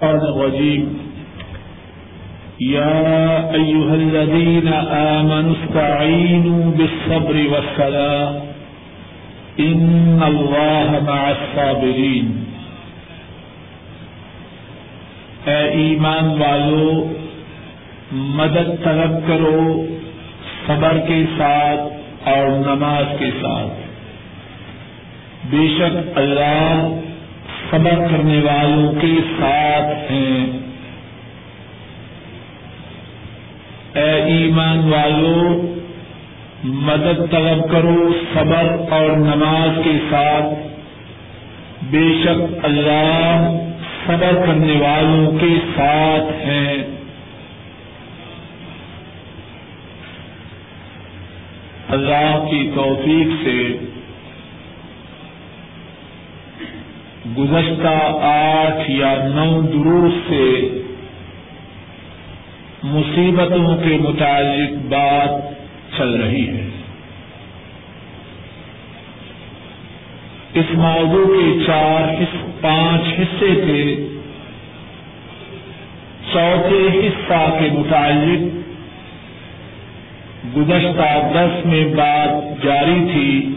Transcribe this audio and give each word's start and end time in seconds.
الرجيم. 0.00 0.92
يا 2.60 3.36
أيها 3.56 3.94
الذين 3.94 4.72
آمنوا 4.90 5.52
استعينوا 5.52 6.72
بالصبر 6.76 7.34
والصلاة. 7.50 8.44
إن 9.60 10.18
الله 10.22 10.98
مع 11.02 11.28
الصابرين. 11.28 12.44
اے 15.44 15.68
ایمان 15.68 16.24
والو، 16.24 17.12
مدد 18.12 18.84
طلب 18.84 19.28
کرو 19.28 19.86
صبر 20.66 20.98
کے 21.08 21.24
ساتھ 21.38 21.80
اور 22.28 22.46
نماز 22.48 23.04
کے 23.18 23.30
ساتھ۔ 23.42 23.72
بے 25.50 25.68
شک 25.78 26.18
اللہ 26.18 27.00
صبر 27.70 27.94
کرنے 28.10 28.40
والوں 28.40 28.92
کے 28.92 29.12
ساتھ 29.40 30.12
ہیں۔ 30.12 30.46
اے 33.94 34.22
ایمان 34.22 34.92
والو، 34.92 35.74
مدد 36.64 37.30
طلب 37.30 37.70
کرو 37.70 38.12
صبر 38.34 38.92
اور 38.92 39.10
نماز 39.10 39.80
کے 39.84 39.92
ساتھ۔ 40.10 40.66
بے 41.82 42.22
شک 42.24 42.64
اللہ 42.64 43.50
صبر 44.06 44.46
کرنے 44.46 44.72
والوں 44.72 45.38
کے 45.38 45.54
ساتھ 45.76 46.46
ہیں۔ 46.46 46.74
اللہ 51.88 52.44
کی 52.50 52.70
توفیق 52.74 53.44
سے 53.44 53.78
گزشتہ 57.38 58.16
آٹھ 58.22 58.90
یا 58.90 59.14
نو 59.34 59.62
دروس 59.62 60.12
سے 60.28 60.68
مصیبتوں 62.82 63.76
کے 63.76 63.96
متعلق 64.00 64.92
بات 64.92 65.52
چل 65.96 66.10
رہی 66.14 66.48
ہے۔ 66.48 66.68
اس 70.54 70.64
موضوع 70.72 71.26
کے 71.26 71.64
چار 71.66 72.24
پانچ 72.60 73.20
حصے 73.20 73.54
تھے 73.54 74.08
چوتھے 76.32 77.08
حصہ 77.08 77.56
کے 77.60 77.68
متعلق 77.72 78.56
گزشتہ 80.56 81.30
دس 81.34 81.66
میں 81.66 81.84
بات 81.84 82.64
جاری 82.64 83.06
تھی۔ 83.12 83.55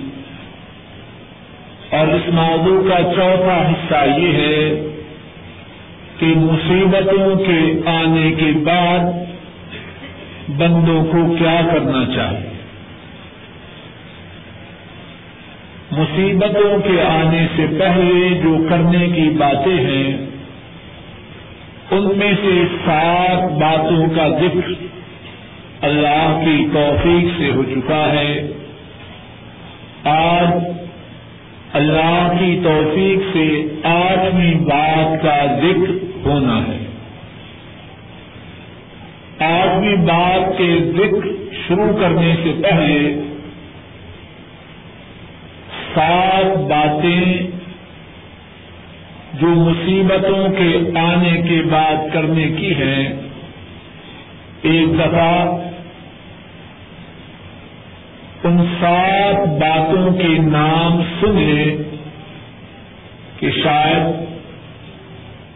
اور 1.89 2.07
اس 2.07 2.33
موضوع 2.33 2.89
کا 2.89 3.03
چوتھا 3.03 3.69
حصہ 3.69 4.19
یہ 4.19 4.33
ہے 4.33 4.87
کہ 6.19 6.25
مصیبتوں 6.25 7.35
کے 7.35 7.89
آنے 7.89 8.31
کے 8.31 8.51
بعد 8.63 9.29
بندوں 10.49 11.05
کو 11.05 11.35
کیا 11.39 11.61
کرنا 11.73 12.15
چاہیے؟ 12.15 12.49
مصیبتوں 15.91 16.79
کے 16.79 17.01
آنے 17.01 17.47
سے 17.55 17.65
پہلے 17.79 18.39
جو 18.43 18.67
کرنے 18.69 19.07
کی 19.07 19.29
باتیں 19.29 19.77
ہیں، 19.77 20.25
ان 21.91 22.11
میں 22.17 22.33
سے 22.41 22.63
سات 22.85 23.51
باتوں 23.51 24.07
کا 24.15 24.27
ذکر 24.27 24.85
اللہ 25.81 26.41
کی 26.45 26.67
توفیق 26.73 27.39
سے 27.39 27.51
ہو 27.51 27.63
چکا 27.63 28.11
ہے۔ 28.11 28.47
آج 30.03 30.47
اللہ 31.73 32.33
کی 32.39 32.59
توفیق 32.63 33.33
سے 33.33 33.65
آٹھویں 33.83 34.53
بات 34.53 35.23
کا 35.23 35.45
ذکر 35.45 35.91
ہونا 36.25 36.57
ہے۔ 36.67 36.85
آٹھویں 39.39 39.95
بات 39.95 40.57
کے 40.57 40.79
ذکر 40.97 41.27
شروع 41.67 41.97
کرنے 41.99 42.35
سے 42.43 42.51
پہلے 42.61 43.21
سات 45.93 46.57
باتیں 46.57 47.47
جو 49.33 49.47
مصیبتوں 49.47 50.49
کے 50.49 50.99
آنے 50.99 51.41
کے 51.41 51.61
بعد 51.71 52.13
کرنے 52.13 52.47
کی 52.47 52.73
ہیں۔ 52.73 53.09
ایک 54.61 54.93
دفعہ 54.93 55.68
ان 58.43 58.65
سات 58.79 59.47
باتوں 59.47 60.13
کے 60.13 60.27
نام 60.27 61.01
سنے 61.01 61.77
کہ 63.39 63.51
شاید 63.63 64.25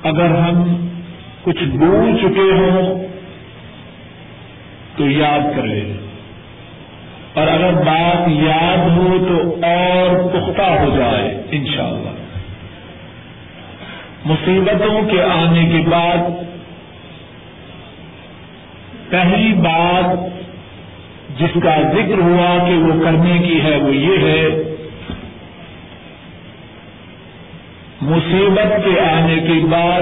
اگر 0.04 0.26
ہم 0.26 0.88
کچھ 1.44 1.64
بھول 1.64 2.18
چکے 2.22 2.52
ہوں 2.52 3.04
تو 4.98 5.10
یاد 5.10 5.56
کر 5.56 5.64
لیں۔ 5.64 5.94
اور 7.34 7.48
اگر 7.48 7.74
بات 7.74 8.30
یاد 8.30 8.90
ہو 8.90 9.26
تو 9.28 9.56
اور 9.66 10.28
پختہ 10.30 10.62
ہو 10.62 10.98
جائے، 10.98 11.44
انشاءاللہ۔ 11.52 12.10
مصیبتوں 14.26 15.10
کے 15.10 15.24
آنے 15.24 15.66
کے 15.66 15.90
بعد 15.90 16.18
پہلی 19.10 19.54
بات 19.54 20.33
جس 21.40 21.64
کا 21.64 21.82
ذکر 21.82 22.18
ہوا 22.22 22.68
کہ 22.68 22.74
وہ 22.74 23.04
کرنے 23.04 23.40
کی 23.40 23.62
ہے 23.62 23.78
وہ 23.78 23.96
یہ 23.96 24.18
ہے، 24.18 24.50
مصیبت 28.02 28.86
کے 28.86 29.00
آنے 29.00 29.40
کے 29.40 29.66
بعد 29.70 30.02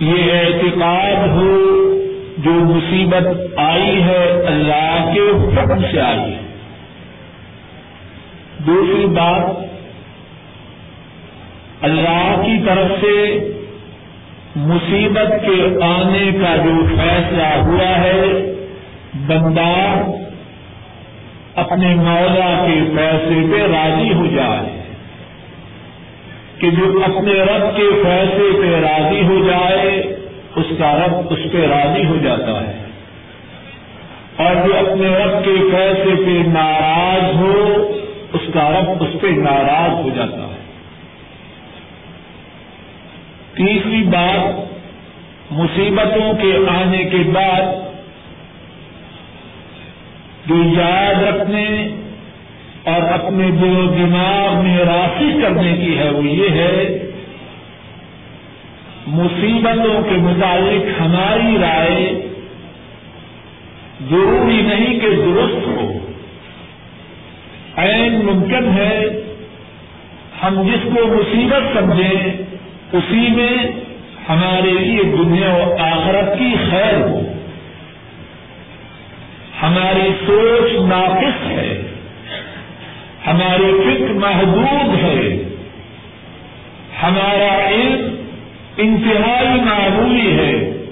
یہ 0.00 0.32
اعتقاد 0.32 1.28
ہو، 1.28 1.58
جو 2.38 2.50
مصیبت 2.50 3.28
آئی 3.56 4.02
ہے، 4.02 4.42
اللہ 4.46 5.10
کے 5.14 5.20
حکم 5.20 5.82
سے 5.92 6.00
آئی 6.00 6.20
ہے۔ 6.20 6.38
دوسری 8.66 9.06
بات، 9.06 9.44
اللہ 11.84 12.42
کی 12.46 12.56
طرف 12.66 13.00
سے 13.00 13.38
مصیبت 14.56 15.46
کے 15.46 15.84
آنے 15.84 16.30
کا 16.42 16.56
جو 16.56 16.86
فیصلہ 16.96 17.62
ہوا 17.62 17.98
ہے 17.98 18.54
بندہ 19.14 20.02
اپنے 21.54 21.94
مولا 21.94 22.66
کے 22.66 22.80
فیصلے 22.96 23.52
پہ 23.52 23.72
راضی 23.72 24.12
ہو 24.12 24.26
جائے، 24.26 24.82
کہ 26.58 26.70
جو 26.70 27.00
اپنے 27.04 27.32
رب 27.32 27.76
کے 27.76 27.82
فیصلے 28.02 28.60
پہ 28.60 28.86
راضی 28.86 29.22
ہو 29.22 29.46
جائے، 29.46 30.16
اس 30.56 30.66
کا 30.78 30.98
رب 30.98 31.14
اس 31.30 31.52
پہ 31.52 31.66
راضی 31.66 32.06
ہو 32.06 32.16
جاتا 32.16 32.60
ہے۔ 32.60 32.84
اور 34.36 34.66
جو 34.66 34.78
اپنے 34.78 35.08
رب 35.08 35.44
کے 35.44 35.50
فیصلے 35.50 36.14
پہ 36.16 36.48
ناراض 36.48 37.36
ہو، 37.36 37.92
اس 38.32 38.54
کا 38.54 38.70
رب 38.70 39.02
اس 39.02 39.20
پہ 39.20 39.26
ناراض 39.26 39.90
ہو 39.90 40.10
جاتا 40.14 40.38
ہے۔ 40.38 40.58
تیسری 43.54 44.02
بات، 44.02 44.60
مصیبتوں 45.52 46.34
کے 46.34 46.56
آنے 46.68 47.04
کے 47.04 47.16
بعد 47.16 47.87
جو 50.48 50.54
یاد 50.56 51.22
رکھنے 51.22 51.88
اور 52.84 53.02
اپنے 53.02 53.50
دل 53.50 53.76
و 53.76 53.86
دماغ 53.86 54.64
میں 54.64 54.78
راسک 54.78 55.42
کرنے 55.42 55.72
کی 55.72 55.98
ہے 55.98 56.10
وہ 56.10 56.24
یہ 56.24 56.48
ہے، 56.50 56.98
مصیبتوں 59.06 60.02
کے 60.02 60.14
متعلق 60.14 61.00
ہماری 61.00 61.58
رائے 61.60 62.28
ضروری 64.10 64.62
نہیں 64.62 65.00
کہ 65.00 65.06
درست 65.06 65.66
ہو۔ 65.66 65.98
عین 67.76 68.24
ممکن 68.24 68.68
ہے 68.76 69.22
ہم 70.42 70.62
جس 70.62 70.84
کو 70.84 71.06
مصیبت 71.06 71.78
سمجھیں، 71.78 72.36
اسی 72.92 73.28
میں 73.30 73.70
ہمارے 74.28 74.70
لیے 74.70 75.02
دنیا 75.02 75.54
و 75.54 75.76
آخرت 75.78 76.38
کی 76.38 76.54
خیر 76.70 77.00
ہو۔ 77.00 77.27
ہماری 79.68 80.12
سوچ 80.26 80.88
ناقص 80.88 81.46
ہے۔ 81.46 81.82
ہماری 83.26 83.80
فکر 83.86 84.12
محدود 84.12 85.04
ہے۔ 85.04 85.36
ہمارا 87.02 87.68
علم 87.68 88.14
انتہائی 88.76 89.60
معمولی 89.60 90.38
ہے۔ 90.38 90.84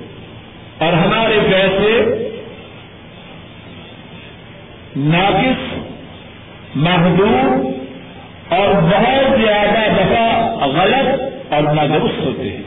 اور 0.79 0.93
ہمارے 0.93 1.39
پیسے 1.51 2.23
ناقص، 4.97 5.79
محدود 6.75 7.67
اور 8.53 8.69
بہت 8.83 9.41
زیادہ 9.41 9.93
دفعہ 9.93 10.57
غلط 10.67 11.23
اور 11.53 11.63
نادرست 11.63 12.21
ہوتے 12.21 12.51
ہیں۔ 12.51 12.63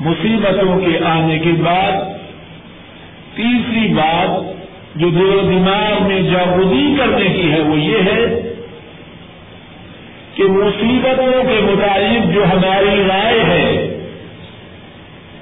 مصیبتوں 0.00 0.80
کے 0.80 1.04
آنے 1.04 1.38
کے 1.38 1.50
بعد 1.50 2.11
تیسری 3.36 3.88
بات 3.88 4.52
جو 4.94 5.08
دل 5.08 5.34
و 5.34 5.40
دماغ 5.40 6.08
میں 6.08 6.22
جاگودی 6.22 6.94
کرنے 6.98 7.28
کی 7.28 7.52
ہے 7.52 7.60
وہ 7.60 7.78
یہ 7.78 7.96
ہے 7.96 8.52
کہ 10.34 10.42
مصیبتوں 10.42 11.44
کے 11.44 11.60
متعلق 11.62 12.34
جو 12.34 12.44
ہماری 12.44 13.02
رائے 13.08 13.40
ہے، 13.40 13.98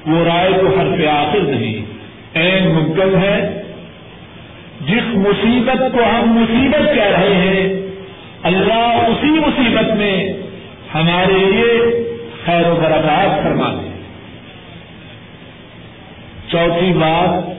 وہ 0.06 0.24
رائے 0.24 0.52
تو 0.60 0.66
ہر 0.66 0.96
پہ 0.98 1.06
آخر 1.06 1.40
نہیں 1.40 1.84
این 2.38 2.68
ممکن 2.72 3.18
ہے۔ 3.22 3.62
جس 4.80 5.14
مصیبت 5.14 5.82
کو 5.92 5.98
ہم 6.04 6.32
مصیبت 6.32 6.94
کہہ 6.94 7.18
رہے 7.20 7.34
ہیں، 7.34 7.80
اللہ 8.42 9.06
اسی 9.08 9.30
مصیبت 9.30 9.96
میں 9.96 10.32
ہمارے 10.94 11.32
لیے 11.32 12.04
خیر 12.44 12.70
و 12.70 12.74
برکات 12.74 13.44
فرما 13.44 13.68
دے 13.70 13.88
چوتھی 16.48 16.92
بات 16.92 17.49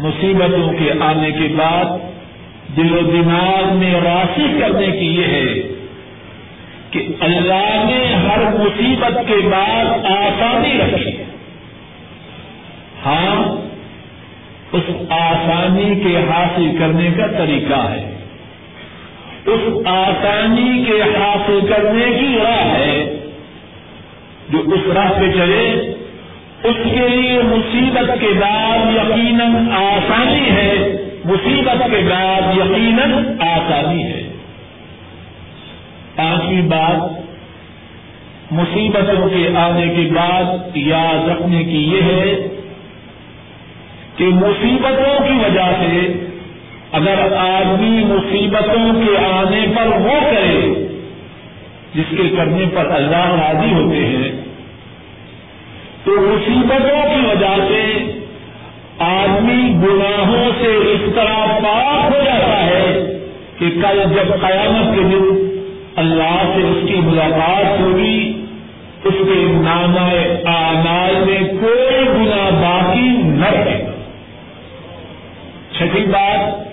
مصیبتوں 0.00 0.72
کے 0.72 0.92
آنے 1.00 1.30
کے 1.30 1.54
بعد 1.56 1.84
دل 2.76 2.98
و 2.98 3.00
دماغ 3.00 3.76
میں 3.76 4.00
راشی 4.00 4.60
کرنے 4.60 4.86
کی 4.86 5.06
یہ 5.06 5.24
ہے 5.24 5.54
کہ 6.90 7.12
اللہ 7.20 7.84
نے 7.84 8.14
ہر 8.14 8.38
مصیبت 8.38 9.28
کے 9.28 9.34
بعد 9.34 9.84
آسانی 10.04 10.78
رکھی۔ 10.78 11.22
ہاں 13.06 13.56
اس 14.72 14.90
آسانی 15.10 16.00
کے 16.00 16.16
حاصل 16.16 16.76
کرنے 16.78 17.10
کا 17.16 17.26
طریقہ 17.26 17.88
ہے۔ 17.88 18.16
اس 19.46 19.86
آسانی 19.86 20.84
کے 20.84 21.02
حاصل 21.02 21.58
کرنے 21.68 22.18
کی 22.20 22.38
راہ 22.44 22.74
ہے 22.78 23.16
جو 24.48 24.58
اس 24.58 24.80
راہ 24.94 25.12
پہ 25.20 25.30
چلے۔ 25.32 25.94
اس 26.64 26.76
کے 26.84 27.08
لیے 27.08 27.40
مصیبت 27.42 28.20
کے 28.20 28.28
بعد 28.40 28.78
یقیناً 28.96 29.72
آسانی 29.72 30.50
ہے، 30.50 30.74
مصیبت 31.24 31.82
کے 31.90 32.08
بعد 32.10 32.56
یقیناً 32.56 33.12
آسانی 33.40 34.04
ہے۔ 34.04 34.22
پانچویں 36.16 36.62
بات، 36.62 37.20
مصیبتوں 38.52 39.28
کے 39.28 39.56
آنے 39.56 39.88
کے 39.88 40.10
بعد 40.14 40.76
یاد 40.76 41.28
رکھنے 41.28 41.64
کی 41.64 41.92
یہ 41.92 42.02
ہے 42.02 42.48
کہ 44.16 44.24
مصیبتوں 44.24 45.28
کی 45.28 45.32
وجہ 45.32 45.72
سے 45.80 46.26
اگر 46.92 47.32
آدمی 47.36 48.04
مصیبتوں 48.04 48.92
کے 48.92 49.24
آنے 49.24 49.66
پر 49.76 49.86
وہ 49.86 50.20
کرے، 50.20 50.88
جس 51.94 52.04
کے 52.10 52.36
کرنے 52.36 52.64
پر 52.74 52.90
اللہ 52.90 53.34
راضی 53.34 53.72
ہوتے 53.74 54.06
ہیں 54.06 54.49
تو 56.04 56.10
مصیبتوں 56.10 57.14
کی 57.14 57.26
وجہ 57.26 57.68
سے 57.68 58.12
آدمی 58.98 59.74
گناہوں 59.74 60.50
سے 60.60 60.66
اس 60.66 61.14
طرح 61.14 61.46
پاک 61.46 62.14
ہو 62.14 62.24
جاتا 62.24 62.66
ہے 62.66 63.16
کہ 63.58 63.66
کل 63.70 64.02
جب 64.14 64.40
قیامت 64.40 64.96
کے 64.96 65.02
دن 65.02 65.46
اللہ 65.96 66.52
سے 66.54 66.62
اس 66.62 66.88
کی 66.88 66.94
ملاقات 66.94 67.80
ہوگی، 67.80 68.44
اس 69.04 69.14
کے 69.18 69.46
نام 69.48 69.98
آنال 70.46 71.24
میں 71.26 71.40
کوئی 71.60 72.06
گنا 72.06 72.50
باقی 72.50 73.08
نہ 73.22 73.50
رہے۔ 73.50 73.86
گا 73.86 73.90
چھٹی 75.76 76.00
بات، 76.00 76.70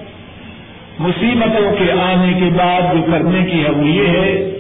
مصیبتوں 1.00 1.76
کے 1.76 1.92
آنے 1.92 2.34
کے 2.34 2.50
بعد 2.58 2.82
جو 2.82 3.12
کرنے 3.12 3.52
کی 3.52 3.64
ہے 3.66 3.72
وہ 3.72 3.86
یہ 3.86 4.08
ہے 4.08 4.57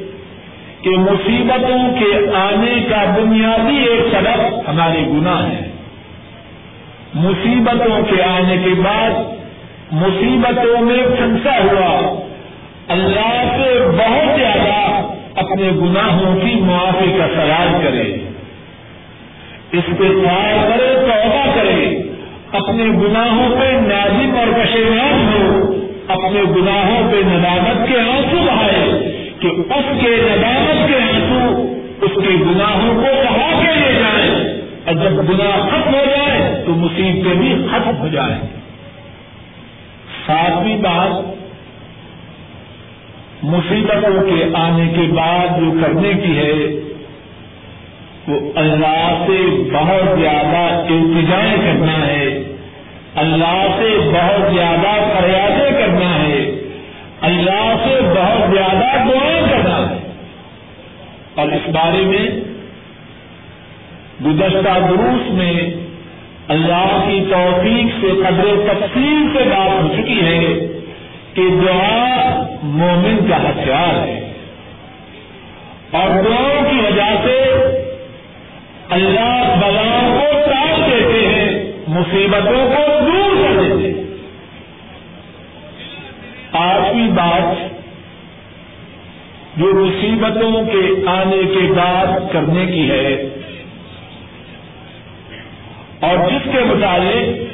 کہ 0.81 0.89
مصیبتوں 0.89 1.95
کے 1.99 2.35
آنے 2.35 2.83
کا 2.89 3.15
بنیادی 3.19 3.75
ایک 3.75 3.99
سبب 4.11 4.69
ہمارے 4.69 4.99
گناہ 5.07 5.47
ہے 5.47 5.69
مصیبتوں 7.13 8.03
کے 8.03 8.23
آنے 8.23 8.57
کے 8.63 8.81
بعد 8.81 9.09
مصیبتوں 9.91 10.81
میں 10.81 11.03
پھنسا 11.17 11.57
ہوا 11.63 12.23
اللہ 12.87 13.57
سے 13.57 13.79
بہت 13.85 14.39
زیادہ 14.39 15.01
اپنے 15.35 15.69
گناہوں 15.69 16.39
کی 16.39 16.55
معافی 16.55 17.11
کا 17.17 17.27
سوال 17.35 17.67
کرے۔ 17.83 18.17
اس 19.71 19.83
کرے، 19.97 20.93
توبہ 20.99 21.51
کرے۔ 21.55 22.01
اپنے 22.51 22.83
گناہوں 22.83 23.55
پہ 23.59 23.65
نازم 23.65 24.37
اور 24.37 24.63
پشیمان 24.63 25.33
ہو، 25.33 25.73
اپنے 26.07 26.41
گناہوں 26.43 27.11
پہ 27.11 27.17
ندامت 27.27 27.87
کے 27.87 27.99
آنسو 27.99 28.37
بہائے۔ 28.37 29.26
کہ 29.39 29.47
اس 29.47 29.85
کے 30.01 30.07
ندامت 30.07 30.87
کے 30.87 30.95
آنسو 30.95 31.73
اس 32.01 32.11
کے 32.15 32.29
گناہوں 32.29 32.95
کو 32.95 33.01
بہا 33.01 33.61
کے 33.61 33.79
لے 33.79 33.99
جائیں 33.99 34.61
اور 34.85 34.93
جب 34.93 35.29
گناہ 35.29 35.67
ختم 35.67 35.93
ہو 35.93 36.05
جائے 36.05 36.63
تو 36.65 36.71
مصیبتیں 36.71 37.33
بھی 37.33 37.67
ختم 37.71 37.97
ہو 37.97 38.07
جائیں۔ 38.07 38.37
ساتویں 40.25 40.77
بات، 40.77 41.37
مصیبتوں 43.43 44.21
کے 44.21 44.45
آنے 44.53 44.87
کے 44.87 45.13
بعد 45.13 45.47
جو 45.59 45.71
کرنے 45.81 46.13
کی 46.13 46.37
ہے، 46.37 46.53
وہ 48.27 48.51
اللہ 48.55 49.23
سے 49.27 49.69
بہت 49.73 50.19
زیادہ 50.19 50.83
التجائیں 50.89 51.57
کرنا 51.57 52.07
ہے۔ 52.07 52.43
اللہ 53.15 53.67
سے 53.79 54.11
بہت 54.13 54.53
زیادہ 54.53 55.17
فریادیں 55.17 55.71
کرنا 55.71 56.19
ہے۔ 56.19 56.56
اللہ 57.21 57.75
سے 57.83 58.01
بہت 58.01 58.51
زیادہ 58.51 59.09
دعائیں 59.09 59.41
کرنا 59.49 59.89
ہے 59.89 60.11
اور 61.35 61.47
اس 61.47 61.69
بارے 61.69 62.01
میں 62.01 62.29
گزشتہ 64.25 64.79
دروس 64.89 65.31
میں 65.31 65.53
اللہ 66.47 67.05
کی 67.07 67.23
توفیق 67.31 68.01
سے 68.01 68.07
قدر 68.07 68.73
تفصیل 68.73 69.27
سے 69.33 69.43
بات 69.43 69.83
ہو 69.83 69.87
چکی 69.97 70.21
ہے 70.21 70.67
کہ 71.33 71.41
دعا 71.49 72.41
مومن 72.63 73.29
کا 73.29 73.49
ہتھیار 73.49 74.07
ہے۔ 74.07 74.33
اور 75.91 76.09
دعاؤں 76.09 76.69
کی 76.69 76.79
وجہ 76.79 77.15
سے 77.23 77.41
اللہ 78.89 79.55
بلاؤں 79.61 80.19
کو 80.19 80.51
ٹال 80.51 80.91
دیتے 80.91 81.27
ہیں، 81.27 81.71
مصیبتوں 81.87 82.69
کو 82.69 82.99
دور 82.99 83.35
کر 83.35 83.75
دیتے 83.75 84.01
ہیں۔ 84.01 84.06
آٹھویں 86.57 87.07
بات 87.07 87.69
جو 89.57 89.65
مصیبتوں 89.65 90.65
کے 90.65 91.09
آنے 91.09 91.43
کے 91.53 91.73
بعد 91.73 92.33
کرنے 92.33 92.65
کی 92.65 92.91
ہے 92.91 93.13
اور 95.99 96.29
جس 96.29 96.47
کے 96.51 96.59
مطابق 96.59 97.47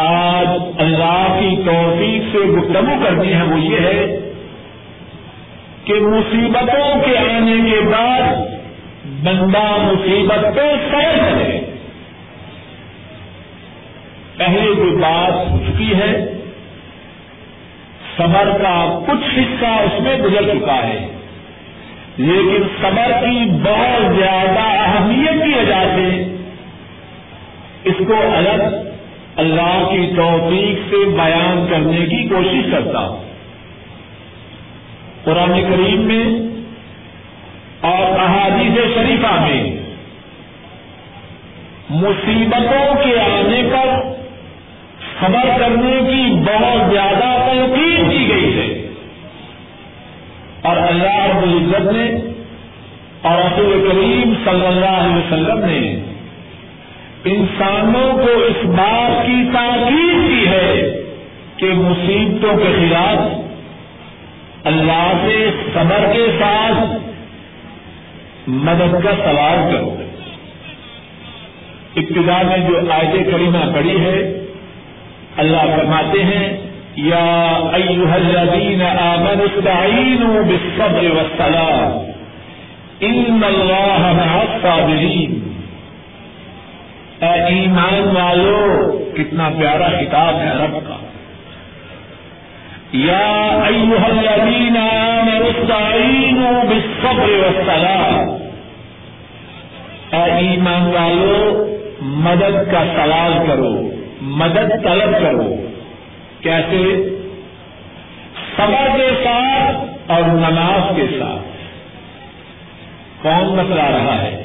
آج 0.00 0.46
اللہ 0.78 1.38
کی 1.40 1.56
توفیق 1.66 2.32
سے 2.32 2.38
گفتگو 2.38 3.04
کرنی 3.04 3.32
ہے 3.32 3.42
وہ 3.42 3.60
یہ 3.60 3.80
ہے 3.80 4.18
کہ 5.84 5.94
مصیبتوں 5.94 7.02
کے 7.06 7.18
آنے 7.18 7.70
کے 7.70 7.80
بعد 7.80 8.34
بندہ 9.22 9.92
مصیبت 9.92 10.56
پہ 10.56 10.74
سیر 10.90 11.18
کرے۔ 11.18 11.60
پہلے 14.36 14.74
جو 14.74 14.98
بات 14.98 15.50
ہو 15.50 15.58
چکی 15.58 15.94
ہے 15.94 16.41
صبر 18.22 18.58
کا 18.62 18.98
کچھ 19.06 19.38
حصہ 19.38 19.66
اس 19.66 20.00
میں 20.00 20.18
گزر 20.18 20.42
چکا 20.42 20.76
ہے۔ 20.76 21.06
لیکن 22.16 22.62
صبر 22.80 23.12
کی 23.20 23.50
بہت 23.50 24.16
زیادہ 24.16 24.60
اہمیت 24.60 25.44
کی 25.44 25.58
وجہ 25.58 25.84
سے 25.96 26.36
اس 27.84 27.94
کو 27.98 28.14
الگ 28.36 28.62
اللہ 29.36 29.88
کی 29.90 30.12
توفیق 30.16 30.90
سے 30.90 30.96
بیان 30.96 31.66
کرنے 31.70 32.06
کی 32.06 32.28
کوشش 32.28 32.72
کرتا 32.72 32.98
ہوں۔ 32.98 33.22
قرآن 35.24 35.60
کریم 35.70 36.00
میں 36.00 36.58
اور 37.80 38.18
احادیث 38.18 38.94
شریفہ 38.94 39.40
میں 39.40 39.76
مصیبتوں 41.90 42.94
کے 43.04 43.20
آنے 43.20 43.62
پر 43.72 44.11
خبر 45.22 45.58
کرنے 45.58 46.10
کی 46.10 46.40
بہت 46.40 46.92
زیادہ 46.92 47.50
تنقید 47.50 48.10
کی 48.10 48.28
گئی 48.28 48.58
ہے۔ 48.58 48.88
اور 50.62 50.76
اللہ 50.76 51.26
رب 51.26 51.42
العزت 51.42 51.92
نے 51.92 52.30
اور 53.22 53.38
رسول 53.38 53.88
کریم 53.88 54.34
صلی 54.44 54.66
اللہ 54.66 54.86
علیہ 54.86 55.16
وسلم 55.16 55.64
نے 55.64 56.02
انسانوں 57.24 58.12
کو 58.12 58.30
اس 58.30 58.64
بات 58.64 59.26
کی 59.26 59.50
تاکید 59.52 60.28
کی 60.28 60.48
ہے 60.48 61.00
کہ 61.56 61.66
مصیبتوں 61.74 62.56
کے 62.56 62.64
خلاف 62.64 63.38
اللہ 64.66 65.12
سے 65.22 65.50
صبر 65.74 66.12
کے 66.12 66.26
ساتھ 66.38 66.96
مدد 68.46 69.04
کا 69.04 69.10
سوال 69.24 69.72
کرو۔ 69.72 69.96
ابتدا 71.96 72.42
میں 72.42 72.58
جو 72.58 72.92
آیت 72.92 73.32
کریمہ 73.32 73.72
پڑی 73.74 74.00
ہے 74.00 74.41
اللہ 75.36 75.76
فرماتے 75.76 76.24
ہیں، 76.24 76.60
یا 76.96 77.58
ایوہ 77.72 78.12
الذین 78.12 78.82
آمنوا 78.82 79.44
استعینوا 79.44 80.40
بالصبر 80.40 81.10
والصلاة، 81.14 82.04
ان 83.00 83.40
اللہ 83.44 84.12
مع 84.12 84.40
الصابرین۔ 84.40 85.52
اے 87.20 87.44
ایمان 87.44 88.16
والو، 88.16 88.98
کتنا 89.16 89.48
پیارا 89.58 89.88
خطاب 89.88 90.34
ہے 90.40 90.52
رب 90.52 90.88
کا۔ 90.88 90.96
یا 92.92 93.60
ایوہ 93.66 94.04
الذین 94.04 94.76
آمنوا 94.76 95.46
استعینوا 95.46 96.64
بالصبر 96.64 97.30
والصلاة۔ 97.30 98.36
اے 100.12 100.32
ایمان 100.32 100.82
والو، 100.82 101.66
مدد 102.00 102.72
کا 102.72 102.84
سوال 102.96 103.32
کرو۔ 103.46 103.91
مدد 104.24 104.84
طلب 104.84 105.22
کرو۔ 105.22 105.54
کیسے؟ 106.40 107.08
صبر 108.56 108.96
کے 108.96 109.10
ساتھ 109.24 109.76
اور 110.10 110.22
نماز 110.22 110.96
کے 110.96 111.06
ساتھ۔ 111.18 111.48
کون 113.22 113.56
بتلا 113.56 113.88
رہا 113.90 114.22
ہے؟ 114.22 114.44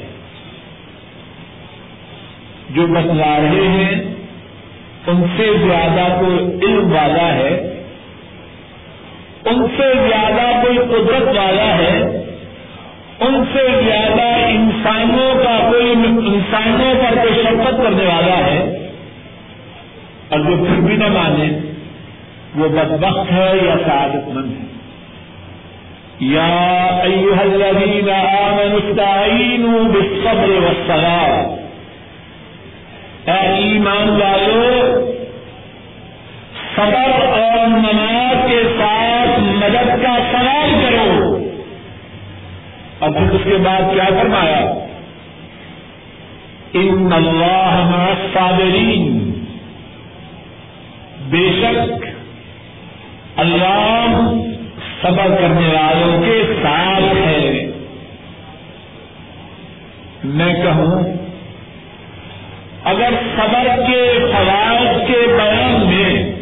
جو 2.70 2.86
بتلا 2.86 3.38
رہے 3.38 3.68
ہیں، 3.68 4.14
ان 5.06 5.24
سے 5.36 5.52
زیادہ 5.58 6.20
کوئی 6.20 6.38
علم 6.38 6.92
والا 6.92 7.34
ہے؟ 7.34 7.82
ان 9.44 9.66
سے 9.76 9.92
زیادہ 10.08 10.64
کوئی 10.64 10.78
قدرت 10.78 11.36
والا 11.36 11.78
ہے؟ 11.78 12.24
ان 13.20 13.44
سے 13.52 13.80
زیادہ 13.84 14.46
انسانوں 14.48 15.34
کا 15.34 15.70
کوئی 15.70 15.92
انسانوں 16.26 16.94
پر 16.94 17.16
کوئی 17.16 17.34
شرکت 17.34 17.76
کرنے 17.82 18.04
والا 18.04 18.36
ہے؟ 18.36 18.87
اور 20.28 20.38
جو 20.38 20.64
پھر 20.64 20.80
بھی 20.80 20.96
نہ 20.96 21.08
مانے، 21.08 21.72
وہ 22.54 22.68
بدبخت 22.68 23.32
ہے 23.32 23.50
یا 23.62 23.74
سعادت 23.86 24.28
مند 24.28 24.52
ہے۔ 24.52 24.68
یا 26.20 26.86
ایوہ 27.02 27.40
الذین 27.40 28.10
آمنوا 28.10 28.76
استعینوا 28.76 29.82
بالصبر 29.82 30.48
والصلاة۔ 30.48 31.54
اے 33.24 33.54
ایمان 33.54 34.08
والو، 34.08 34.80
صبر 36.76 37.26
اور 37.26 37.66
نماز 37.66 38.50
کے 38.50 38.62
ساتھ 38.78 39.40
مدد 39.40 40.02
کا 40.02 40.18
سوال 40.32 40.74
کرو۔ 40.82 41.38
اور 42.98 43.10
پھر 43.10 43.30
اس 43.30 43.40
کے 43.44 43.56
بعد 43.62 43.80
کیا 43.94 44.04
فرمایا؟ 44.20 44.86
ان 46.72 47.12
اللہ 47.12 47.90
مع 47.96 48.04
الصابرین۔ 48.04 49.27
بے 51.30 51.50
شک 51.60 52.04
اللہ 53.36 54.30
صبر 55.02 55.36
کرنے 55.40 55.68
والوں 55.68 56.22
کے 56.22 56.42
ساتھ 56.62 57.16
ہے۔ 57.26 57.70
میں 60.24 60.54
کہوں، 60.54 61.04
اگر 62.84 63.10
صبر 63.36 63.68
کے 63.86 64.18
فوائد 64.32 65.08
کے 65.08 65.20
بیان 65.26 65.86
میں 65.86 66.32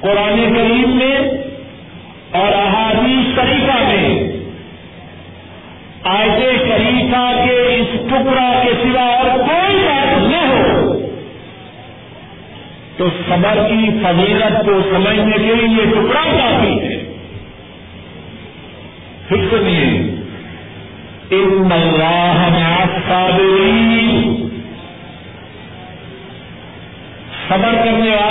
قرآن 0.00 0.54
کریم 0.56 0.96
میں 0.96 1.16
اور 2.32 2.52
احادیث 2.52 3.34
شریفہ 3.34 3.78
میں 3.88 4.32
آج 6.04 6.40
شریفہ 6.40 7.44
کے 7.44 7.74
اس 7.74 8.00
ٹکڑا 8.08 8.62
کے 8.64 8.70
سوا 8.82 9.02
اور 9.02 9.38
کوئی 9.38 9.76
بات 9.76 10.30
نہ 10.30 10.46
ہو 10.48 10.90
تو 13.00 13.08
صبر 13.08 13.58
کی 13.68 13.90
فضیلت 14.02 14.66
کو 14.66 14.72
سمجھنے 14.90 15.32
کے 15.32 15.38
لیے 15.38 15.68
یہ 15.68 15.90
ٹکڑا 15.90 16.24
کافی 16.24 16.80
ہے۔ 16.80 17.04
پھر 19.28 19.36
سنیے 19.50 19.86
ان 21.30 21.72
اللہ 21.72 22.86
صابرین 23.08 24.36
صبر 27.48 27.74
کرنے 27.84 28.10
والے 28.10 28.29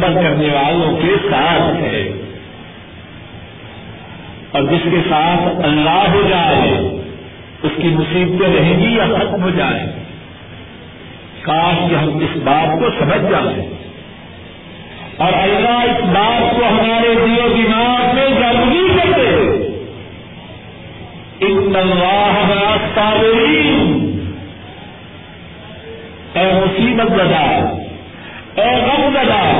صبر 0.00 0.22
کرنے 0.22 0.46
والوں 0.46 0.96
کے 0.96 1.28
ساتھ 1.30 1.82
ہے۔ 1.82 2.12
اور 4.52 4.62
جس 4.62 4.88
کے 4.90 4.98
ساتھ 5.08 5.66
اللہ 5.66 6.14
ہو 6.14 6.22
جائے، 6.28 6.70
اس 7.62 7.72
کی 7.76 7.88
مصیبتیں 7.88 8.60
رہیں 8.60 8.78
گی 8.78 8.96
یا 8.96 9.06
ختم 9.06 9.42
ہو 9.42 9.50
جائیں۔ 9.50 9.86
کاش 11.42 11.90
کہ 11.90 11.94
ہم 11.94 12.16
اس 12.16 12.36
بات 12.36 12.80
کو 12.80 12.90
سمجھ 12.98 13.30
جائیں۔ 13.30 13.70
اور 15.16 15.32
اللہ 15.32 15.68
اس 15.68 16.04
بات 16.04 16.54
کو 16.56 16.68
ہمارے 16.68 17.14
دیو 17.14 17.48
دماغ 17.48 18.14
میں 18.14 18.28
ضروری 18.28 18.88
کرتے 18.96 19.66
ان 21.40 21.76
اللہ 21.76 22.76
صابرین 22.94 24.06
اے 26.34 26.52
مصیبت 26.52 27.10
لگا 27.10 27.74
اے 28.54 28.76
غم 28.76 29.12
لگا 29.12 29.59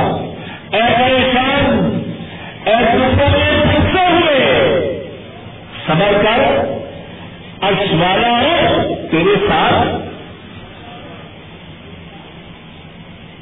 ارش 7.71 7.93
والا 7.93 8.41
ہے، 8.41 8.67
تیرے 9.11 9.47
ساتھ 9.49 10.11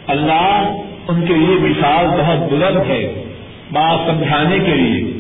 اللہ 0.08 0.76
ان 1.08 1.26
کے 1.26 1.34
لیے 1.34 1.56
مثال 1.56 2.06
بہت 2.08 2.52
بلند 2.52 2.90
ہے، 2.90 3.24
بات 3.72 4.10
سمجھانے 4.10 4.60
کے 4.60 4.72
لیے۔ 4.72 5.14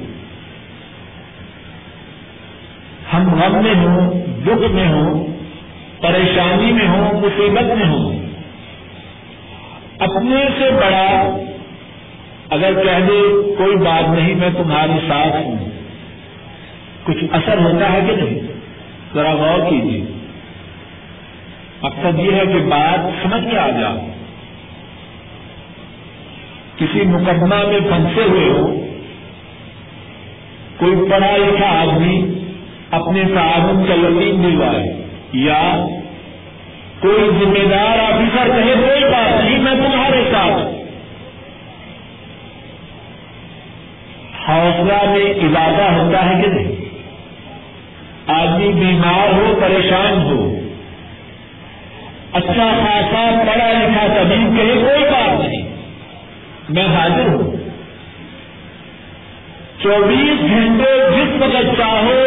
ہم 3.13 3.42
غم 3.42 3.63
میں 3.63 3.75
ہوں، 3.75 4.12
دکھ 4.46 4.72
میں 4.72 4.88
ہوں، 4.88 5.25
پریشانی 6.01 6.72
میں 6.72 6.88
ہوں، 6.88 7.22
مصیبت 7.22 7.78
میں 7.78 7.86
ہوں۔ 7.86 8.20
اپنے 10.00 10.48
سے 10.60 10.72
بڑا 10.72 11.38
اگر 12.50 12.74
کہہ 12.74 13.06
دے، 13.06 13.54
کوئی 13.58 13.75
بات 13.75 14.10
نہیں، 14.10 14.36
میں 14.36 14.50
تمہارے 14.58 15.00
ساتھ 15.08 15.36
ہوں۔ 15.36 15.70
کچھ 17.04 17.24
اثر 17.32 17.58
ہوتا 17.58 17.94
ہے 17.94 18.00
کہ 18.08 18.16
نہیں؟ 18.16 18.49
ذرا 19.16 19.34
غور 19.34 19.70
کیجیے۔ 19.70 20.01
مقصد 21.82 22.20
یہ 22.20 22.32
ہے 22.32 22.46
کہ 22.46 22.60
بات 22.60 23.24
سمجھ 23.24 23.51
کے 23.51 23.58
آ 23.58 23.70
جا 23.70 23.89
کسی 26.78 27.01
مقدمہ 27.01 27.56
میں 27.68 27.80
پھنسے 27.80 28.24
ہوئے 28.24 28.50
ہو، 28.50 28.68
کوئی 30.78 31.10
پڑھا 31.10 31.38
لکھا 31.38 31.68
آدمی 31.82 32.44
اپنے 32.92 33.24
تعاون 33.36 33.86
کا 33.88 33.94
یقین 33.94 34.44
دلوائے، 34.44 35.04
یا 35.34 35.86
کوئی 37.00 37.30
ذمہ 37.39 37.68
دار 37.70 38.00
آفیسر 38.00 38.48
کہے، 38.48 38.74
کوئی 38.74 39.04
بات 39.12 39.44
نہیں، 39.44 39.58
میں 39.58 39.75
تمہارے 39.75 40.24
ساتھ 40.32 40.62
حوصلہ 44.50 45.10
میں 45.10 45.25
اضافہ 45.25 45.92
ہوتا 45.94 46.30
ہے 46.30 46.42
کہ 46.42 46.48
نہیں؟ 46.48 46.78
آدمی 48.60 48.86
بیمار 48.86 49.34
ہو، 49.34 49.60
پریشان 49.62 50.22
ہو۔ 50.22 50.60
اچھا 52.34 52.54
خاصا، 52.54 53.44
پڑھا 53.48 53.72
لکھا 53.72 54.08
طبیب 54.08 54.58
کہے 54.58 54.74
کوئی 54.74 55.04
بات 55.04 55.39
نہیں۔ 55.39 55.75
میں 56.70 56.86
حاضر 56.86 57.28
ہوں۔ 57.28 57.51
چوبیس 59.84 60.39
گھنٹے 60.39 61.12
جس 61.16 61.42
وقت 61.42 61.78
چاہو، 61.78 62.24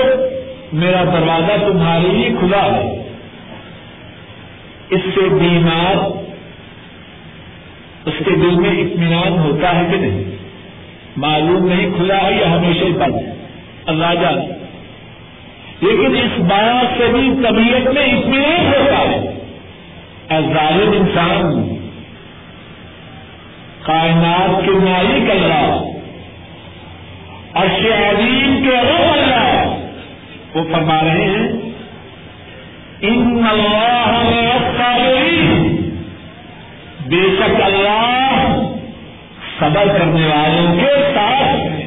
میرا 0.73 1.05
دروازہ 1.05 1.73
تمہارے 1.73 2.09
لیے 2.09 2.31
کھلا 2.41 2.65
ہے۔ 2.65 3.13
اس 4.91 5.01
سے 5.15 5.29
بیمار، 5.29 5.97
اس 8.09 8.15
کے 8.19 8.31
دل 8.31 8.55
میں 8.55 8.71
اطمینان 8.71 9.39
ہوتا 9.39 9.77
ہے 9.77 9.85
کہ 9.93 9.97
نہیں؟ 9.97 10.25
معلوم 11.17 11.69
نہیں 11.69 11.91
کھلا 11.97 12.23
ہے 12.23 12.33
یا 12.33 12.57
ہمیشہ 12.57 12.85
بند 12.85 13.15
اللہ 13.87 14.15
جان 14.21 14.62
لیکن 15.83 16.17
اس 16.17 16.41
بات 16.41 16.99
سے 16.99 17.07
بھی 17.13 17.31
طبیعت 17.43 17.95
میں 17.95 18.05
اطمینان 18.05 18.67
ہوتا 18.67 18.99
ہے۔ 18.99 19.19
ظالم 20.41 20.91
انسان، 20.93 21.77
کائنات 23.83 24.65
کے 24.65 24.71
مالک 24.71 25.31
اللہ، 25.31 25.83
عرش 27.55 27.87
عظیم 27.93 28.69
کے 28.69 28.77
رب 28.77 29.13
اللہ، 29.13 29.77
وہ 30.55 30.65
فرما 30.73 30.99
رہے 31.03 31.25
ہیں، 31.25 31.49
ان 33.01 33.47
اللہ 33.51 34.19
بے 37.07 37.23
شک 37.39 37.63
اللہ 37.63 38.59
صبر 39.59 39.87
کرنے 39.99 40.27
والوں 40.27 40.81
کے 40.81 41.15
ساتھ 41.15 41.82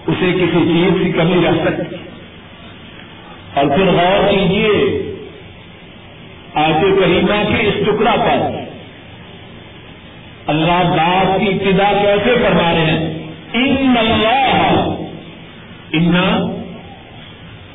اسے 0.06 0.32
کسی 0.32 0.60
چیز 0.68 1.06
کی 1.06 1.12
کمی 1.12 1.46
رہ 1.46 1.64
سکتی 1.64 1.96
اور 3.54 3.64
پھر 3.64 3.84
غور 3.84 4.30
کیجیے 4.30 5.02
آج 6.54 6.72
کریمہ 6.72 7.56
کے 7.56 7.66
اس 7.66 7.74
ٹکڑا 7.86 8.14
پر۔ 8.16 8.58
اللہ 10.46 10.82
بات 10.96 11.40
کی 11.40 11.46
ابتدا 11.48 11.92
کیسے 12.02 12.34
کروا 12.42 12.72
رہے 12.72 12.90
ہیں؟ 12.90 13.26
ان 13.52 13.94
اللہ 13.98 14.94
ان 15.92 16.14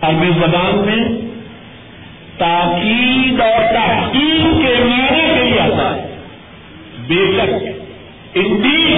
عربی 0.02 0.32
زبان 0.40 0.86
میں 0.86 1.22
تاکید 2.38 3.42
اور 3.42 3.74
تحقیق 3.74 4.44
کے 4.44 4.84
معنی 4.84 5.34
کے 5.36 5.44
لیے 5.44 5.60
آتا 5.60 5.96
ہے۔ 5.96 6.18
بے 7.08 7.32
شک۔ 7.38 7.73
انڈی 8.36 8.98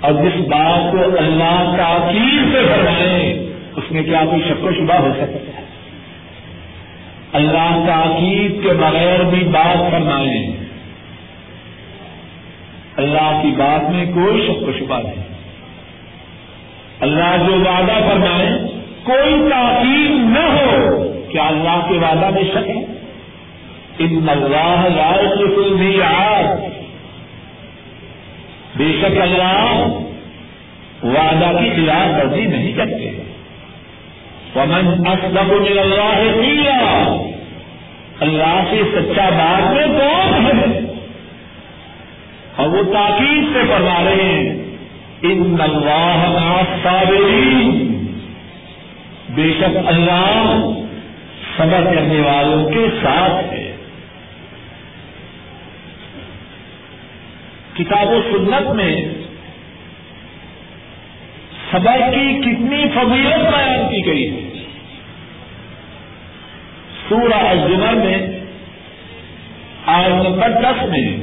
اور 0.00 0.12
جس 0.12 0.40
بات 0.40 0.92
کو 0.92 0.98
اللہ 1.18 1.74
تاکید 1.78 2.52
سے 2.52 2.62
فرمائے، 2.68 3.52
اس 3.76 3.92
میں 3.92 4.02
کیا 4.02 4.24
کوئی 4.30 4.42
شک 4.42 4.64
و 4.64 4.70
شبہ 4.72 4.94
ہو 4.94 5.12
سکتا 5.12 5.58
ہے؟ 5.58 5.64
اللہ 7.32 7.84
تاکید 7.86 8.62
کے 8.62 8.68
بغیر 8.68 9.22
بھی 9.24 9.44
بات 9.44 9.90
فرمائے۔ 9.90 10.56
اللہ 12.96 13.40
کی 13.42 13.48
بات 13.48 13.90
میں 13.90 14.04
کوئی 14.04 14.46
شک 14.46 14.68
و 14.68 14.72
شبہ 14.78 14.98
نہیں۔ 14.98 15.24
اللہ 17.00 17.36
جو 17.46 17.52
وعدہ 17.52 18.08
فرمائے، 18.08 18.50
کوئی 19.02 19.50
تاکید 19.50 20.10
نہ 20.10 20.46
ہو 20.46 21.12
کیا 21.32 21.46
اللہ 21.46 21.86
کے 21.88 21.94
وعدہ 21.94 22.30
میں 22.30 22.42
شک 22.42 22.68
ہے۔ 22.68 22.84
ان 23.98 24.28
اللہ 24.28 24.84
رائے 24.96 25.28
کی 25.38 25.44
بے 28.78 28.92
شک 29.00 29.20
اللہ 29.20 29.86
وعدہ 31.04 31.58
کی 31.58 31.70
خلاف 31.76 32.24
ورزی 32.24 32.46
نہیں 32.46 32.72
کرتے۔ 32.72 33.10
ومن 34.56 35.06
اصدق 35.06 35.52
من 35.52 35.78
اللہ 35.78 36.42
قیلا 36.42 37.16
اللہ 38.20 38.64
سے 38.70 38.82
سچا 38.94 39.28
بات 39.28 39.72
میں 39.72 39.86
کون 39.86 40.46
ہے؟ 40.46 40.80
اور 42.56 42.68
وہ 42.68 42.82
تاکید 42.92 43.44
سے 43.52 43.60
فرما 43.68 44.04
رہے 44.04 44.22
ہیں 44.22 44.76
ان 45.22 45.56
اللہ 45.60 46.62
صابرین 46.82 48.06
بے 49.28 49.52
شک 49.58 49.76
اللہ 49.86 50.60
صبر 51.56 51.94
کرنے 51.94 52.20
والوں 52.20 52.70
کے 52.70 52.86
ساتھ 53.02 53.54
ہے۔ 53.54 53.57
کتاب 57.78 58.08
و 58.08 58.20
سنت 58.22 58.70
میں 58.74 59.04
صبر 61.70 61.98
کی 62.14 62.40
کتنی 62.40 62.84
فضیلت 62.94 63.54
بیان 63.54 63.88
کی 63.90 64.06
گئی 64.06 64.30
ہے۔ 64.30 64.62
سورہ 67.08 67.34
الزمر 67.34 67.92
میں 67.92 68.40
آج 69.86 70.12
نمبر 70.12 70.50
دس 70.50 70.82
میں، 70.88 71.16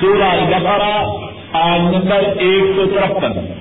سورہ 0.00 0.22
البقرہ 0.22 1.04
آج 1.52 1.80
نمبر 1.80 2.24
ایک 2.38 2.64
سو 2.76 2.86
ترپن۔ 2.86 3.54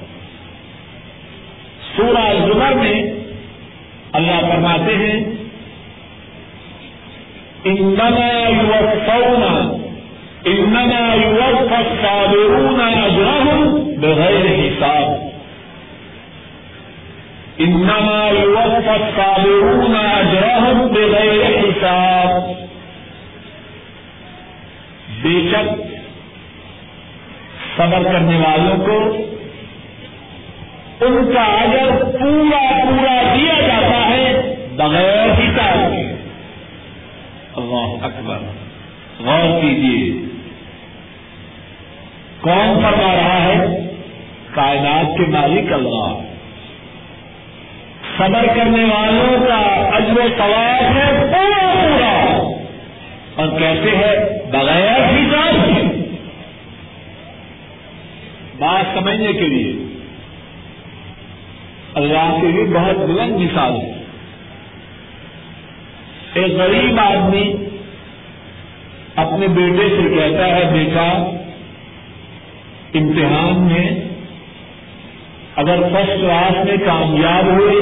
سورہ 1.96 2.22
الزمر 2.22 2.74
میں 2.74 3.04
اللہ 4.12 4.42
فرماتے 4.42 4.96
ہیں، 4.96 5.24
انما 7.64 8.50
یوفونا 8.50 9.81
انما 10.46 11.16
یوفى 11.16 11.76
الصابرون 11.76 12.82
اجرهم 12.82 13.84
بغیر 14.02 14.46
حساب. 14.46 15.32
انما 17.60 18.30
يوفى 18.30 18.90
الصابرون 18.90 19.96
اجرهم 19.96 20.88
بغیر 20.88 21.58
حساب. 21.58 22.52
بے 25.22 25.50
شک 25.52 25.70
صبر 27.78 28.04
کرنے 28.04 28.38
والوں 28.38 28.86
کو 28.86 29.18
ان 31.06 31.32
کا 31.34 31.44
اجر 31.44 32.04
پورا 32.04 32.80
پورا 32.86 33.34
دیا 33.36 33.68
جاتا 33.68 34.10
ہے 34.10 34.56
بغیر 34.76 35.32
حساب. 35.32 35.92
کے 35.92 36.16
اللہ 37.56 38.06
اکبر. 38.06 38.38
غور 39.20 39.62
کیجیے 39.62 40.31
کون 42.42 42.80
فرما 42.82 43.16
رہا 43.16 43.44
ہے، 43.44 43.92
کائنات 44.54 45.18
کے 45.18 45.32
مالک 45.32 45.74
اللہ۔ 45.74 46.32
صبر 48.18 48.48
کرنے 48.56 48.84
والوں 48.84 49.48
کا 49.48 49.90
اجر 49.98 50.20
و 50.20 50.28
ثواب 50.38 50.98
ہے 50.98 51.28
پورا 51.32 51.74
پورا۔ 51.74 52.52
اور 53.36 53.60
کیسے 53.60 53.98
ہے 53.98 54.42
بغیر 54.52 55.00
حساب 55.00 55.68
کی 55.68 56.16
بات 58.58 58.98
سمجھنے 58.98 59.34
کے 59.34 59.48
لیے۔ 59.48 60.00
اللہ 61.94 62.38
کے 62.42 62.48
لیے 62.48 62.64
بہت 62.64 62.96
بلند 62.96 63.32
مثال 63.32 63.72
ہے۔ 63.72 64.04
ایک 66.34 66.54
غریب 66.54 67.00
آدمی 67.00 67.54
اپنے 69.16 69.48
بیٹے 69.48 69.90
سے 69.90 70.16
کہتا 70.16 70.46
ہے، 70.46 70.64
بیٹا 70.74 71.38
امتحان 72.94 73.62
میں 73.62 73.90
اگر 75.56 75.80
فرسٹ 75.92 76.22
کلاس 76.22 76.66
میں 76.66 76.78
کامیاب 76.78 77.46
ہوئے، 77.46 77.76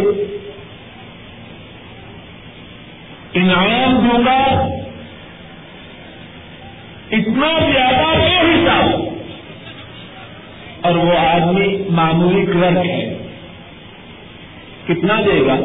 انعام 3.34 4.10
دوں 4.10 4.26
گا، 4.26 4.68
اتنا 7.12 7.72
زیادہ 7.72 8.18
بے 8.18 8.36
حساب 8.36 9.02
اور 10.82 10.96
وہ 10.96 11.18
آدمی 11.18 11.78
معمولی 11.90 12.46
کلرک 12.46 12.86
ہے۔ 12.86 13.18
کتنا 14.88 15.22
دے 15.26 15.46
گا؟ 15.46 15.56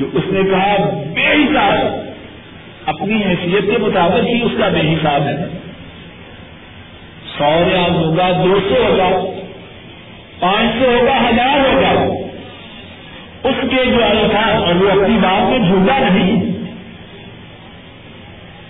جو 0.00 0.06
اس 0.12 0.24
نے 0.26 0.40
کہا، 0.50 0.76
بے 1.14 1.26
حساب۔ 1.26 2.06
اپنی 2.86 3.22
حیثیت 3.22 3.62
کے 3.62 3.78
مطابق 3.78 4.24
ہی 4.24 4.42
اس 4.42 4.52
کا 4.58 4.68
بے 4.68 4.80
حساب 4.80 5.22
ہے۔ 5.22 5.55
سو 7.38 7.70
ریال 7.70 7.94
ہوگا، 7.94 8.30
دو 8.44 8.60
سو 8.68 8.74
ہوگا، 8.74 9.24
پانچ 10.40 10.70
سو 10.78 10.90
ہوگا، 10.90 11.28
ہزار 11.28 11.58
ہوگا۔ 11.58 12.14
اس 13.48 13.54
کے 13.60 13.84
جو 13.84 14.04
الفاظ 14.04 14.62
اور 14.62 14.74
وہ 14.74 14.90
اپنی 14.90 15.18
بات 15.18 15.50
میں 15.50 15.58
جھوٹا 15.58 15.98
نہیں۔ 15.98 16.56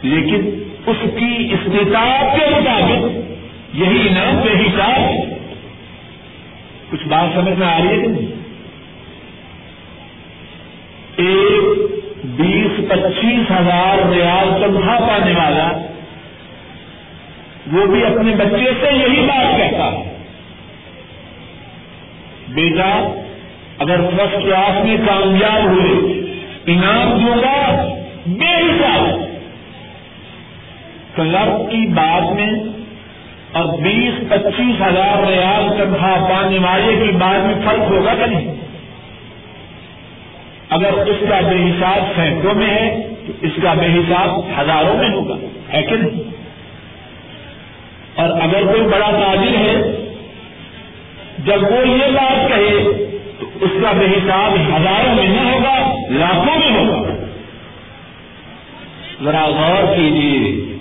لیکن 0.02 0.62
اس 0.86 0.96
کی 1.02 1.52
استطاعت 1.52 2.40
کے 2.40 2.46
مطابق 2.50 3.04
یہی 3.74 4.08
انعام 4.08 4.36
بے 4.36 4.52
حساب 4.52 5.00
کچھ 6.90 7.08
بات 7.08 7.34
سمجھ 7.34 7.58
میں 7.58 7.66
آ 7.66 7.78
رہی 7.78 7.88
ہے 7.88 8.02
کہ 8.02 8.08
نہیں؟ 8.08 8.26
ایک 11.16 11.78
بیس 12.24 12.88
پچیس 12.88 13.50
ہزار 13.50 14.10
ریال 14.12 14.62
تنخواہ 14.62 15.00
پانے 15.00 15.32
والا 15.32 15.85
وہ 17.76 17.86
بھی 17.86 18.04
اپنے 18.04 18.34
بچے 18.36 18.70
سے 18.80 18.94
یہی 18.96 19.20
بات 19.20 19.56
کہتا 19.56 19.92
ہے۔ 19.92 20.16
بیٹا، 22.48 23.22
اگر 23.78 23.96
فرسٹ 23.96 24.32
کلاس 24.32 24.84
میں 24.84 24.96
کامیاب 25.06 25.64
ہوئے، 25.66 26.12
انعام 26.66 27.18
دوں 27.18 27.36
گا 27.42 27.88
بے 28.26 28.54
حساب۔ 28.54 29.20
کلب 31.16 31.70
کی 31.70 31.86
بات 31.86 32.32
میں 32.32 32.52
اور 33.52 33.78
بیس، 33.78 34.28
پچیس 34.28 34.80
ہزار 34.80 35.30
ریال 35.30 35.76
تنخواہ 35.78 36.30
پانے 36.30 36.58
والے 36.58 37.06
کی 37.06 37.12
بات 37.12 37.46
میں 37.46 37.54
فرق 37.64 37.90
ہوگا 37.90 38.14
کہ 38.14 38.26
نہیں؟ 38.26 38.54
اگر 40.70 40.92
اس 40.92 41.16
کا 41.28 41.40
بے 41.40 41.56
حساب 41.56 42.16
سینکڑوں 42.16 42.54
میں 42.54 42.66
ہے، 42.66 43.08
تو 43.26 43.32
اس 43.40 43.52
کا 43.62 43.74
بے 43.74 43.86
حساب 43.86 44.40
ہزاروں 44.60 44.94
میں 44.98 45.08
ہوگا، 45.08 45.36
ہے 45.72 45.82
کہ 45.82 45.96
نہیں؟ 45.96 46.25
اور 48.16 48.28
اگر 48.28 48.66
کوئی 48.66 48.80
بڑا 48.80 49.10
تاجر 49.10 49.56
ہے، 49.56 49.92
جب 51.38 51.62
وہ 51.62 51.88
یہ 51.88 52.10
بات 52.12 52.48
کہے، 52.48 52.84
تو 53.40 53.46
اس 53.60 53.70
کا 53.82 53.92
بے 53.92 54.04
حساب 54.04 54.54
ہزاروں 54.54 55.14
میں 55.14 55.28
نہ 55.28 55.40
ہوگا، 55.40 55.94
لاکھوں 56.10 56.58
میں 56.58 56.86
ہوگا۔ 56.86 57.10
ذرا 59.24 59.46
غور 59.46 59.96
کیجیے۔ 59.96 60.76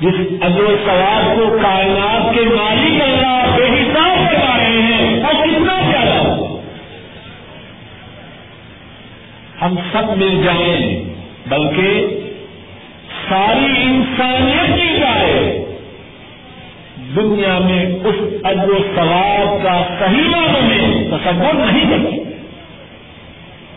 جس 0.00 0.14
اجر 0.40 0.76
سواب 0.84 1.36
کو 1.36 1.58
کائنات 1.62 2.34
کے 2.34 2.40
مالک 2.40 3.02
اللہ 3.02 3.56
بے 3.56 3.64
حساب 3.64 4.30
کروا 4.30 4.58
رہے 4.58 4.82
ہیں، 4.82 5.22
اور 5.22 5.34
کتنا 5.34 5.80
زیادہ۔ 5.90 6.28
ہوگا 6.28 6.54
ہم 9.62 9.74
سب 9.92 10.16
مل 10.16 10.42
جائیں، 10.44 11.04
بلکہ 11.46 12.06
ساری 13.28 13.82
انسانیت 13.82 14.80
کی 14.80 14.93
دنیا 17.16 17.58
میں 17.58 17.86
اس 18.04 18.14
اجر 18.44 18.68
و 18.68 18.78
ثواب 18.96 19.62
کا 19.62 19.82
صحیح 20.00 20.28
معنوں 20.28 20.62
میں 20.62 21.10
تصور 21.10 21.54
نہیں 21.54 21.90
کرتی 21.90 22.16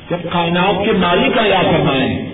جب 0.10 0.18
کائنات 0.32 0.86
کے 0.86 0.92
مالک 0.92 1.36
کا 1.36 1.46
یا 1.46 1.62
فرمائیں 1.62 2.28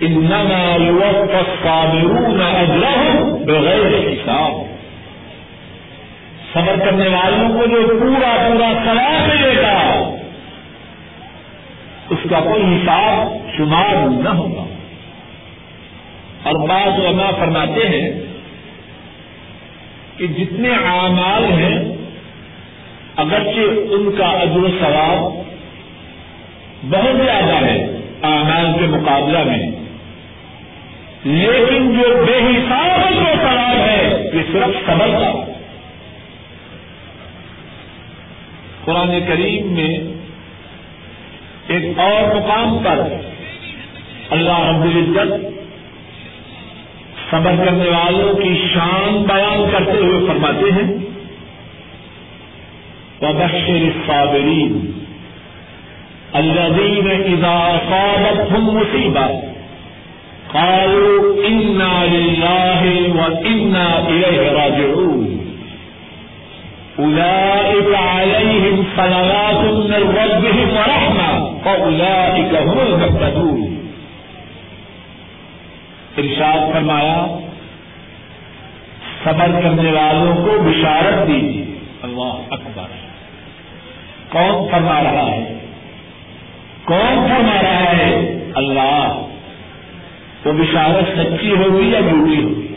انما 0.00 0.76
يوفى 0.86 1.36
الصابرون 1.36 2.42
اجرهم 2.42 3.44
بغیر 3.44 4.12
حساب۔ 4.12 4.52
صبر 6.52 6.84
کرنے 6.84 7.08
والوں 7.08 7.48
کو 7.48 7.66
جو 7.66 7.98
پورا 8.00 8.48
پورا 8.48 8.72
ثواب 8.84 9.28
ملے 9.28 9.62
گا، 9.62 10.10
اس 12.10 12.18
کا 12.30 12.40
کوئی 12.40 12.62
حساب 12.62 13.36
شمار 13.56 14.22
نہ 14.22 14.28
ہوگا۔ 14.28 14.64
اور 16.42 16.68
بعض 16.68 17.00
علماء 17.00 17.30
فرماتے 17.38 17.88
ہیں 17.88 18.31
کہ 20.22 20.28
جتنے 20.28 20.68
اعمال 20.68 21.44
ہیں، 21.44 21.96
اگرچہ 23.16 23.94
ان 23.94 24.10
کا 24.18 24.42
عجر 24.42 24.56
و 24.56 24.68
ثواب 24.68 25.18
بہت 26.90 27.24
زیادہ 27.24 27.64
ہے 27.64 28.00
اعمال 28.22 28.66
کے 28.78 28.86
مقابلہ 28.86 29.44
میں، 29.44 29.70
لیکن 31.24 31.90
جو 31.92 32.24
بے 32.26 32.38
حساب 32.38 33.14
جو 33.14 33.24
سوال 33.42 33.76
ہے، 33.76 34.30
یہ 34.34 34.42
صرف 34.52 34.86
صبر 34.86 35.08
کا۔ 35.08 35.32
قرآن 38.84 39.18
کریم 39.28 39.72
میں 39.72 39.98
ایک 41.68 41.98
اور 41.98 42.34
مقام 42.34 42.78
پر 42.78 43.02
اللہ 44.30 44.60
رب 44.60 44.82
العزت 44.82 45.51
صبر 47.32 47.54
کرنے 47.64 47.88
والوں 47.88 48.34
کی 48.34 48.54
شان 48.74 49.22
بیان 49.22 49.70
کرتے 49.72 49.98
ہوئے 49.98 50.26
فرماتے 50.28 50.72
ہیں، 50.72 50.88
وبشر 53.22 53.78
الصابرین 53.82 54.74
الذين 56.32 57.08
اذا 57.10 57.56
اصابتهم 57.78 58.76
مصیبت 58.76 59.32
قالوا 60.52 61.20
إنا 61.48 61.94
لله 62.12 62.82
وإنا 63.18 63.86
إليه 64.08 64.52
راجعون، 64.52 65.22
أولئك 66.98 67.94
عليهم 67.94 68.82
صلوات 68.96 69.62
من 69.90 70.02
ربهم 70.20 70.68
ورحمة 70.76 71.30
فأولئك 71.64 72.52
هم 72.54 72.78
المهتدون۔ 72.78 73.71
ارشاد 76.18 76.72
فرمایا، 76.72 77.26
صبر 79.24 79.60
کرنے 79.62 79.92
والوں 79.92 80.34
کو 80.36 80.62
بشارت 80.62 81.28
دیجیے۔ 81.28 81.78
اللہ 82.02 82.40
اکبر۔ 82.50 82.88
کون 84.28 84.70
فرما 84.70 85.02
رہا 85.02 85.26
ہے؟ 85.26 85.58
کون 86.84 87.28
فرما 87.28 87.62
رہا 87.62 87.96
ہے؟ 87.96 88.44
اللہ۔ 88.54 89.26
وہ 90.44 90.52
بشارت 90.52 91.18
سچی 91.18 91.50
ہوگی 91.50 91.88
یا 91.88 92.00
جھوٹی 92.00 92.42
ہوگی؟ 92.42 92.74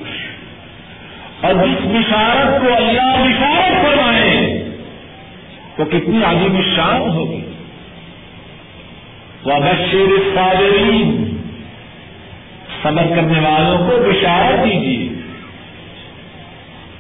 اور 1.42 1.54
جس 1.54 1.86
بشارت 1.86 2.62
کو 2.62 2.76
اللہ 2.76 3.24
بشارت 3.24 3.86
فرمائے 3.86 4.70
وہ 5.78 5.86
کتنی 5.86 6.24
عظیم 6.24 6.62
شان 6.76 7.10
ہوگی۔ 7.10 7.42
وہ 9.46 9.52
بشیر 9.52 10.36
صابرین 10.36 11.35
صبر 12.86 13.16
کرنے 13.16 13.40
والوں 13.40 13.78
کو 13.78 14.10
بشارت 14.10 14.66
دیجیے۔ 14.66 15.10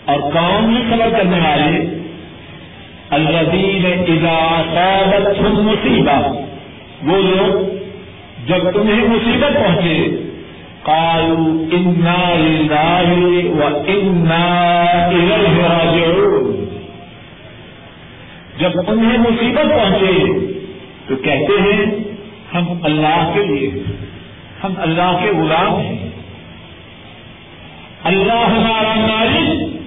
اور 0.05 0.19
کون 0.19 0.73
بھی 0.73 0.81
صبر 0.89 1.17
کرنے 1.17 1.39
والے 1.39 1.99
الدین 3.09 3.85
اذا 3.85 4.61
صابت 4.73 5.41
مصیبت 5.41 6.35
وہ 7.03 7.17
لوگ 7.17 7.75
جب 8.47 8.71
تمہیں 8.71 9.07
مصیبت 9.07 9.53
پہنچے، 9.53 10.07
قالوا 10.83 11.73
إنا 11.73 12.35
لله 12.37 13.31
وإنا 13.55 14.85
إليه 15.09 15.61
راجعون۔ 15.61 16.65
جب 18.57 18.69
انہیں 18.87 19.17
مصیبت 19.17 19.69
پہنچے، 19.69 20.23
تو 21.07 21.15
کہتے 21.15 21.61
ہیں، 21.61 21.85
ہم 22.53 22.63
اللہ 22.83 23.31
کے 23.33 23.43
لیے۔ 23.43 23.83
ہم 24.65 24.73
اللہ 24.77 25.17
کے 25.23 25.29
غلام 25.29 25.75
ہیں۔ 25.75 26.09
اللہ 28.03 28.33
ہمارا 28.33 28.93
مالک 28.95 29.77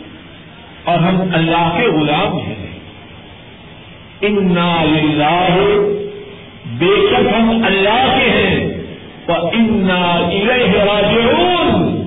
اور 0.84 0.98
ہم 0.98 1.20
اللہ 1.34 1.76
کے 1.76 1.86
غلام 1.86 2.38
ہیں۔ 2.38 2.66
انا 4.20 4.84
للہ 4.84 5.48
بے 6.66 7.06
شک 7.10 7.34
ہم 7.38 7.62
اللہ 7.66 8.16
کے 8.18 8.30
ہیں۔ 8.30 8.78
راجعون۔ 10.86 11.98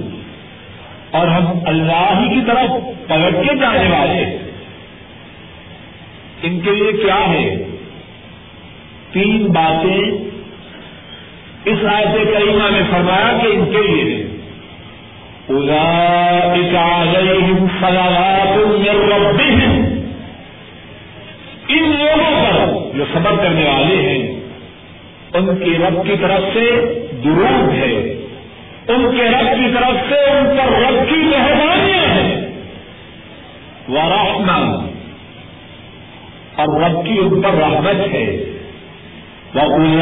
اور 1.11 1.27
ہم 1.27 1.45
اللہ 1.65 2.19
ہی 2.19 2.33
کی 2.33 2.41
طرف 2.47 2.71
پلٹ 3.07 3.49
کے 3.49 3.55
جانے 3.55 3.89
والے 3.89 4.37
ان 6.41 6.59
کے 6.59 6.71
لیے 6.71 6.91
کیا 6.91 7.29
ہے؟ 7.29 7.65
تین 9.11 9.47
باتیں 9.47 10.30
اس 11.65 11.77
آیت 11.95 12.33
کریمہ 12.33 12.71
میں 12.71 12.81
فرمایا 12.91 13.37
کہ 13.41 13.47
ان 13.47 13.65
کے 13.65 13.81
لیے 13.81 14.27
ان 21.67 21.89
لوگوں 21.89 22.45
پر 22.45 22.67
جو 22.97 23.03
سبر 23.13 23.43
کرنے 23.43 23.69
والے 23.69 23.95
ہیں، 23.95 24.39
ان 25.33 25.63
کی 25.63 25.77
رب 25.77 26.07
کی 26.07 26.13
طرف 26.21 26.41
سے 26.53 26.69
درود 27.23 27.73
ہے۔ 27.73 28.21
ان 28.87 29.17
کے 29.17 29.23
رب 29.23 29.57
کی 29.57 29.73
طرف 29.73 30.09
سے 30.09 30.15
ان 30.15 30.57
پر 30.57 30.71
رب 30.71 31.09
کی 31.09 31.15
مہربانیاں 31.15 32.05
ہیں۔ 32.05 32.51
وہ 33.87 33.99
اور 36.55 36.81
رب 36.81 37.05
کی 37.05 37.17
ان 37.17 37.41
پر 37.41 37.49
رحمت 37.49 38.13
ہے۔ 38.13 38.50
محتون 39.55 40.01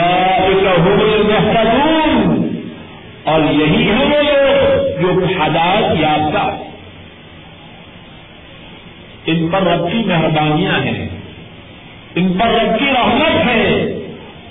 اور 3.23 3.41
یہی 3.51 3.89
ہے 3.89 3.95
وہ 3.95 4.21
لوگ 5.01 5.19
جو 5.19 5.25
ہدایت 5.25 5.99
یافتہ 5.99 6.57
ان 9.25 9.47
پر 9.47 9.61
رب 9.61 9.91
کی 9.91 9.97
مہربانیاں 10.05 10.79
ہیں۔ 10.79 11.07
ان 12.15 12.33
پر 12.33 12.47
رب 12.47 12.79
کی 12.79 12.85
رحمت 12.85 13.47
ہے۔ 13.47 13.95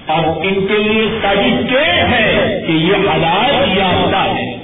اور 0.07 0.25
ان 0.25 0.67
کے 0.67 0.79
لیے 0.79 1.19
سرٹیفکیٹ 1.23 2.09
ہے 2.11 2.61
کہ 2.67 2.73
یہ 2.73 2.95
ہدایت 2.95 3.79
یافتہ 3.79 4.17
ہے 4.17 4.59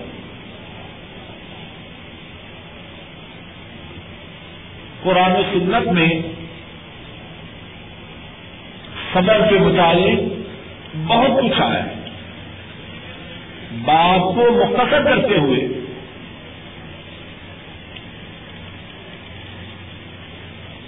قرآن 5.03 5.33
سنت 5.53 5.89
میں 5.89 6.11
صبر 9.15 9.47
کے 9.51 9.59
متعلق 9.59 10.21
بہت 11.07 11.31
کچھ 11.43 11.61
آیا 11.61 11.85
ہے۔ 11.85 11.95
بات 13.85 14.21
کو 14.21 14.51
مختصر 14.51 15.05
کرتے 15.05 15.39
ہوئے 15.39 15.69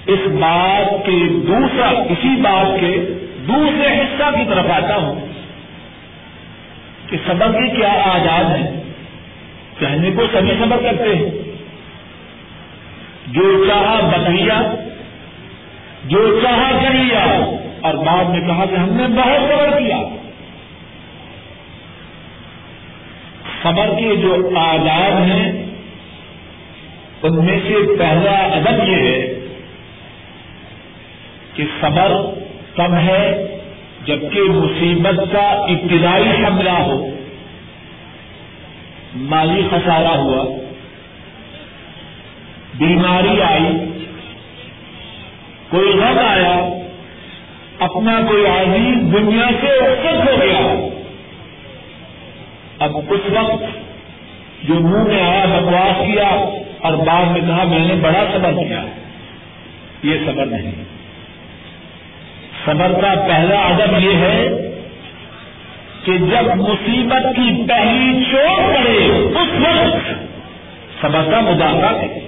اس 0.06 0.18
بات 0.26 1.06
کے 1.06 1.28
دوسرا، 1.28 1.88
اسی 1.88 2.40
بات 2.40 2.80
کے 2.80 2.96
دوسرے 3.48 3.86
حصہ 3.86 4.36
کی 4.36 4.44
طرف 4.48 4.70
آتا 4.70 4.96
ہوں 4.96 5.26
کہ 7.06 7.16
سبق 7.26 7.52
کی 7.52 7.76
کیا 7.76 7.92
آزاد 7.92 8.44
ہے۔ 8.44 8.82
کہنے 9.78 10.10
کو 10.10 10.22
سبھی 10.32 10.52
سبق 10.58 10.82
کرتے 10.82 11.16
ہیں۔ 11.16 11.30
جو 13.26 13.64
چاہا 13.68 14.10
بتیا 14.16 14.74
جو 16.04 16.40
چاہا 16.42 16.70
کر 16.82 16.90
لیا 16.90 17.55
اور 17.86 17.94
بعد 17.94 18.24
میں 18.24 18.40
کہا 18.40 18.64
کہ 18.64 18.74
ہم 18.74 18.90
نے 18.90 19.08
بہت 19.08 19.48
صبر 19.48 19.78
کیا۔ 19.78 19.98
صبر 23.62 23.86
کے 24.00 24.16
جو 24.16 24.50
آزاد 24.56 25.30
ہیں، 25.30 25.66
ان 27.22 27.44
میں 27.44 27.60
سے 27.68 27.96
پہلا 27.98 28.30
ادب 28.30 28.88
یہ 28.88 28.96
ہے 28.96 29.34
کہ 31.54 31.64
صبر 31.80 32.12
کم 32.76 32.96
ہے 32.96 33.46
جبکہ 34.04 34.40
مصیبت 34.40 35.32
کا 35.32 35.48
ابتدائی 35.48 36.44
حملہ 36.44 36.70
ہو۔ 36.70 37.06
مالی 39.14 39.62
خسارہ 39.70 40.16
ہوا۔ 40.16 40.44
بیماری 42.74 43.42
آئی۔ 43.42 44.00
کوئی 45.68 45.92
غم 45.92 46.18
آیا۔ 46.18 46.85
اپنا 47.78 48.20
کوئی 48.28 48.46
عزیز 48.46 49.12
دنیا 49.12 49.48
سے 49.60 49.66
اکثر 49.66 50.14
ہو 50.14 50.40
گیا۔ 50.42 50.88
اب 52.78 52.96
اس 52.96 53.20
وقت 53.30 53.62
جو 54.68 54.74
منہ 54.74 55.02
میں 55.02 55.22
آیا، 55.22 55.44
بکواس 55.44 56.06
کیا 56.06 56.28
اور 56.78 56.92
بعد 56.92 57.24
میں 57.24 57.40
کہا، 57.40 57.64
میں 57.64 57.78
نے 57.78 57.94
بڑا 57.94 58.24
صبر 58.32 58.52
کیا۔ 58.52 58.84
یہ 60.02 60.14
صبر 60.26 60.46
نہیں۔ 60.46 60.84
صبر 62.64 62.92
کا 62.92 63.14
پہلا 63.28 63.60
ادب 63.60 63.98
یہ 63.98 64.16
ہے 64.16 64.48
کہ 66.04 66.18
جب 66.18 66.56
مصیبت 66.56 67.36
کی 67.36 67.64
پہلی 67.68 68.24
چوٹ 68.30 68.58
پڑے، 68.58 69.06
اس 69.18 69.60
وقت 69.60 70.08
صبر 71.02 71.30
کا 71.30 71.40
مظاہرہ 71.40 71.96
ہے 71.96 72.20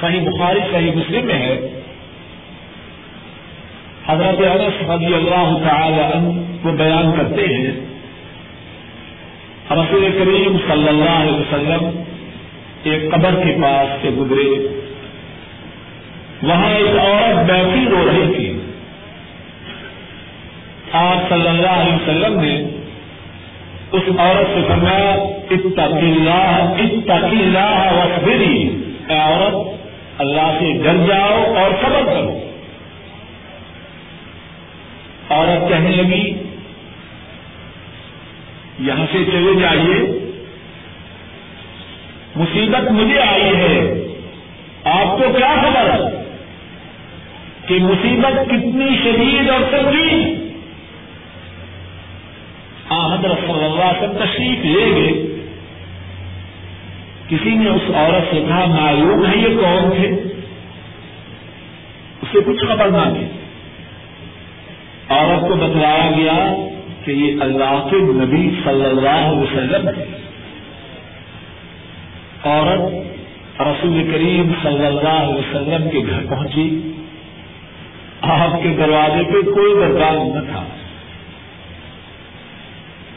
صحیح 0.00 0.20
بخاری، 0.20 0.60
صحیح 0.72 0.90
مسلم 0.94 1.26
میں 1.26 1.34
ہے۔ 1.34 1.71
حضرت 4.08 4.40
انس 4.40 4.90
رضی 4.90 5.14
اللہ 5.14 5.58
تعالی 5.64 6.00
عنہ 6.00 6.28
وہ 6.66 6.72
بیان 6.72 7.12
کرتے 7.16 7.42
ہیں۔ 7.42 7.72
رسول 9.70 10.10
کریم 10.18 10.56
صلی 10.68 10.88
اللہ 10.88 11.10
علیہ 11.10 11.32
وسلم 11.32 12.02
ایک 12.82 13.10
قبر 13.10 13.30
کے 13.44 13.56
پاس 13.62 14.02
سے 14.02 14.08
گزرے۔ 14.10 14.78
وہاں 16.42 16.70
ایک 16.70 16.98
عورت 16.98 17.50
بیٹھی 17.50 17.86
رو 17.90 18.10
رہی 18.10 18.32
تھی۔ 18.36 18.58
آپ 20.92 21.28
صلی 21.28 21.48
اللہ 21.48 21.68
علیہ 21.68 21.94
وسلم 21.94 22.40
نے 22.40 22.62
اس 23.92 24.02
عورت 24.18 24.46
سے 24.54 24.60
فرمایا، 24.68 25.12
اتقی 25.50 26.28
اتقی 26.80 27.36
اللہ 27.36 27.92
وصبری 27.92 28.76
اے 29.08 29.16
عورت، 29.16 29.82
اللہ 30.20 30.58
سے 30.60 30.72
ڈر 30.82 30.96
جاؤ 31.06 31.54
اور 31.56 31.70
صبر 31.82 32.02
کرو۔ 32.06 32.51
عورت 35.32 35.68
کہنے 35.68 35.90
لگی، 35.90 36.42
یہاں 38.78 39.06
سے 39.12 39.24
چلے 39.24 39.60
جائیے۔ 39.60 40.18
مصیبت 42.36 42.92
مجھے 42.92 43.18
آئی 43.18 43.56
ہے۔ 43.56 44.06
آپ 44.84 45.18
کو 45.18 45.32
کیا 45.38 45.54
خبر 45.62 46.00
کہ 47.66 47.74
مصیبت 47.74 48.46
کتنی 48.46 48.96
شدید 49.02 49.50
اور 49.50 49.60
سنگین 49.70 50.42
حضرت 53.12 53.38
صلی 53.46 53.64
اللہ 53.64 53.92
سے 54.00 54.06
تشریف 54.06 54.64
لے 54.64 54.94
گئے۔ 54.94 55.12
کسی 57.28 57.50
نے 57.50 57.68
اس 57.68 57.82
عورت 57.94 58.34
سے 58.34 58.44
کہا، 58.48 58.64
معلوم 58.64 59.26
ہے 59.26 59.36
یہ 59.36 59.56
کون 59.56 59.90
تھے۔ 59.96 60.08
اسے 62.22 62.38
کچھ 62.46 62.64
خبر 62.64 62.88
نہ 62.88 63.14
دی 63.14 63.31
عورت 65.12 65.48
کو 65.48 65.54
بتلایا 65.54 66.10
گیا 66.16 66.68
کہ 67.04 67.10
یہ 67.10 67.32
اللہ 67.40 67.88
کے 67.90 67.96
نبی 67.96 68.50
صلی 68.64 68.84
اللہ 68.84 69.08
علیہ 69.08 69.38
وسلم 69.38 69.88
ہے 69.88 70.04
عورت 72.44 72.94
رسول 73.60 74.10
کریم 74.12 74.52
صلی 74.62 74.86
اللہ 74.86 75.08
علیہ 75.08 75.34
وسلم 75.34 75.90
کے 75.90 75.98
گھر 75.98 76.26
پہنچی۔ 76.28 76.92
آپ 78.20 78.62
کے 78.62 78.68
دروازے 78.68 79.24
پہ 79.24 79.50
کوئی 79.50 79.74
درکار 79.74 80.12
نہ 80.12 80.52
تھا۔ 80.52 80.64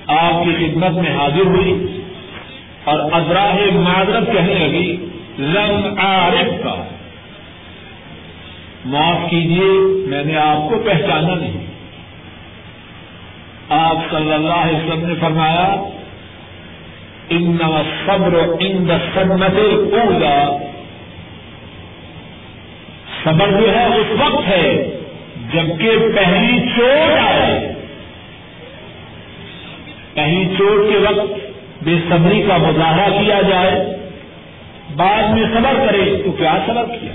آپ 0.08 0.46
کی 0.46 0.66
خدمت 0.66 0.92
میں 0.92 1.16
حاضر 1.16 1.46
ہوئی 1.46 2.02
اور 2.84 3.00
ازراہ 3.00 3.56
معذرت 3.74 4.32
کہنے 4.32 4.54
لگی 4.54 5.06
رنگ 5.40 6.00
عارف 6.00 6.64
کا 6.64 6.84
معاف 8.86 9.30
کیجیے 9.30 10.06
میں 10.08 10.24
نے 10.26 10.38
آپ 10.38 10.70
کو 10.70 10.80
پہچانا 10.86 11.36
نہیں۔ 11.36 11.65
آپ 13.70 14.12
صلی 14.12 14.34
اللہ 14.34 14.54
علیہ 14.54 14.78
وسلم 14.78 15.06
نے 15.08 15.14
فرمایا 15.20 15.84
ان 17.30 17.58
صبر 18.06 18.36
ان 18.60 18.92
سنت 19.14 19.58
اولا 19.94 20.58
صبر 23.24 23.52
جو 23.52 23.76
ہے 23.76 23.86
اس 23.86 24.12
وقت 24.20 24.48
ہے 24.48 24.92
جبکہ 25.54 25.90
پہلی 26.16 26.60
چوٹ 26.76 27.20
آئے. 27.20 27.74
پہلی 30.14 30.56
چوٹ 30.58 30.90
کے 30.90 30.98
وقت 30.98 31.84
بے 31.84 31.96
صبری 32.10 32.42
کا 32.42 32.58
مظاہرہ 32.58 33.24
کیا 33.24 33.42
جائے، 33.42 33.98
بعد 34.96 35.24
میں 35.24 35.46
صبر 35.54 35.86
کرے 35.88 36.22
تو 36.26 36.32
کیا 36.32 36.58
صبر 36.68 36.86
کیا؟ 37.00 37.14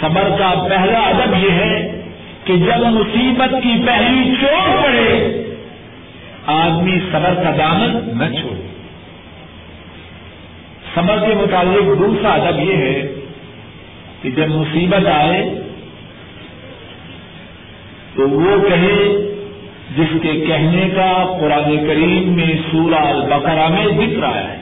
صبر 0.00 0.28
کا 0.38 0.66
پہلا 0.68 0.98
ادب 0.98 1.34
یہ 1.44 1.50
ہے 1.50 1.99
کہ 2.50 2.56
جب 2.56 2.80
مصیبت 2.80 3.54
کی 3.62 3.72
پہلی 3.86 4.32
چوٹ 4.40 4.84
پڑے، 4.84 5.42
آدمی 6.46 6.98
صبر 7.12 7.34
کا 7.34 7.50
دامن 7.58 8.18
نہ 8.18 8.36
چھوڑے۔ 8.40 8.66
صبر 10.94 11.26
کے 11.26 11.34
متعلق 11.34 11.98
دوسرا 11.98 12.28
ادب 12.28 12.60
یہ 12.60 12.76
ہے 12.76 13.14
کہ 14.22 14.30
جب 14.30 14.48
مصیبت 14.48 15.06
آئے، 15.06 15.50
تو 18.16 18.30
وہ 18.30 18.68
کہے 18.68 19.30
جس 19.96 20.16
کے 20.22 20.44
کہنے 20.46 20.88
کا 20.94 21.36
قرآن 21.40 21.86
کریم 21.86 22.36
میں 22.36 22.54
سورہ 22.70 22.94
البقرہ 22.94 23.68
میں 23.68 23.86
ذکر 23.86 24.22
آیا 24.22 24.52
ہے۔ 24.52 24.56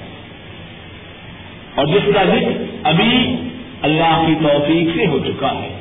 اور 1.74 1.86
جس 1.86 2.14
کا 2.14 2.24
ذکر 2.24 2.62
ابھی 2.82 3.36
اللہ 3.82 4.22
کی 4.26 4.34
توفیق 4.42 4.96
سے 4.96 5.06
ہو 5.06 5.18
چکا 5.18 5.52
ہے۔ 5.52 5.77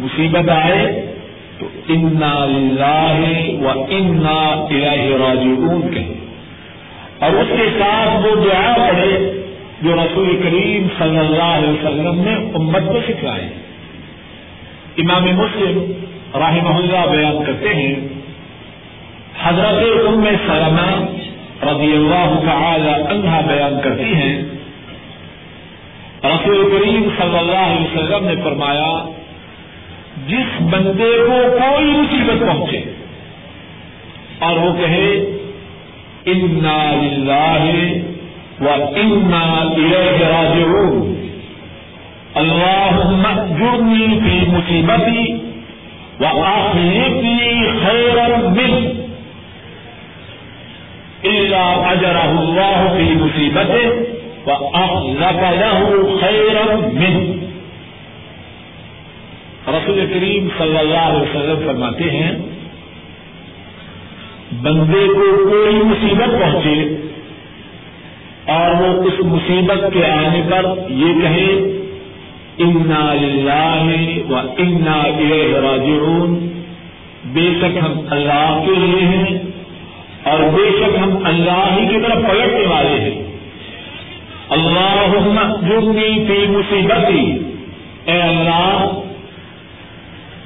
مصیبت 0.00 0.48
آئے 0.48 1.10
تو 1.58 1.66
انا 1.88 2.46
لاہ 2.48 3.20
و 3.62 3.68
انا 3.88 4.66
الہ 4.70 5.16
راجعون 5.16 5.94
کہیں 5.94 6.14
اور 7.18 7.30
اس 7.30 7.48
کے 7.56 7.68
ساتھ 7.78 8.26
وہ 8.26 8.44
دعا 8.44 8.74
پڑے 8.76 9.42
جو 9.82 9.94
رسول 9.94 10.40
کریم 10.42 10.86
صلی 10.98 11.18
اللہ 11.18 11.42
علیہ 11.42 11.68
وسلم 11.68 12.20
نے 12.24 12.34
امت 12.54 12.82
کو 12.86 13.00
سکھلائے۔ 13.08 13.48
امام 14.98 15.24
مسلم 15.24 15.92
رحمہ 16.34 16.74
اللہ 16.74 17.06
بیان 17.10 17.44
کرتے 17.44 17.74
ہیں، 17.74 17.94
حضرت 19.42 20.06
ام 20.06 20.24
سلمہ 20.46 21.04
رضی 21.62 21.92
اللہ 21.92 22.40
تعالی 22.46 22.90
عنہ 22.90 23.48
بیان 23.48 23.80
کرتی 23.84 24.14
ہیں۔ 24.14 24.42
رسول 26.24 26.70
کریم 26.70 27.08
صلی 27.18 27.38
اللہ 27.38 27.66
علیہ 27.66 27.86
وسلم 27.86 28.28
نے 28.28 28.34
فرمایا 28.44 29.15
جس 30.28 30.60
بندے 30.70 31.10
کو 31.26 31.36
کوئی 31.58 31.84
مصیبت 31.84 32.40
پہنچے 32.40 32.80
اور 34.38 34.56
وہ 34.56 34.72
کہے، 34.76 35.08
انا 36.26 36.78
للہ 36.92 37.66
و 38.60 38.72
انا 38.96 39.42
الیہ 39.60 40.26
راجعون 40.26 41.14
اللہم 42.34 43.26
جرنی 43.58 44.06
فی 44.24 44.38
مصیبتی 44.50 45.24
و 46.20 46.26
آخرتی 46.44 47.36
خیرا 47.82 48.26
من 48.48 48.74
الا 51.24 51.64
اجرہ 51.90 52.26
اللہ 52.34 52.84
فی 52.96 53.08
مصیبته 53.14 54.06
و 54.46 54.50
اخلق 54.74 55.42
له 55.54 56.20
خیرا 56.20 56.66
من 56.92 57.45
رسول 59.68 59.98
کریم 60.12 60.48
صلی 60.58 60.78
اللہ 60.78 61.06
علیہ 61.06 61.20
وسلم 61.20 61.66
فرماتے 61.66 62.10
ہیں، 62.10 62.32
بندے 64.62 65.06
کو 65.06 65.24
کوئی 65.50 65.76
مصیبت 65.84 66.34
پہنچے 66.40 66.76
اور 68.52 68.74
وہ 68.80 68.90
اس 69.02 69.18
مصیبت 69.24 69.86
کے 69.92 70.04
آنے 70.10 70.42
پر 70.50 70.66
یہ 70.88 71.20
کہے، 71.22 71.48
انا 72.58 73.02
للہ 73.14 74.30
و 74.30 74.34
انا 74.34 75.00
الیہ 75.02 75.56
راجعون 75.56 76.38
بے 77.32 77.48
شک 77.60 77.76
ہم 77.76 77.98
اللہ 78.10 78.62
کے 78.66 78.74
لیے 78.76 79.06
ہیں 79.06 79.38
اور 80.24 80.40
بے 80.52 80.68
شک 80.78 80.96
ہم 80.96 81.16
اللہ 81.24 81.64
ہی 81.72 81.86
کی 81.88 81.98
طرف 82.04 82.22
پلٹنے 82.30 82.66
والے 82.66 83.00
ہیں۔ 83.00 83.16
اللہ 84.50 85.16
جرنی 85.68 86.12
فی 86.26 86.38
مصیبتی 86.48 87.24
اے 88.04 88.20
اللہ 88.22 89.02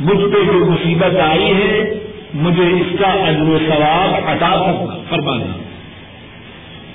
مجھ 0.00 0.34
پہ 0.34 0.44
جو 0.44 0.52
مصیبت 0.52 1.20
آئی 1.20 1.52
ہے، 1.54 1.94
مجھے 2.34 2.62
اس 2.62 3.00
کا 3.00 3.06
اجر 3.06 3.42
و 3.42 3.58
ثواب 3.68 4.28
عطا 4.28 4.84
فرمانا 5.08 5.58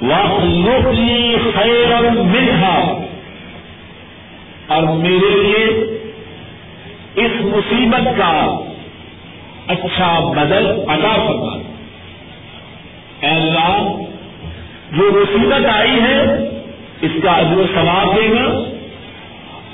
واقعی 0.01 1.35
خیر 1.55 2.11
منہا 2.11 2.99
اور 4.67 4.83
میرے 4.83 5.29
لیے 5.43 5.65
اس 7.15 7.31
مصیبت 7.41 8.17
کا 8.17 8.61
اچھا 9.67 10.33
بدل 10.37 10.67
عطا 10.87 11.15
فرمانا 11.15 11.63
اے 13.19 13.27
اللہ، 13.27 13.87
جو 14.91 15.11
مصیبت 15.13 15.65
آئی 15.65 15.99
ہے، 16.01 16.49
اس 17.01 17.11
کا 17.23 17.31
اجر 17.31 17.57
و 17.57 17.63
ثواب 17.73 18.15
دے 18.15 18.29
گا۔ 18.31 18.74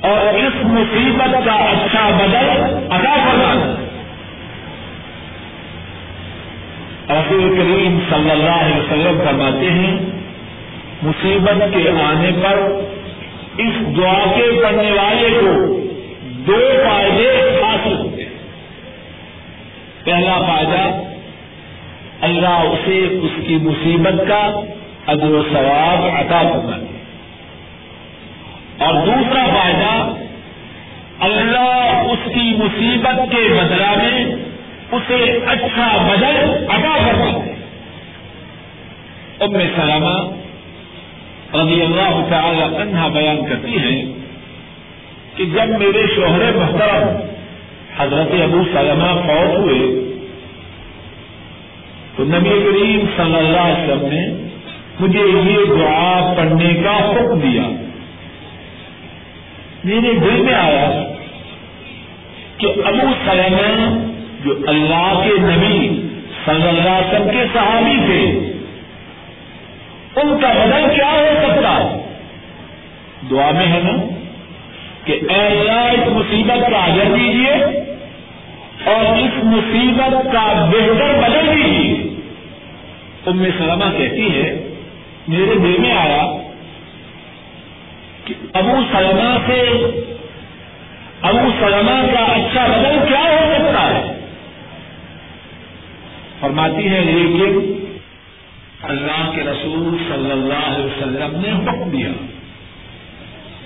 اور 0.01 0.33
اس 0.33 0.53
مصیبت 0.63 1.45
کا 1.45 1.53
اچھا 1.53 2.09
بدل 2.09 2.49
ادا 2.91 3.15
کرنا 3.15 3.75
رسول 7.09 7.55
کریم 7.57 7.99
صلی 8.09 8.31
اللہ 8.31 8.49
علیہ 8.49 8.75
وسلم 8.75 9.21
فرماتے 9.25 9.71
ہیں، 9.71 9.97
مصیبت 11.03 11.73
کے 11.73 11.89
آنے 11.89 12.31
پر 12.43 12.81
اس 13.57 13.97
دعا 13.97 14.33
کے 14.35 14.61
پڑھنے 14.63 14.91
والے 14.91 15.29
کو 15.29 15.79
دو 16.23 16.57
فائدے 16.83 17.59
حاصل 17.63 17.95
ہوتے 17.95 18.23
ہیں۔ 18.23 18.31
پہلا 20.03 20.37
فائدہ، 20.47 21.03
اللہ 22.21 22.47
اسے 22.47 23.19
اس 23.21 23.47
کی 23.47 23.57
مصیبت 23.61 24.27
کا 24.27 24.61
ادر 25.07 25.31
و 25.31 25.43
ثواب 25.53 26.05
عطا 26.15 26.49
کرنا 26.49 26.75
ہے۔ 26.75 26.90
اور 28.85 28.93
دوسرا 28.93 29.45
فائدہ 29.45 30.13
مصیبت 32.57 33.19
کے 33.31 33.41
بدلا 33.53 33.93
میں 33.97 34.35
اسے 34.91 35.39
اچھا 35.47 35.87
بدل 36.07 36.65
ادا 36.69 36.95
کرتا 37.05 37.27
ہے 37.27 37.53
ام 39.39 39.53
سلامہ 39.75 40.15
رضی 41.53 41.81
اللہ 41.81 42.21
تعالی 42.29 42.61
عنہ 42.61 43.07
بیان 43.13 43.45
کرتی 43.49 43.77
ہیں 43.77 44.01
کہ 45.35 45.45
جب 45.45 45.69
میرے 45.69 46.05
شوہر 46.15 46.55
محترم 46.55 47.07
حضرت 47.97 48.33
ابو 48.41 48.63
سلمہ 48.73 49.11
فوت 49.27 49.55
ہوئے، 49.57 49.79
تو 52.17 52.23
نبی 52.23 52.49
کریم 52.49 53.05
صلی 53.17 53.37
اللہ 53.37 53.57
علیہ 53.57 53.83
وسلم 53.83 54.09
نے 54.13 54.49
مجھے 54.99 55.19
یہ 55.19 55.65
دعا 55.65 56.33
پڑھنے 56.37 56.73
کا 56.83 56.97
حکم 56.97 57.39
دیا۔ 57.39 57.90
میرے 59.83 60.13
دل 60.13 60.41
میں 60.41 60.53
آیا 60.53 60.89
کہ 62.57 62.67
ابو 62.85 63.07
سلمہ 63.25 63.69
جو 64.43 64.55
اللہ 64.67 65.21
کے 65.23 65.37
نبی 65.41 65.77
صلی 66.45 66.67
اللہ 66.67 66.89
علیہ 66.89 67.07
وسلم 67.07 67.29
کے 67.31 67.45
صحابی 67.53 67.97
تھے، 68.05 68.23
ان 70.21 70.29
کا 70.41 70.51
بدل 70.53 70.87
کیا 70.95 71.09
ہو 71.11 71.33
سکتا؟ 71.43 71.75
ہے 71.77 71.99
دعا 73.31 73.49
میں 73.51 73.67
ہے 73.67 73.79
نا 73.83 73.95
کہ 75.05 75.19
اے 75.29 75.39
اللہ، 75.39 75.89
اس 75.91 76.07
مصیبت 76.11 76.69
کا 76.71 76.83
اجر 76.85 77.15
دیجیے 77.15 77.53
اور 78.91 79.17
اس 79.17 79.43
مصیبت 79.43 80.33
کا 80.33 80.45
بہتر 80.71 81.19
بدل 81.21 81.49
دیجیے 81.55 81.93
ام 83.27 83.43
سلمہ 83.57 83.89
کہتی 83.97 84.27
ہے، 84.35 84.47
میرے 85.27 85.55
دل 85.55 85.75
میں 85.79 85.91
آیا 85.97 86.21
ابو 88.53 88.79
سلمہ 88.91 89.37
سے 89.47 89.61
ابو 91.21 91.49
سلمہ 91.59 92.13
کا 92.13 92.19
اچھا 92.19 92.67
بدل 92.67 93.07
کیا 93.07 93.19
ہو 93.19 93.53
سکتا 93.53 93.89
ہے؟ 93.89 94.19
فرماتی 96.39 96.89
ہے، 96.89 97.01
لیکن 97.01 97.73
اللہ 98.83 99.31
کے 99.35 99.41
رسول 99.41 99.97
صلی 100.09 100.31
اللہ 100.31 100.65
علیہ 100.67 100.85
وسلم 100.85 101.41
نے 101.41 101.51
حکم 101.51 101.89
دیا۔ 101.89 102.09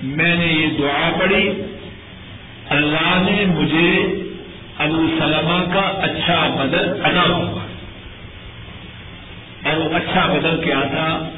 میں 0.02 0.36
نے 0.36 0.46
یہ 0.46 0.66
دعا 0.78 1.10
پڑھی، 1.20 1.62
اللہ 2.68 3.30
نے 3.30 3.44
مجھے 3.46 4.22
ابو 4.78 5.06
سلمہ 5.18 5.74
کا 5.74 5.80
اچھا 5.80 6.56
بدل 6.56 7.00
ادا 7.04 7.22
ہوا 7.22 7.66
اور 9.64 9.76
وہ 9.76 9.96
اچھا 9.96 10.26
بدل 10.26 10.60
کیا 10.64 10.80
تھا؟ 10.80 11.28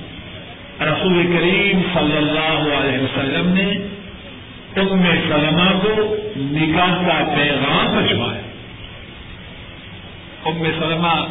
رسول 0.81 1.23
کریم 1.23 1.81
صلی 1.95 2.17
اللہ 2.17 2.75
علیہ 2.75 2.99
وسلم 2.99 3.49
نے 3.49 3.73
ام 4.77 5.05
سلمہ 5.29 5.79
کو 5.83 6.17
نکاح 6.37 6.95
کا 6.95 7.35
پیغام 7.37 7.87
بچوایا 7.97 8.41
ام 10.45 10.65
سلمہ 10.79 11.27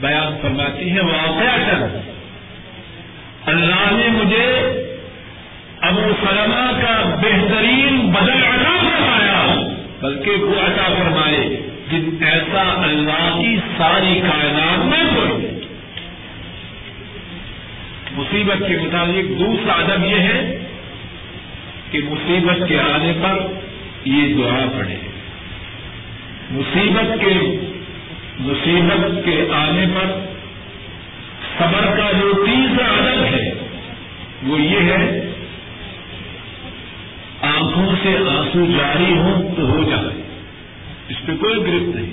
بیان 0.00 0.38
فرماتی 0.42 0.90
ہے 0.90 1.00
واقعہ 1.00 1.56
کر۔ 1.66 1.96
اللہ 3.46 3.90
نے 3.90 4.08
مجھے 4.08 4.46
ابو 5.80 6.00
سلمہ 6.00 6.82
کا 6.82 7.16
بہترین 7.22 8.10
بدل 8.10 8.44
عطا 8.44 8.76
فرمایا، 8.80 9.54
بلکہ 10.00 10.30
وہ 10.30 10.60
عطا 10.60 10.94
فرمائے 10.98 11.70
جن 11.90 12.24
ایسا 12.24 12.82
اللہ 12.82 13.38
کی 13.42 13.56
ساری 13.78 14.20
کائنات 14.20 14.84
میں 14.84 15.04
کوئی 15.14 15.57
مصیبت 18.18 18.68
کے 18.68 18.76
مطابق 18.76 19.40
دوسرا 19.40 19.72
ادب 19.72 20.04
یہ 20.04 20.16
ہے 20.16 20.66
کہ 21.90 22.00
مصیبت 22.10 22.68
کے 22.68 22.78
آنے 22.80 23.12
پر 23.22 23.46
یہ 24.04 24.34
دعا 24.34 24.64
پڑے 24.78 24.96
مصیبت 26.50 27.20
کے 27.20 27.34
مصیبت 28.40 29.24
کے 29.24 29.46
آنے 29.52 29.84
پر 29.94 30.24
صبر 31.58 31.96
کا 31.96 32.12
جو 32.12 32.32
تیسرا 32.46 32.86
ادب 32.86 33.24
ہے، 33.24 33.54
وہ 34.42 34.60
یہ 34.60 34.78
ہے، 34.78 35.32
آنکھوں 37.42 37.96
سے 38.02 38.08
آنسو 38.08 38.66
جاری 38.78 39.18
ہوں 39.18 39.56
تو 39.56 39.62
ہو 39.62 39.82
جائے۔ 39.90 40.22
اس 41.08 41.26
پہ 41.26 41.32
کوئی 41.40 41.56
گرفت 41.56 41.96
نہیں، 41.96 42.12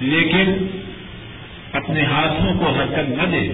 لیکن 0.00 0.66
اپنے 1.72 2.02
ہاتھوں 2.04 2.58
کو 2.58 2.66
حرکت 2.66 3.08
نہ 3.08 3.22
دے۔ 3.22 3.48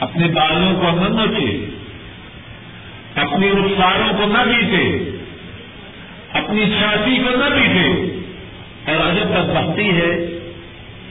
اپنے 0.00 0.28
بالوں 0.28 0.80
کو 0.80 0.90
نہ 0.90 1.20
نوچے 1.20 1.78
اپنی 3.14 3.50
رخساروں 3.50 4.18
کو 4.18 4.26
نہ 4.26 4.38
بیٹے 4.38 5.18
اپنی 6.32 6.64
چھاتی 6.78 7.16
کو 7.16 7.30
نہ 7.30 7.54
بیٹے 7.54 8.18
اور 8.92 9.10
عجب 9.10 9.24
تک 9.24 9.56
بختی 9.56 9.90
ہے 9.90 10.38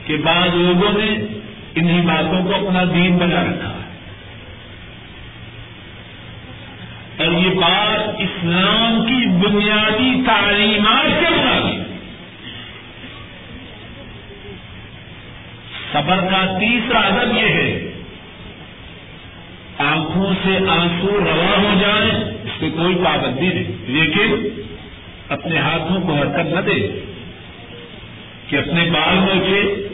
کہ 0.06 0.16
بعض 0.16 0.48
لوگوں 0.54 0.98
نے 0.98 1.38
انہیں 1.74 2.06
باتوں 2.06 2.44
کو 2.44 2.54
اپنا 2.54 2.84
دین 2.84 3.18
بنا 3.18 3.44
رکھا 3.44 3.68
ہے۔ 3.68 3.78
اور 7.18 7.32
یہ 7.32 7.50
بات 7.50 8.08
اسلام 8.18 9.06
کی 9.06 9.28
بنیادی 9.28 10.22
تعلیمات 10.26 11.20
کے 11.20 11.30
مطابق 11.30 11.88
صبر 15.92 16.16
کا 16.16 16.58
تیسرا 16.58 16.98
ادب 16.98 17.36
یہ 17.36 17.48
ہے 17.48 17.87
آنکھوں 19.78 20.32
سے 20.32 20.56
آنسو 20.68 21.20
روا 21.20 21.58
ہو 21.58 21.80
جائیں، 21.80 22.24
اس 22.24 22.60
پہ 22.60 22.70
کوئی 22.70 22.94
پابندی 22.94 23.46
نہیں۔ 23.46 23.72
لیکن 23.86 24.48
اپنے 25.28 25.58
ہاتھوں 25.58 26.00
کو 26.00 26.12
حرکت 26.14 26.54
نہ 26.54 26.60
دے 26.60 27.00
کہ 28.48 28.56
اپنے 28.56 28.90
بال 28.90 29.14
نوچے 29.14 29.88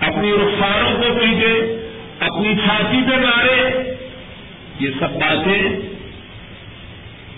اپنی 0.00 0.32
رخساروں 0.32 0.96
کو 0.96 1.18
پیٹے، 1.18 1.88
اپنی 2.20 2.54
چھاتی 2.56 3.00
پہ 3.10 3.16
مارے۔ 3.16 3.94
یہ 4.80 4.90
سب 5.00 5.10
باتیں 5.10 5.62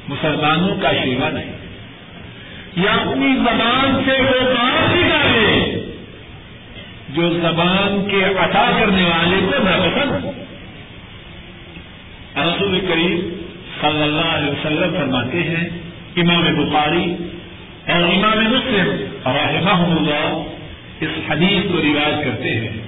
مسلمانوں 0.09 0.77
کا 0.83 0.93
شیوا 0.93 1.31
نہیں۔ 1.31 1.53
یا 2.77 2.93
اپنی 2.93 3.37
زبان 3.37 4.03
سے 4.07 4.23
وہ 4.23 4.55
بات 4.55 4.97
نکالے 4.97 5.81
جو 7.09 7.31
زبان 7.31 8.09
کے 8.11 8.25
عطا 8.25 8.71
کرنے 8.81 9.03
والے 9.03 9.37
کو 9.41 9.65
ناپسند 9.65 10.50
رسول 12.37 12.81
کریم 12.81 13.31
صلی 13.81 14.03
اللہ 14.03 14.37
علیہ 14.37 14.51
وسلم 14.51 14.95
فرماتے 14.99 15.43
ہیں، 15.43 15.69
امام 16.17 16.43
بخاری 16.55 17.15
اور 17.87 18.03
امام 18.03 18.39
مسلم 18.39 18.89
رحمہ 19.27 19.97
اللہ 19.97 20.43
اس 21.01 21.31
حدیث 21.31 21.73
کو 21.73 21.79
رواج 21.79 22.25
کرتے 22.25 22.55
ہیں۔ 22.55 22.81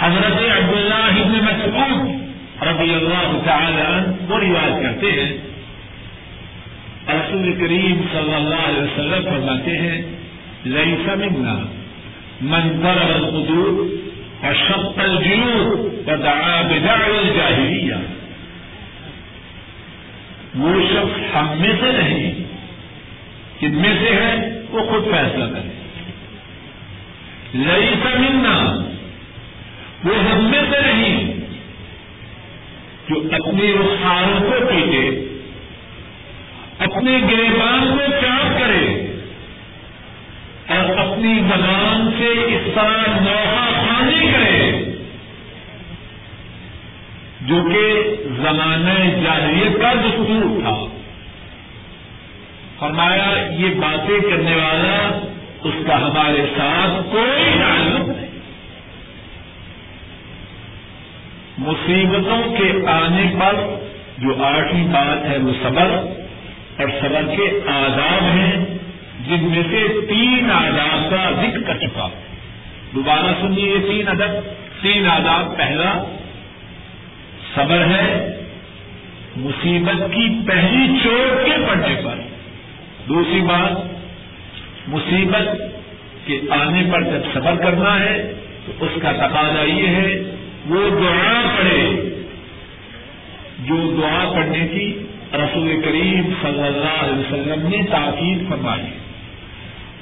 حضرت 0.00 0.36
عبداللہ 0.36 1.20
ابن 1.22 1.32
مسعود 1.32 2.24
رضی 2.62 2.94
اللہ 2.94 3.38
تعالی 3.44 3.80
عنہ 3.80 4.32
وہ 4.32 4.38
رواج 4.38 4.82
کرتے 4.82 5.12
ہیں۔ 5.12 5.32
رسول 7.08 7.52
کریم 7.52 8.00
صلی 8.12 8.34
اللہ 8.34 8.68
علیہ 8.68 8.82
وسلم 8.82 9.24
فرماتے 9.24 9.78
ہیں 9.78 10.02
ليس 10.64 11.06
منا 11.06 11.58
من 12.40 12.80
ضرب 12.82 13.14
القدور 13.14 13.86
وشق 14.44 14.98
الجيوب 14.98 16.08
ودعا 16.08 16.62
بدعوى 16.62 17.18
الجاهليه 17.18 17.98
وہ 20.54 20.80
شخص 20.90 21.36
ہم 21.36 21.48
میں 21.58 21.72
سے 21.80 21.92
نہیں۔ 21.92 22.34
کن 23.60 23.74
میں 23.74 23.92
سے 24.00 24.14
ہے؟ 24.14 24.62
وہ 24.70 24.80
خود 24.90 25.04
فیصلہ 25.04 25.44
کرے 25.44 25.70
لئی 27.54 27.94
سمنا 28.02 28.86
وہ 30.04 30.14
ہم 30.14 30.50
میں 30.50 30.62
سے 30.70 30.92
نہیں۔ 30.92 31.34
جو 33.08 33.20
اپنی 33.32 33.72
رخساروں 33.72 34.40
کو 34.40 34.66
پیٹے 34.66 35.24
اپنے 36.78 37.18
گریبان 37.18 37.96
کو 37.96 38.10
چاپ 38.20 38.58
کرے، 38.58 39.06
اور 40.68 40.96
اپنی 40.96 41.38
زبان 41.38 42.10
سے 42.18 42.54
اس 42.54 42.74
طرح 42.74 43.20
نوحہ 43.20 43.86
خانی 43.86 44.32
کرے۔ 44.32 44.83
جو 47.44 47.54
کہ 47.72 48.16
زمانہ 48.42 49.24
جاہلیت 49.24 49.80
کا 49.80 49.92
دستور 49.92 50.60
تھا۔ 50.62 50.86
فرمایا، 52.78 53.46
یہ 53.58 53.74
باتیں 53.74 54.20
کرنے 54.30 54.56
والا 54.56 55.20
اس 55.64 55.74
کا 55.86 55.96
ہمارے 55.96 56.46
ساتھ 56.56 57.12
کوئی 57.12 57.44
تعلق 57.58 58.08
نہیں۔ 58.08 58.38
مصیبتوں 61.58 62.56
کے 62.56 62.86
آنے 62.86 63.34
پر 63.40 63.76
جو 64.18 64.44
آٹھویں 64.44 64.84
بات 64.84 65.24
ہے 65.24 65.38
وہ 65.38 65.52
صبر 65.62 65.88
اور 66.78 66.88
صبر 67.00 67.36
کے 67.36 67.60
آداب 67.66 68.22
ہیں، 68.22 68.64
جن 69.26 69.44
میں 69.44 69.62
سے 69.70 70.06
تین 70.08 70.50
آداب 70.50 71.10
کا 71.10 71.30
ذکر 71.30 71.62
کر 71.62 71.78
چکا۔ 71.78 72.08
دوبارہ 72.94 73.34
سنیے 73.40 73.68
یہ 73.68 73.88
تین 73.88 74.08
ادب۔ 74.08 74.48
تین 74.82 75.06
آداب، 75.06 75.56
پہلا 75.56 76.14
صبر 77.54 77.84
ہے، 77.86 78.36
مصیبت 79.36 79.98
کی 79.98 80.38
پہلی 80.46 80.98
چوٹ 81.04 81.46
کے 81.46 81.52
پڑنے 81.68 82.00
پر۔ 82.04 82.18
دوسری 83.08 83.40
بات، 83.40 83.94
مصیبت 84.88 85.62
کے 86.26 86.40
آنے 86.50 86.82
پر 86.92 87.02
جب 87.02 87.34
صبر 87.34 87.54
کرنا 87.54 88.00
ہے، 88.00 88.32
تو 88.66 88.84
اس 88.84 89.02
کا 89.02 89.12
تقاضا 89.12 89.62
یہ 89.62 89.86
ہے، 89.86 90.22
وہ 90.66 90.90
دعا 90.90 91.56
پڑھے۔ 91.58 92.10
جو 93.58 93.96
دعا 94.00 94.32
پڑھنے 94.34 94.68
کی 94.68 94.98
رسول 95.32 95.82
کریم 95.84 96.32
صلی 96.42 96.62
اللہ 96.62 97.04
علیہ 97.04 97.18
وسلم 97.18 97.68
نے 97.68 97.78
تاکید 97.90 98.48
فرمائی۔ 98.48 98.82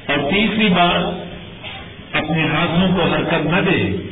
اور 0.06 0.30
تیسری 0.30 0.68
بات، 0.68 1.26
اپنے 2.16 2.46
ہاتھوں 2.46 2.96
کو 2.96 3.02
حرکت 3.02 3.46
نہ 3.46 3.70
دے۔ 3.70 4.11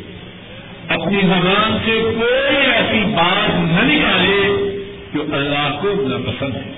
اپنی 0.91 1.20
زبان 1.20 1.78
سے 1.84 2.01
کوئی 2.20 2.57
ایسی 2.57 3.05
بات 3.05 3.51
نہ 3.51 3.93
نکالے 3.93 4.47
جو 5.14 5.22
اللہ 5.32 5.78
کو 5.82 6.09
ناپسند 6.09 6.57
ہے۔ 6.57 6.72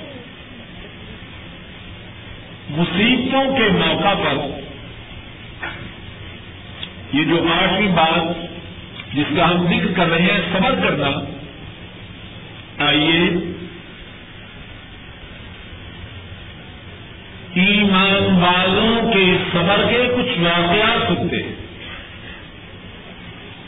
مصیبتوں 2.70 3.56
کے 3.56 3.68
موقع 3.72 4.14
پر 4.14 4.60
یہ 7.12 7.24
جو 7.24 7.46
آٹھویں 7.62 7.88
بات 7.88 8.22
جس 9.14 9.36
کا 9.36 9.50
ہم 9.50 9.66
ذکر 9.66 9.92
کر 9.96 10.06
رہے 10.06 10.22
ہیں، 10.22 10.40
صبر 10.52 10.74
کرنا۔ 10.82 11.08
آئیے۔ 12.86 13.30
ایمان 17.54 18.42
والوں 18.42 19.12
کے 19.12 19.24
صبر 19.52 19.86
کے 19.90 20.08
کچھ 20.16 20.40
واقعات 20.40 21.08
سنتے 21.08 21.36
ہیں۔ 21.36 21.61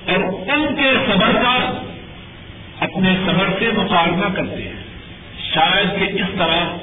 اور 0.09 0.51
ان 0.51 0.77
کے 0.77 0.91
صبر 1.07 1.33
کا 1.33 1.83
اپنے 2.81 3.17
صبر 3.27 3.49
سے 3.59 3.71
مقابلہ 3.73 4.27
کرتے 4.35 4.63
ہیں۔ 4.63 4.83
شاید 5.55 5.99
کہ 5.99 6.23
اس 6.23 6.29
طرح 6.39 6.77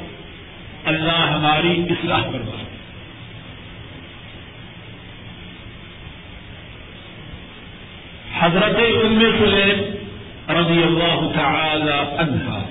اللہ 0.86 1.32
ہماری 1.36 1.84
اصلاح 1.90 2.22
کروا 2.22 2.64
حضرت 8.40 8.76
ام 9.04 9.20
سلیم 9.20 9.80
رضی 10.50 10.84
اللہ 10.84 11.32
تعالی 11.36 12.16
عنہا۔ 12.18 12.64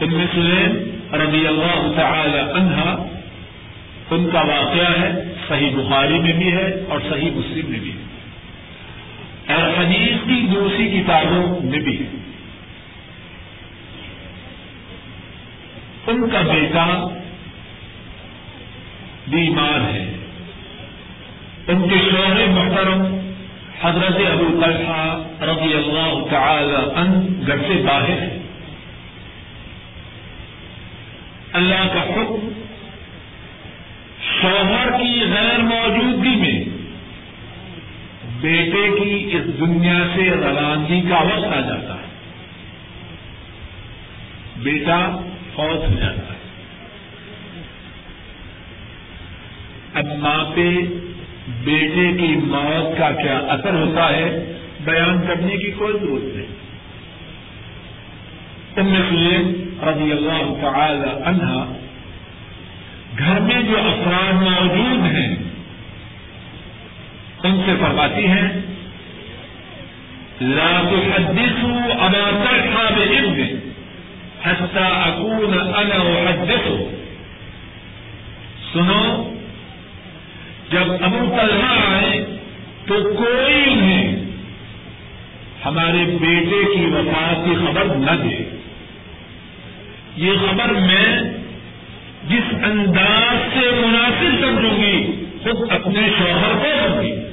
ام 0.00 0.24
سلیم 0.32 0.98
رضی 1.14 1.46
اللہ 1.46 1.92
تعالی 1.96 2.38
عنہا 2.38 3.15
ان 4.10 4.30
کا 4.30 4.40
واقعہ 4.40 5.00
ہے، 5.00 5.34
صحیح 5.48 5.70
بخاری 5.76 6.18
میں 6.18 6.32
بھی 6.32 6.52
ہے 6.52 6.84
اور 6.88 7.00
صحیح 7.10 7.30
مسلم 7.30 7.70
میں 7.70 7.80
بھی 7.80 7.92
ہے۔ 7.92 8.06
اور 9.54 9.84
حدیث 9.84 10.26
کی 10.26 10.46
دوسری 10.54 11.00
کتابوں 11.00 11.60
میں 11.62 11.78
بھی 11.78 11.98
ہے۔ 11.98 12.16
ان 16.06 16.28
کا 16.30 16.40
بیٹا 16.40 17.08
بیمار 19.28 19.94
ہے۔ 19.94 20.12
ان 21.68 21.88
کے 21.88 21.96
شوہر 22.10 22.46
محترم 22.46 23.30
حضرت 23.82 24.16
ابو 24.32 24.60
طلحہ 24.64 25.22
رضی 25.42 25.74
اللہ 25.74 26.26
تعالی 26.30 27.00
ان 27.00 27.42
گھر 27.46 27.58
سے 27.58 27.82
باہر 27.86 28.08
ہے 28.08 28.38
اللہ 31.52 31.92
کا 31.94 32.02
حکم 32.02 32.65
شوہر 34.40 34.90
کی 34.90 35.20
غیر 35.20 35.58
موجودگی 35.58 36.36
میں 36.36 36.64
بیٹے 38.40 38.88
کی 39.00 39.36
اس 39.36 39.60
دنیا 39.60 40.06
سے 40.14 40.30
روانگی 40.30 41.00
کا 41.08 41.18
وقت 41.18 41.56
آ 41.56 41.60
جاتا 41.60 41.94
ہے۔ 41.94 42.06
بیٹا 44.56 45.20
فوت 45.54 45.90
ہو 45.90 45.94
جاتا 46.00 46.32
ہے۔ 46.32 46.36
اب 49.94 50.04
ماں 50.18 50.44
پہ 50.54 50.78
بیٹے 51.64 52.12
کی 52.18 52.36
موت 52.36 52.98
کا 52.98 53.10
کیا 53.10 53.38
اثر 53.38 53.74
ہوتا 53.74 54.08
ہے 54.08 54.52
بیان 54.84 55.26
کرنے 55.26 55.56
کی 55.56 55.70
کوئی 55.70 55.92
ضرورت 55.92 56.36
نہیں۔ 56.36 56.56
ام 58.76 58.94
سلیم 59.08 59.74
رضی 59.82 60.12
اللہ 60.12 60.54
تعالی 60.60 61.22
عنہا 61.24 61.72
گھر 63.18 63.40
میں 63.40 63.62
جو 63.62 63.78
افراد 63.78 64.32
موجود 64.32 65.14
ہیں، 65.14 65.36
ان 67.44 67.62
سے 67.66 67.72
فرماتی 67.80 68.26
ہیں، 68.26 68.48
لا 70.40 70.82
تحدثوا 70.90 72.04
ابا 72.04 72.44
طلحہ 72.44 72.94
بابن 72.96 73.58
حتى 74.44 74.84
اكون 74.84 75.58
انا 75.58 76.28
احدثه 76.28 76.84
سنو، 78.72 79.32
جب 80.70 80.92
ابو 81.00 81.36
طلحہ 81.36 81.94
آئے 81.94 82.38
تو 82.86 82.94
کوئی 83.18 83.62
انہیں 83.66 84.16
ہمارے 85.64 86.04
بیٹے 86.20 86.76
کی 86.76 86.86
وفات 86.86 87.44
کی 87.44 87.54
خبر 87.54 87.84
نہ 87.84 88.22
دے۔ 88.22 88.44
یہ 90.16 90.32
خبر 90.32 90.72
میں 90.72 91.35
جس 92.28 92.54
انداز 92.64 93.54
سے 93.54 93.70
مناسب 93.86 94.44
سمجھوں 94.44 94.76
گی، 94.76 95.24
خود 95.42 95.72
اپنے 95.72 96.08
شوہر 96.18 96.54
کو 96.54 97.02
دوں 97.02 97.26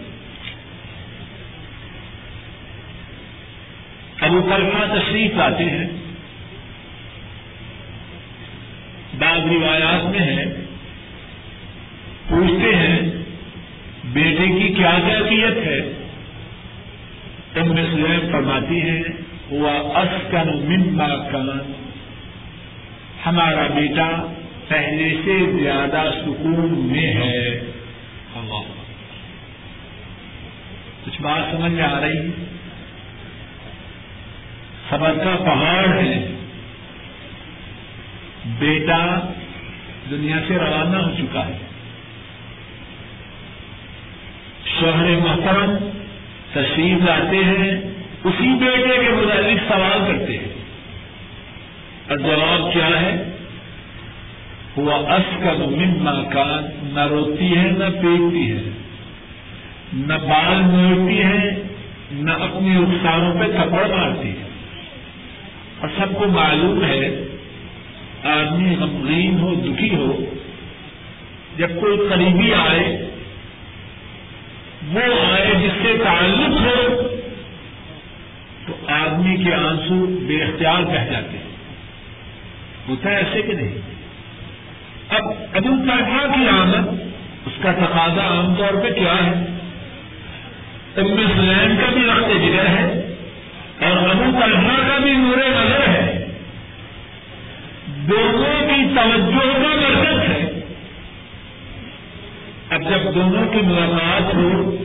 ابو 4.22 4.42
طلحہ 4.42 4.96
تشریف 4.96 5.32
لاتے 5.36 5.64
ہیں۔ 5.64 5.88
بعض 9.20 9.40
روایات 9.40 10.06
میں 10.06 10.20
ہے 10.20 10.46
پوچھتے 12.30 12.76
ہیں، 12.76 13.00
بیٹے 14.06 14.48
کی 14.48 14.74
کیا 14.74 15.00
کیفیت 15.08 15.68
ہے؟ 15.68 15.82
تم 17.54 17.74
میں 17.74 17.86
سلیم 17.92 18.32
فرماتی 18.32 18.82
ہیں 18.82 19.04
وہ 19.50 19.70
اسکن 19.70 20.70
مما 20.70 21.30
کان۔ 21.32 21.74
ہمارا 23.26 23.68
بیٹا 23.76 24.34
پہلے 24.74 25.22
سے 25.26 25.64
زیادہ 25.64 26.12
سکون 26.22 26.88
میں 26.92 27.14
ہے۔ 27.14 27.48
اللہ۔ 28.36 28.74
کچھ 31.06 31.22
بات 31.22 31.52
سمجھ 31.52 31.72
میں 31.72 31.84
آ 31.84 32.00
رہی 32.00 32.18
ہے؟ 32.18 32.46
صبر 34.90 35.14
کا 35.24 35.36
پہاڑ 35.40 35.88
ہے۔ 35.88 36.36
بیٹا 38.46 39.32
دنیا 40.10 40.36
سے 40.48 40.54
روانہ 40.54 40.98
ہو 40.98 41.12
چکا 41.18 41.48
ہے۔ 41.48 41.58
شوہر 44.80 45.10
محترم 45.10 45.78
تشریف 46.52 47.04
لاتے 47.04 47.38
ہیں۔ 47.38 47.72
اسی 48.24 48.66
بیٹے 48.66 49.04
کے 49.04 49.10
متعلق 49.10 49.72
سوال 49.72 50.00
کرتے 50.08 50.38
ہیں۔ 50.38 50.54
اور 52.10 52.18
جواب 52.18 52.74
کیا 52.74 52.88
ہے؟ 52.88 53.33
وہ 54.78 54.92
اس 54.94 55.44
کا 55.44 55.54
مما 55.54 56.24
کان 56.24 56.90
نہ 56.94 57.08
روتی 57.08 57.58
ہے، 57.58 57.64
نہ 57.64 57.90
پیٹتی 58.02 58.52
ہے۔ 58.52 58.64
نہ 59.94 60.14
بال 60.14 60.62
موڑتی 60.62 61.24
ہے، 61.24 61.62
نہ 62.12 62.32
اپنی 62.32 62.78
رخساروں 62.78 63.34
پہ 63.34 63.46
تھپڑ 63.46 63.96
مارتی 63.96 64.30
ہے۔ 64.30 64.48
اور 65.80 65.90
سب 65.98 66.18
کو 66.18 66.28
معلوم 66.28 66.84
ہے، 66.84 67.26
آدمی 68.24 68.76
غمگین 68.76 69.40
ہو، 69.40 69.56
دکھی 69.56 69.96
ہو، 69.96 70.26
جب 71.58 71.68
کوئی 71.80 71.98
قریبی 71.98 72.54
آئے، 72.54 73.10
وہ 74.94 75.34
آئے 75.34 75.52
جس 75.64 75.72
سے 75.84 76.04
تعلق 76.04 76.62
ہو، 76.62 77.08
تو 78.68 78.74
آدمی 78.88 79.44
کے 79.44 79.54
آنسو 79.54 80.20
بے 80.28 80.44
اختیار 80.44 80.82
بہ 80.82 81.12
جاتے 81.12 81.38
ہیں۔ 81.38 81.56
ہوتا 82.90 83.10
ہے 83.10 83.16
ایسے 83.16 83.42
کہ 83.42 83.54
نہیں؟ 83.54 83.93
اب 85.16 85.32
ابو 85.54 85.70
طلحہ 85.70 86.34
کی 86.36 86.50
آمد، 86.50 87.02
اس 87.46 87.54
کا 87.62 87.72
تقاضا 87.72 88.22
عام 88.22 88.56
طور 88.56 88.74
پہ 88.84 88.94
کیا 88.94 89.14
ہے؟ 89.14 89.32
ام 90.98 91.08
سلیم 91.08 91.76
کا 91.76 91.90
بھی 91.94 92.02
رقط 92.02 92.30
جگر 92.30 92.68
ہے 92.68 93.16
اور 93.80 94.10
ابو 94.10 94.24
طلحہ 94.24 94.88
کا 94.88 94.98
بھی 95.04 95.12
نور 95.12 95.38
نظر 95.38 95.88
ہے۔ 95.88 96.26
دونوں 97.88 98.68
کی 98.68 98.96
توجہ 98.96 99.54
کا 99.54 99.76
مرکز 99.76 100.30
ہے۔ 100.30 100.60
اب 102.70 102.82
جب 102.82 103.16
دونوں 103.16 103.54
کی 103.54 103.62
ملاقات 103.62 104.36
ہو، 104.36 104.76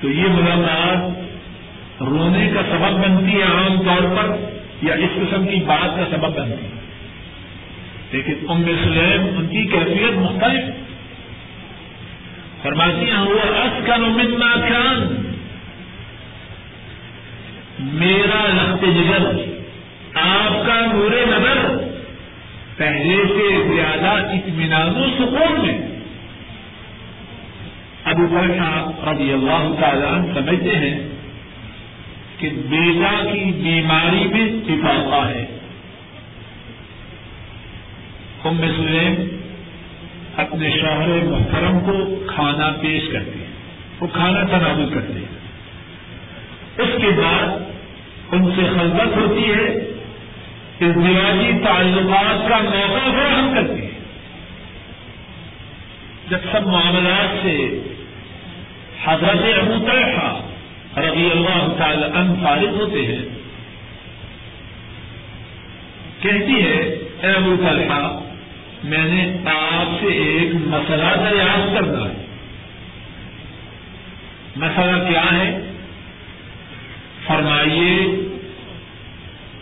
تو 0.00 0.10
یہ 0.10 0.28
ملاقات 0.28 1.26
رونے 2.02 2.50
کا 2.54 2.60
سبب 2.70 3.04
بنتی 3.04 3.36
ہے 3.36 3.42
عام 3.42 3.82
طور 3.82 4.16
پر 4.16 4.36
یا 4.82 4.94
اس 4.94 5.10
قسم 5.14 5.46
کی 5.46 5.56
بات 5.56 5.96
کا 5.96 6.16
سبب 6.16 6.36
بنتی 6.36 6.64
ہے؟ 6.64 6.75
لیکن 8.16 8.32
ام 8.48 8.64
سلیم 8.64 9.38
ان 9.38 9.46
کی 9.46 9.64
کیفیت 9.64 10.18
مختلف۔ 10.18 10.64
فرماتی 12.62 13.10
ہیں، 13.10 13.18
وہ 13.18 13.40
اس 13.40 13.86
کا 13.86 13.96
نمنا 13.96 14.54
خان 14.54 15.30
میرا 17.78 18.46
لخت 18.54 18.82
جگر، 18.82 19.26
آپ 20.14 20.66
کا 20.66 20.80
نور 20.92 21.10
نظر۔ 21.10 21.84
پہلے 22.76 23.16
سے 23.28 23.74
زیادہ 23.74 24.26
اطمینان 24.30 24.88
و 24.88 25.06
سکون 25.18 25.66
میں۔ 25.66 25.88
ابو 28.04 28.26
بکر 28.26 29.08
رضی 29.08 29.32
اللہ 29.32 29.74
تعالیٰ 29.80 30.34
سمجھتے 30.34 30.76
ہیں 30.76 31.08
کہ 32.38 32.48
بیٹا 32.48 33.24
کی 33.32 33.44
بیماری 33.44 34.28
میں 34.28 34.46
اتفاقہ 34.46 35.28
ہے۔ 35.28 35.55
ام 38.48 38.60
سلیم 38.60 39.36
اپنے 40.36 40.70
شوہر 40.70 41.24
محترم 41.24 41.80
کو 41.80 42.24
کھانا 42.26 42.72
پیش 42.80 43.02
کرتے 43.12 43.38
ہیں 43.38 43.46
وہ 44.00 44.06
کھانا 44.06 44.42
تناول 44.42 44.88
کرتے 44.94 45.12
ہیں 45.12 45.36
اس 46.78 47.02
کے 47.02 47.08
بعد 47.08 47.48
ان 48.32 48.50
سے 48.56 48.62
خلبت 48.74 49.16
ہوتی 49.16 49.44
ہے 49.52 49.92
ازدواجی 50.80 51.52
تعلقات 51.64 52.48
کا 52.48 52.58
موقع 52.58 53.10
فراہم 53.10 53.54
کرتی 53.54 53.80
ہے۔ 53.80 53.90
جب 56.30 56.38
سب 56.52 56.66
معاملات 56.66 57.42
سے 57.42 57.80
حضرت 59.04 59.58
ابو 59.58 59.86
طلحہ 59.86 60.40
رضی 61.00 61.30
اللہ 61.30 61.74
تعالی 61.78 62.04
ان 62.04 62.34
فارغ 62.42 62.68
ہوتے 62.68 63.02
ہیں، 63.06 63.24
کہتی 66.22 66.62
ہے، 66.62 66.78
اے 67.22 67.32
ابو 67.32 67.56
طلحہ 67.56 68.20
میں 68.86 69.04
نے 69.04 69.50
آپ 69.50 70.00
سے 70.00 70.06
ایک 70.06 70.54
مسئلہ 70.54 71.30
دریافت 71.30 71.74
کرنا 71.74 72.08
ہے۔ 72.08 72.26
مسئلہ 74.56 75.08
کیا 75.08 75.24
ہے؟ 75.32 75.72
فرمائیے، 77.26 77.96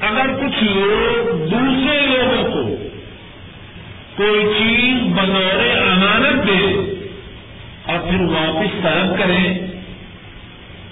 اگر 0.01 0.27
کچھ 0.27 0.65
لوگ 0.65 1.47
دوسرے 1.49 2.07
لوگوں 2.07 2.53
کو 2.53 2.89
کوئی 4.17 4.45
چیز 4.59 5.13
بغور 5.15 5.79
امانت 5.81 6.47
دے 6.47 6.95
اور 7.85 7.99
پھر 7.99 8.21
واپس 8.21 8.83
طلب 8.83 9.19
کریں، 9.19 9.59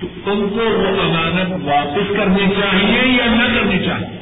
تو 0.00 0.06
ان 0.06 0.48
کو 0.48 0.64
وہ 0.64 1.02
امانت 1.02 1.64
واپس 1.64 2.16
کرنی 2.16 2.50
چاہیے 2.60 3.18
یا 3.18 3.34
نہ 3.34 3.54
کرنی 3.54 3.86
چاہیے؟ 3.86 4.21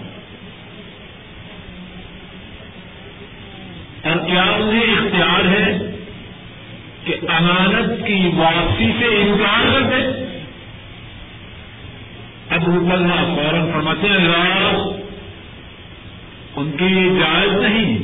کیا 4.30 4.42
انہیں 4.42 4.96
اختیار 4.96 5.48
ہے 5.48 5.78
کہ 7.04 7.14
امانت 7.28 8.06
کی 8.06 8.30
واپسی 8.36 8.90
سے 8.98 9.04
انکار 9.04 9.72
کر 9.72 9.80
دیں؟ 9.80 10.30
اب 12.50 12.60
اللہ 12.68 13.34
فوراً 13.36 13.72
فرماتے 13.72 14.08
ہیں 14.08 14.16
اللہ 14.16 14.92
ان 16.56 16.70
کی 16.78 16.84
یہ 16.84 17.18
جائز 17.18 17.52
نہیں 17.52 17.98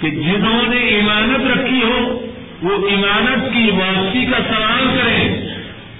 کہ 0.00 0.10
جنہوں 0.10 0.62
نے 0.62 0.98
امانت 0.98 1.58
رکھی 1.58 1.82
ہو، 1.82 2.26
وہ 2.62 2.88
امانت 2.88 3.54
کی 3.54 3.70
واپسی 3.70 4.26
کا 4.26 4.38
سوال 4.38 4.98
کریں 4.98 5.28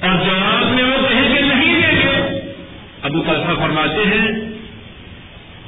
اور 0.00 0.24
جواب 0.26 0.74
میں 0.74 0.84
وہ 0.84 1.08
کہیں 1.08 1.34
کہ 1.34 1.40
نہیں 1.40 1.74
دیں 1.74 1.96
گے۔ 1.96 2.40
ابو 3.02 3.22
کلفا 3.22 3.54
فرماتے 3.54 4.04
ہیں، 4.06 4.28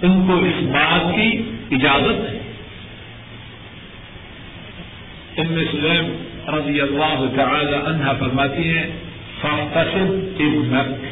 ان 0.02 0.26
کو 0.26 0.36
اس 0.36 0.62
بات 0.62 1.14
کی 1.16 1.42
اجازت 1.70 2.30
ہے۔ 2.30 2.39
ام 5.36 5.62
سلیم 5.70 6.16
رضی 6.48 6.80
اللہ 6.80 7.24
تعالی 7.36 7.76
عنہ 7.86 8.10
فرماتی 8.18 8.76
ہیں 8.76 8.90
فاحتسب 9.40 10.40
ابنک۔ 10.40 11.06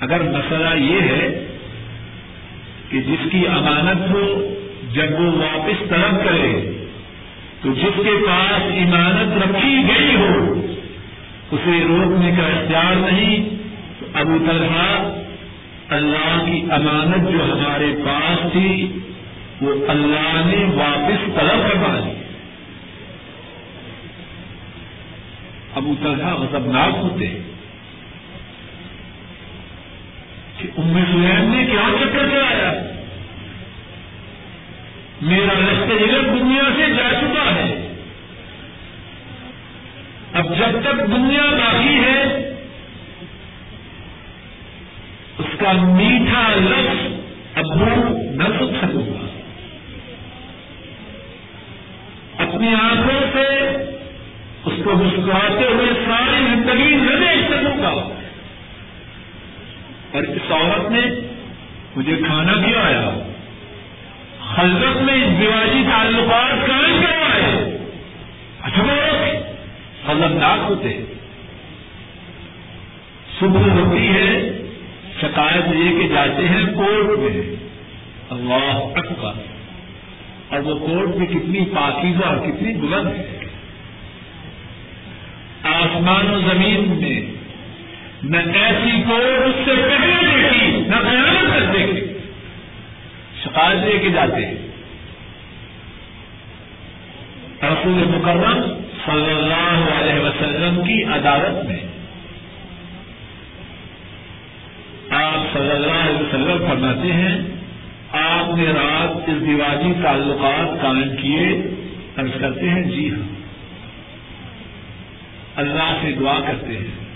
اگر 0.00 0.22
مسئلہ 0.22 0.78
یہ 0.78 1.00
ہے 1.00 1.46
کہ 2.90 3.00
جس 3.00 3.32
کی 3.32 3.46
امانت 3.46 4.10
ہو، 4.10 4.54
جب 4.92 5.20
وہ 5.20 5.32
واپس 5.32 5.88
طلب 5.88 6.24
کرے، 6.24 6.72
تو 7.62 7.72
جس 7.72 8.00
کے 8.04 8.26
پاس 8.26 8.62
امانت 8.62 9.42
رکھی 9.42 9.82
گئی 9.88 10.16
ہو، 10.16 10.60
اسے 11.50 11.84
روکنے 11.88 12.30
کا 12.36 12.46
اختیار 12.46 13.12
نہیں، 13.12 13.48
تو 14.00 14.06
ابو 14.14 14.38
طلحہ 14.50 15.18
اللہ 15.88 16.42
کی 16.46 16.62
امانت 16.70 17.32
جو 17.32 17.44
ہمارے 17.44 17.92
پاس 18.04 18.52
تھی، 18.52 18.98
وہ 19.60 19.72
اللہ 19.88 20.42
نے 20.44 20.64
واپس 20.64 21.40
طلب 21.40 21.72
کروا 21.72 22.00
دی۔ 22.04 22.21
ابو 25.82 25.94
طلحہ 26.02 26.34
غضبناک 26.34 26.94
ہوتے 26.94 27.26
کہ 30.58 30.68
ام 30.78 31.04
سلیم 31.12 31.54
نے 31.54 31.66
کیا 31.66 31.94
چکر 32.00 32.28
چلایا؟ 32.28 32.72
میرا 35.22 35.52
رشتے 35.52 36.04
علم 36.04 36.38
دنیا 36.38 36.62
سے 36.76 36.92
جا 36.92 37.20
چکا 37.20 37.54
ہے۔ 37.54 37.94
اب 40.32 40.58
جب 40.58 40.80
تک 40.82 41.06
دنیا 41.06 41.42
باقی 41.42 42.00
ہے، 42.04 42.22
اس 45.38 45.58
کا 45.58 45.72
میٹھا 45.72 46.48
لفظ 46.56 47.12
اب 47.54 47.84
نہ 48.30 48.44
سکھ 48.44 48.84
سکوں 48.84 49.14
گا۔ 49.14 49.26
اپنی 52.42 52.68
آنکھوں 52.68 53.21
اس 54.64 54.72
کو 54.84 54.92
مسکراتے 54.92 55.66
ہوئے 55.66 55.88
ساری 56.06 56.36
زندگی 56.36 56.96
نہ 56.96 57.24
دیکھ 57.24 57.46
سکوں 57.50 57.82
گا 57.82 57.88
اور 60.12 60.22
اس 60.22 60.52
عورت 60.52 60.90
نے 60.90 61.00
مجھے 61.96 62.16
کھانا 62.26 62.52
بھی 62.52 62.76
آیا 62.76 63.10
خلقت 64.54 65.02
میں 65.02 65.14
اس 65.14 65.40
دیوالی 65.40 65.84
تعلقات 65.90 66.68
قائم 66.68 67.02
کروائے 67.02 67.78
اچھا 68.62 68.84
خزمناک 70.06 70.70
ہوتے 70.70 71.04
صبح 73.40 73.60
ہوتی 73.60 74.08
ہے، 74.08 74.52
شکایت 75.20 75.68
لے 75.68 76.02
کے 76.02 76.08
جاتے 76.08 76.48
ہیں 76.48 76.74
کورٹ 76.74 77.18
میں۔ 77.18 77.56
اللہ 78.30 78.98
اکبر۔ 78.98 79.32
اور 80.48 80.58
وہ 80.58 80.86
کورٹ 80.86 81.16
میں 81.16 81.26
کتنی 81.26 81.64
پاکیزہ 81.64 82.24
اور 82.24 82.36
کتنی 82.36 82.74
بلند 82.74 83.06
ہے۔ 83.06 83.41
آسمان 85.94 86.30
و 86.30 86.38
زمین 86.38 87.00
میں، 87.00 87.20
نہ 88.22 88.58
ایسی 88.58 89.02
کورٹ 89.08 89.46
اس 89.46 89.54
سے 89.64 89.74
پہلے 89.74 90.42
دیکھی، 90.42 90.66
نہ 90.66 90.94
خیالت 90.94 91.52
کر 91.52 91.72
دیکھی۔ 91.72 92.12
شکایت 93.44 93.78
لے 93.84 93.98
کے 93.98 94.10
جاتے 94.10 94.46
ہیں۔ 94.46 94.54
رسول 97.62 98.04
مکرم 98.08 98.62
صلی 99.06 99.32
اللہ 99.32 99.94
علیہ 100.00 100.20
وسلم 100.20 100.84
کی 100.84 101.04
عدالت 101.04 101.64
میں۔ 101.66 101.80
آپ 105.10 105.52
صلی 105.52 105.70
اللہ 105.70 105.92
علیہ 105.92 106.18
وسلم 106.18 106.66
فرماتے 106.68 107.12
ہیں، 107.12 107.38
آپ 108.12 108.54
نے 108.54 108.64
رات 108.64 109.28
اس 109.28 109.46
دیوالی 109.46 109.92
تعلقات 110.02 110.82
قائم 110.82 111.16
کیے، 111.16 111.62
عرض 112.16 112.40
کرتے 112.40 112.70
ہیں 112.70 112.82
جی 112.82 113.10
ہاں۔ 113.10 113.41
اللہ 115.56 115.98
سے 116.02 116.12
دعا 116.12 116.40
کرتے 116.46 116.78
ہیں۔ 116.78 117.12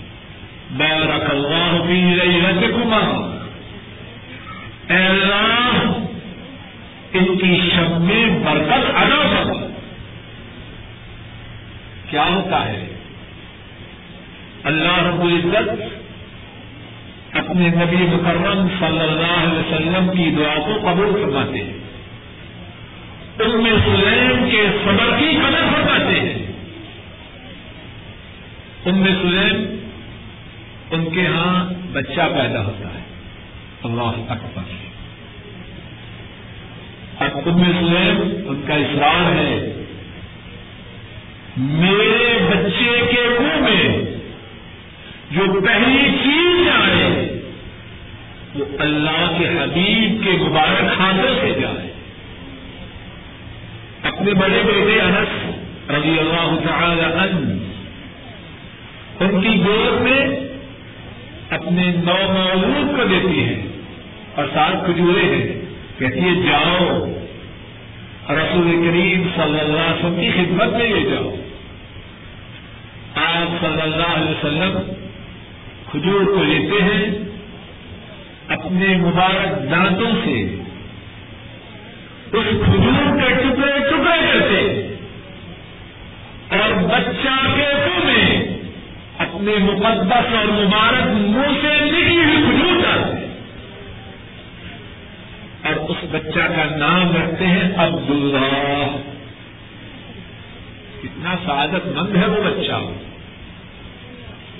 بارک 0.70 1.30
اللہ 1.30 1.82
فی 1.86 1.92
لیلتکما۔ 1.92 3.36
اے 4.90 5.06
اللہ، 5.06 5.92
ان 7.12 7.38
کی 7.38 7.70
شب 7.74 8.00
میں 8.00 8.38
برکت 8.44 8.96
ادا 8.96 9.42
کر 9.44 9.66
کیا 12.10 12.24
ہوتا 12.24 12.68
ہے؟ 12.68 12.86
اللہ 14.64 14.98
رب 14.98 15.20
العزت 15.20 15.82
اپنے 17.36 17.68
نبی 17.68 17.96
مکرم 17.96 18.68
صلی 18.68 19.00
اللہ 19.00 19.48
علیہ 19.48 19.58
وسلم 19.58 20.10
کی 20.16 20.30
دعا 20.30 20.54
کو 20.54 20.80
قبول 20.80 21.12
فرماتے 21.12 21.64
ہیں۔ 21.64 21.72
ان 23.38 23.62
میں 23.62 23.72
سلیم 23.84 24.50
کے 24.50 24.66
صبر 24.84 25.18
کی 25.18 25.36
قدر 25.36 25.64
فرماتے 25.72 26.20
ہیں۔ 26.20 26.35
ان 28.86 28.98
میں 28.98 29.12
سلیم، 29.22 29.88
ان 30.90 31.10
کے 31.10 31.26
ہاں 31.26 31.72
بچہ 31.92 32.20
پیدا 32.20 32.64
ہوتا 32.64 32.88
ہے۔ 32.88 33.02
اللہ 33.84 34.32
اکبر۔ 34.32 34.62
اور 37.18 37.42
ان 37.44 37.60
میں 37.60 37.72
سلیم، 37.72 38.44
ان 38.48 38.62
کا 38.66 38.74
اصرار 38.74 39.32
ہے۔ 39.32 39.84
میرے 41.56 42.38
بچے 42.50 43.00
کے 43.12 43.38
منہ 43.40 43.62
میں 43.62 43.98
جو 45.30 45.60
پہلی 45.60 46.10
چیز 46.24 46.68
آئے 46.68 47.40
وہ 48.54 48.64
اللہ 48.78 49.38
کے 49.38 49.48
حبیب 49.48 50.24
کے 50.24 50.30
مبارک 50.30 51.00
ہاتھوں 51.00 51.34
سے 51.40 51.60
جائے۔ 51.60 51.92
اپنے 54.02 54.34
بڑے 54.34 54.62
بیٹے 54.66 55.00
انس 55.00 55.56
رضی 55.90 56.18
اللہ 56.18 56.68
تعالی 56.68 57.04
عنہ 57.04 57.65
ان 59.20 59.40
کی 59.40 59.60
گود 59.66 60.00
میں 60.00 60.26
اپنے 61.50 61.82
نو 62.04 62.32
مولود 62.32 62.96
کو 62.96 63.04
دیتی 63.04 63.44
ہے 63.44 63.62
اور 64.34 64.44
سات 64.54 64.86
کھجورے 64.86 65.22
ہیں۔ 65.22 65.60
کہتی 65.98 66.20
ہے 66.20 66.34
جاؤ، 66.34 67.06
رسول 68.36 68.88
کریم 68.88 69.28
صلی 69.34 69.60
اللہ 69.60 69.78
علیہ 69.78 70.04
وسلم 70.04 70.20
کی 70.20 70.30
خدمت 70.30 70.72
میں 70.72 70.88
یہ 70.88 71.08
جاؤ۔ 71.10 71.34
آپ 73.14 73.60
صلی 73.60 73.80
اللہ 73.80 74.16
علیہ 74.16 74.30
وسلم 74.30 74.78
کھجور 75.90 76.24
کو 76.24 76.44
لیتے 76.44 76.82
ہیں 76.82 77.10
اپنے 78.48 78.96
مبارک 78.96 79.70
دانتوں 79.70 80.10
سے۔ 80.24 80.62
اس 82.32 82.44
کھجور 82.50 83.20
کے 83.20 83.34
ٹکڑے 83.34 83.78
ٹکڑے 83.78 84.26
کرتے 84.26 84.86
اور 86.50 86.82
بچہ 86.82 87.46
کے 87.56 87.66
میں 88.04 88.45
اپنے 89.18 89.58
مقدس 89.58 90.34
اور 90.34 90.44
مبارک 90.44 91.06
منہ 91.06 91.60
سے 91.62 91.84
لکھی 91.84 92.16
ہوئی 92.16 92.36
کھجور 92.36 92.82
ڈالتے 92.82 93.26
اور 95.68 95.90
اس 95.90 95.96
بچہ 96.10 96.38
کا 96.38 96.76
نام 96.76 97.16
رکھتے 97.16 97.46
ہیں 97.46 97.62
عبداللہ۔ 97.76 98.96
کتنا 101.02 101.34
سعادت 101.46 101.86
مند 101.86 102.16
ہے 102.16 102.26
وہ 102.26 102.42
بچہ۔ 102.42 103.06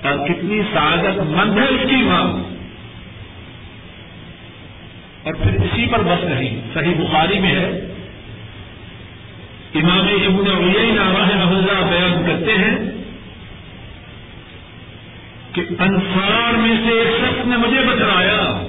اور 0.06 0.28
کتنی 0.28 0.62
سعادت 0.72 1.18
مند 1.18 1.58
ہے 1.58 1.64
اس 1.64 1.80
کی 1.90 1.96
ماں۔ 1.96 2.32
اور 5.22 5.34
پھر 5.34 5.54
اسی 5.54 5.86
پر 5.86 5.98
بس 5.98 6.24
نہیں، 6.24 6.60
صحیح 6.74 6.94
بخاری 6.94 7.38
میں 7.38 7.54
ہے۔ 7.54 7.92
امام 9.74 10.08
ابن 10.08 10.76
عیین 10.76 10.98
رحمہ 10.98 11.56
اللہ 11.56 11.90
بیان 11.90 12.26
کرتے 12.26 12.52
ہیں 12.52 12.95
کہ 15.56 15.62
انصار 15.78 16.52
میں 16.52 16.74
سے 16.86 16.92
ایک 16.92 17.08
شخص 17.18 17.46
نے 17.46 17.56
مجھے 17.56 17.80
بتلایا 17.86 18.62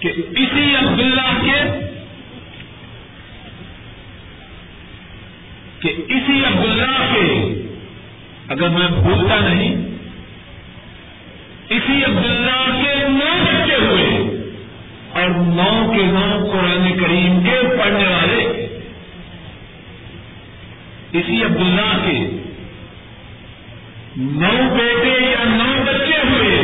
کہ 0.00 0.08
اسی 0.30 0.74
عبداللہ 0.76 1.30
کے 1.44 1.60
کہ 5.80 5.94
اسی 6.08 6.44
عبداللہ 6.44 7.14
کے 7.14 7.54
اگر 8.48 8.68
میں 8.68 8.88
بھولتا 8.88 9.40
نہیں، 9.40 9.74
اسی 11.68 12.04
عبداللہ 12.04 12.82
کے 12.82 13.08
نو 13.08 13.44
بچے 13.44 13.74
ہوئے 13.74 14.40
اور 15.12 15.28
نو 15.28 15.92
کے 15.92 16.02
نو 16.02 16.48
قرآن 16.52 16.98
کریم 16.98 17.44
کے 17.44 17.78
پڑھنے 17.78 18.08
والے، 18.08 18.68
اسی 21.12 21.44
عبداللہ 21.44 21.96
کے 22.04 22.45
نو 24.16 24.76
بیٹے 24.76 25.22
یا 25.22 25.44
نو 25.44 25.82
بچے 25.84 26.18
ہوئے، 26.30 26.56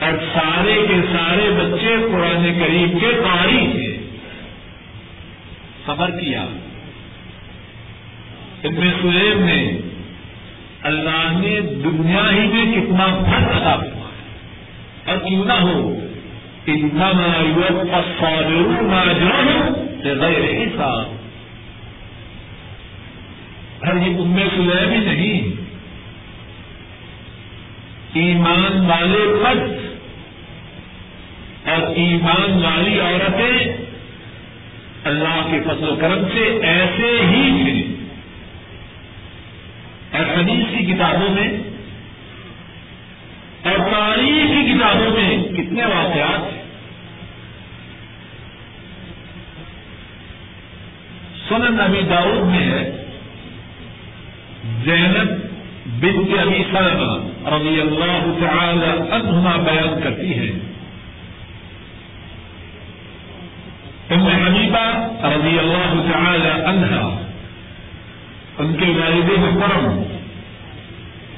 اور 0.00 0.12
سارے 0.34 0.86
کے 0.88 0.94
سارے 1.12 1.50
بچے 1.50 1.96
قرآن 2.12 2.60
کریم 2.60 2.98
کے 2.98 3.06
قاری 3.24 3.66
تھے۔ 3.72 3.96
خبر 5.86 6.10
کیا؟ 6.10 6.42
ابن 8.64 8.90
سلیب 9.02 9.44
نے 9.44 9.78
اللہ 10.82 11.32
نے 11.32 11.60
دنیا 11.60 12.30
ہی 12.30 12.46
میں 12.46 12.74
کتنا 12.74 13.06
فن 13.06 13.44
ادا 13.56 13.74
ہوا 13.74 14.10
اور 15.06 15.18
کیوں 15.18 15.44
نہ 15.44 15.52
ہو 15.52 15.98
اتنا 16.66 17.12
غیر 20.04 20.44
حساب۔ 20.62 21.04
ہر 23.84 23.96
یہ 23.96 24.16
ام 24.16 24.38
سلیب 24.56 24.92
ہی 24.92 24.98
نہیں۔ 24.98 25.61
ایمان 28.14 28.90
والے 28.90 29.24
مرد 29.42 29.92
اور 31.68 31.96
ایمان 31.96 32.64
والی 32.64 33.00
عورتیں 33.00 33.76
اللہ 35.04 35.48
کے 35.50 35.60
فضل 35.60 35.88
و 35.88 35.96
کرم 35.96 36.28
سے 36.34 36.58
ایسے 36.62 37.20
ہی 37.20 37.62
تھے 37.64 37.92
اور 40.18 40.38
حدیث 40.38 40.78
کی 40.78 40.94
کتابوں 40.94 41.34
میں 41.34 41.48
اور 43.62 43.78
تاریخ 43.78 44.50
کی 44.50 44.74
کتابوں 44.74 45.10
میں 45.10 45.42
کتنے 45.44 45.84
واقعات 45.84 46.52
ہیں۔ 46.52 46.62
سنن 51.48 51.74
نبی 51.74 52.00
داؤد 52.00 52.46
میں 52.46 52.66
ہے، 52.66 53.06
زینب 54.84 55.51
بنت 55.86 56.38
ابی 56.38 56.64
سلمہ 56.72 57.48
رضی 57.48 57.80
اللہ 57.80 58.46
تعالی 58.46 59.12
عنہما 59.12 59.56
بیان 59.56 60.00
کرتی 60.02 60.38
ہے 60.38 60.50
ام 64.10 64.26
حبیبہ 64.26 65.08
رضی 65.26 65.58
اللہ 65.58 66.12
تعالی 66.12 66.48
عنہا، 66.48 67.20
ان 68.58 68.74
کے 68.74 68.84
والد 68.84 69.38
محترم 69.38 70.02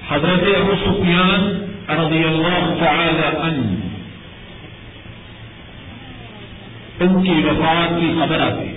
حضرت 0.08 0.42
ابو 0.42 0.74
سفیان 0.84 1.42
رضی 1.88 2.24
اللہ 2.24 2.84
تعالی 2.84 3.36
عنہ، 3.36 3.74
ان 7.00 7.22
کی 7.22 7.30
وفات 7.30 8.00
کی 8.00 8.12
خبر 8.20 8.40
آتی۔ 8.40 8.73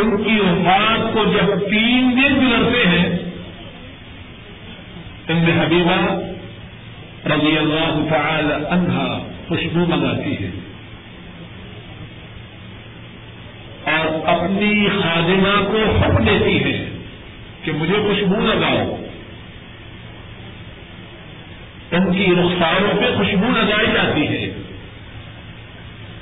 ان 0.00 0.22
کی 0.22 0.40
وفات 0.40 1.12
کو 1.12 1.24
جب 1.24 1.70
تین 1.70 2.10
دن 2.16 2.46
گزرتے 2.46 2.88
ہیں 2.88 3.18
ان 5.28 5.36
میں 5.36 5.64
حبیبہ 5.64 6.20
رضی 7.34 7.58
اللہ 7.58 8.06
تعالی 8.10 8.54
عنہا 8.70 9.18
خوشبو 9.48 9.86
منگاتی 9.86 10.44
ہے۔ 10.44 10.50
اور 13.84 14.28
اپنی 14.28 14.88
خادمہ 14.88 15.64
کو 15.66 15.96
حق 15.98 16.26
دیتی 16.26 16.64
ہے 16.64 16.88
کہ 17.62 17.72
مجھے 17.72 17.94
خوشبو 17.94 18.36
لگاؤ۔ 18.40 19.04
ان 21.90 22.12
کی 22.12 22.32
رخساروں 22.32 22.96
پہ 22.98 23.16
خوشبو 23.16 23.46
لگائی 23.46 23.86
جاتی 23.94 24.28
ہے۔ 24.28 24.62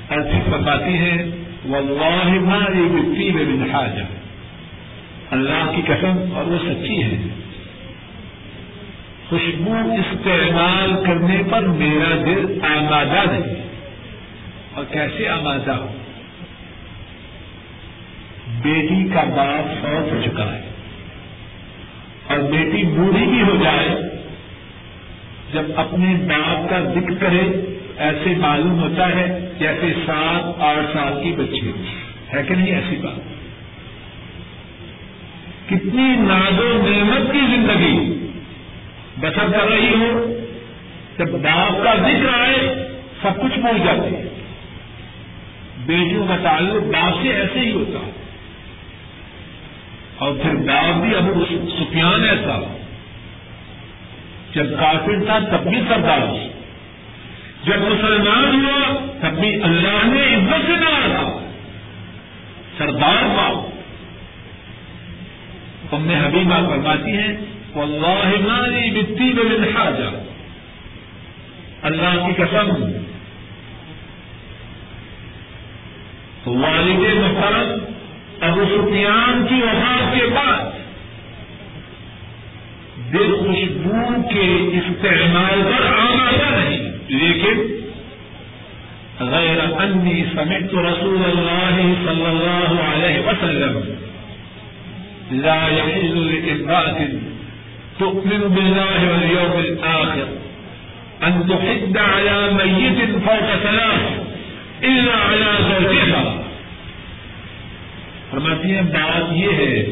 اور 0.07 0.21
پھر 0.21 0.57
بتاتی 0.57 0.97
ہے 0.97 1.36
واللہ 1.69 2.39
ما 2.39 2.57
بتی 2.57 3.31
میں 3.31 3.43
بنحاجہ 3.43 4.03
اللہ 5.31 5.71
کی 5.75 5.81
قسم 5.81 6.35
اور 6.35 6.45
وہ 6.45 6.57
سچی 6.57 7.03
ہے۔ 7.03 7.17
خوشبو 9.29 9.73
استعمال 9.73 11.03
کرنے 11.05 11.41
پر 11.51 11.61
میرا 11.61 12.15
دل 12.25 12.59
آمادہ 12.63 13.31
نہیں۔ 13.31 13.67
اور 14.73 14.85
کیسے 14.91 15.29
آمادہ 15.29 15.71
ہو 15.71 15.93
بیٹی 18.61 19.09
کا 19.13 19.23
باپ 19.23 19.81
فوت 19.81 20.13
ہو 20.13 20.21
چکا 20.25 20.55
ہے۔ 20.55 20.61
اور 22.27 22.39
بیٹی 22.39 22.83
بوڑھی 22.83 23.25
بھی 23.25 23.41
ہو 23.41 23.55
جائے۔ 23.63 23.89
جب 25.53 25.63
اپنے 25.75 26.13
باپ 26.27 26.69
کا 26.69 26.79
ذکر 26.79 27.13
کرے 27.13 27.76
ایسے 27.97 28.35
معلوم 28.37 28.79
ہوتا 28.79 29.07
ہے 29.09 29.49
جیسے 29.59 29.93
سات 30.05 30.61
آٹھ 30.61 30.97
سال 30.97 31.23
کی 31.23 31.31
بچی 31.31 31.71
ہے 32.33 32.43
کہ 32.43 32.55
نہیں 32.55 32.75
ایسی 32.75 32.95
بات؟ 32.95 33.19
کتنی 35.69 36.15
ناز 36.15 36.59
و 36.59 36.87
نعمت 36.87 37.33
کی 37.33 37.39
زندگی۔ 37.39 38.27
بسر 39.19 39.51
کر 39.51 39.67
رہی 39.67 39.93
ہو، 39.93 40.39
جب 41.17 41.29
باپ 41.29 41.83
کا 41.83 41.95
ذکر 41.95 42.39
آئے، 42.39 42.87
سب 43.21 43.41
کچھ 43.41 43.59
بھول 43.59 43.79
جاتے 43.85 44.17
ہیں۔ 44.17 44.25
بیٹیوں 45.85 46.27
کا 46.27 46.37
تعلق 46.43 46.83
باپ 46.83 47.21
سے 47.21 47.29
ایسے 47.29 47.59
ہی 47.59 47.71
ہوتا 47.71 48.05
ہے۔ 48.05 48.11
اور 50.17 50.31
پھر 50.41 50.55
باپ 50.55 51.03
بھی 51.03 51.15
ابو 51.15 51.45
سفیان 51.49 52.23
ایسا۔ 52.23 52.77
جب 54.55 54.79
کافر 54.79 55.25
تھا، 55.25 55.39
تب 55.39 55.69
بھی 55.69 55.81
سردار 55.89 56.46
جب 57.67 57.79
مسلمان 57.79 58.65
ہوا، 58.65 59.07
تب 59.21 59.39
بھی 59.39 59.63
اللہ 59.63 60.05
نے 60.05 60.35
عزت 60.35 60.67
سے 60.67 60.75
ڈالا 60.75 61.39
سردار 62.77 63.23
باپ 63.23 63.77
ہم 65.93 66.01
نے 66.05 66.15
حبیبہ 66.15 66.69
فرماتی 66.69 67.11
ہیں 67.11 67.37
اللہ 67.75 68.47
ماری 68.47 68.91
بتی 68.91 69.23
میں 69.23 69.67
جا 69.75 70.25
اللہ 71.81 72.27
کی 72.27 72.43
قسم۔ 72.43 72.69
والد 76.45 76.99
محرم 76.99 77.93
ابو 78.41 78.63
سفیان 78.65 79.45
کی 79.49 79.55
وفات 79.55 80.15
کے 80.15 80.25
بعد، 80.25 80.65
دل 83.13 83.35
خوشبو 83.35 84.21
کے 84.29 84.77
استعمال 84.77 85.61
پر 85.63 85.85
آمادہ 85.85 86.55
نہیں۔ 86.55 86.76
لیکن 87.07 87.61
غیر 89.19 89.81
انی 89.81 90.23
سمعت 90.33 90.75
رسول 90.75 91.23
اللہ 91.25 91.75
صلی 92.05 92.25
اللہ 92.25 92.81
علیہ 92.81 93.19
وسلم 93.27 93.79
لا 95.31 95.67
يحل 95.67 96.17
لامرأة 96.17 97.07
تؤمن 97.99 98.41
بالله 98.55 98.99
واليوم 99.11 99.59
الآخر 99.59 100.27
أن 101.23 101.47
تحد 101.47 101.97
على 101.97 102.53
ميت 102.53 102.99
فوق 103.25 103.63
ثلاث 103.63 104.03
إلا 104.83 105.15
على 105.29 105.63
زوجها۔ 105.69 106.41
فرماتی 108.31 108.71
ہیں، 108.71 108.81
بات 108.81 109.33
یہ 109.33 109.51
ہے، 109.57 109.85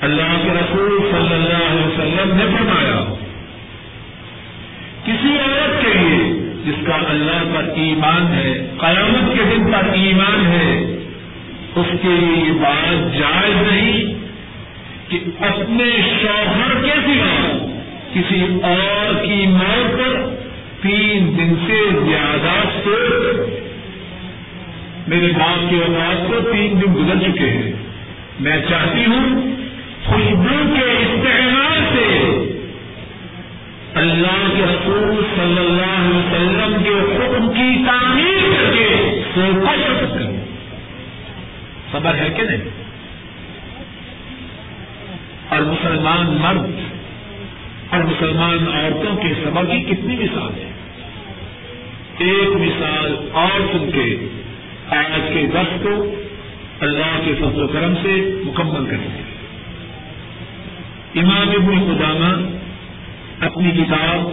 اللہ 0.00 0.36
کے 0.42 0.48
رسول 0.50 0.98
صلی 1.10 1.34
اللہ 1.34 1.62
علیہ 1.70 1.86
وسلم 1.86 2.36
نے 2.36 2.44
فرمایا 2.58 3.17
کسی 5.08 5.38
عورت 5.38 5.82
کے 5.82 5.98
لیے، 5.98 6.48
جس 6.66 6.86
کا 6.86 6.94
اللہ 6.94 7.56
پر 7.56 7.64
ایمان 7.74 8.32
ہے، 8.32 8.70
قیامت 8.78 9.36
کے 9.36 9.56
دن 9.56 9.72
پر 9.72 9.92
ایمان 9.92 10.46
ہے، 10.46 10.96
اس 11.76 11.86
کے 12.02 12.08
لیے 12.08 12.44
یہ 12.46 12.52
بات 12.52 13.18
جائز 13.18 13.72
نہیں 13.72 14.18
کہ 15.08 15.18
اپنے 15.40 15.84
شوہر 16.22 16.84
کے 16.84 16.90
سوا 16.90 17.58
کسی 18.14 18.46
اور 18.62 19.24
کی 19.24 19.46
موت 19.46 19.98
پر 19.98 20.36
تین 20.82 21.38
دن 21.38 21.54
سے 21.66 21.80
زیادہ 22.08 22.68
سے 22.68 22.96
میرے 25.08 25.32
باپ 25.38 25.70
کے 25.70 25.76
اوقات 25.76 26.28
کو 26.28 26.50
تین 26.52 26.80
دن 26.80 26.94
گزر 26.94 27.30
چکے 27.30 27.50
ہیں۔ 27.50 27.72
میں 28.40 28.56
چاہتی 28.68 29.04
ہوں 29.06 29.54
خوشبو 30.04 30.74
کے 30.74 30.90
استعمال 30.90 31.80
سے 31.94 32.27
اللہ 33.98 34.56
کے 34.56 34.62
رسول 34.62 35.22
صلی 35.36 35.58
اللہ 35.58 35.98
علیہ 35.98 36.18
وسلم 36.18 36.82
کے 36.82 36.90
حکم 36.90 37.48
کی 37.48 37.84
تعمیر 37.86 38.54
کر 38.54 38.72
کے 38.72 39.20
سوکھا 39.34 39.72
کریں 40.14 40.44
خبر 41.92 42.14
ہے 42.14 42.30
کہ 42.30 42.42
نہیں؟ 42.42 42.68
اور 45.48 45.60
مسلمان 45.60 46.26
مرد 46.26 46.70
اور 47.94 48.00
مسلمان 48.00 48.68
عورتوں 48.72 49.16
کے 49.16 49.34
صبر 49.44 49.64
کی 49.64 49.80
کتنی 49.80 50.16
مثال 50.16 50.58
ہے؟ 50.58 50.72
ایک 52.18 52.48
مثال 52.48 53.28
اور 53.32 53.60
سن 53.60 53.90
کے 53.90 54.28
آج 54.90 55.20
کے 55.34 55.46
وقت 55.52 55.82
کو 55.82 56.14
اللہ 56.80 57.20
کے 57.24 57.34
فضل 57.34 57.62
و 57.62 57.68
کرم 57.68 57.94
سے 57.94 58.40
مکمل 58.44 58.86
کریں 58.86 59.08
گے 59.16 59.22
امام 61.20 61.48
ابن 61.48 61.94
قدامہ 61.94 62.57
اپنی 63.40 63.70
کتاب 63.70 64.30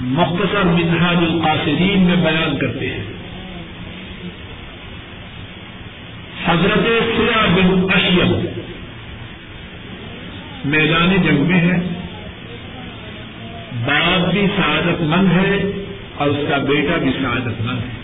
مختصر 0.00 0.64
منہاج 0.64 1.16
القاصرین 1.16 2.02
میں 2.02 2.16
بیان 2.16 2.58
کرتے 2.58 2.90
ہیں۔ 2.90 3.04
حضرت 6.46 6.86
سیا 7.16 7.46
بن 7.46 7.86
اشیم 7.94 8.46
میدان 10.64 11.22
جنگ 11.22 11.46
میں 11.46 11.60
ہے 11.60 11.78
باپ 13.86 14.32
بھی 14.32 14.46
سعادت 14.56 15.00
مند 15.00 15.32
ہے 15.32 15.70
اور 16.14 16.28
اس 16.28 16.48
کا 16.48 16.58
بیٹا 16.58 16.96
بھی 16.96 17.10
سعادت 17.22 17.60
مند 17.60 17.78
ہے۔ 17.78 18.02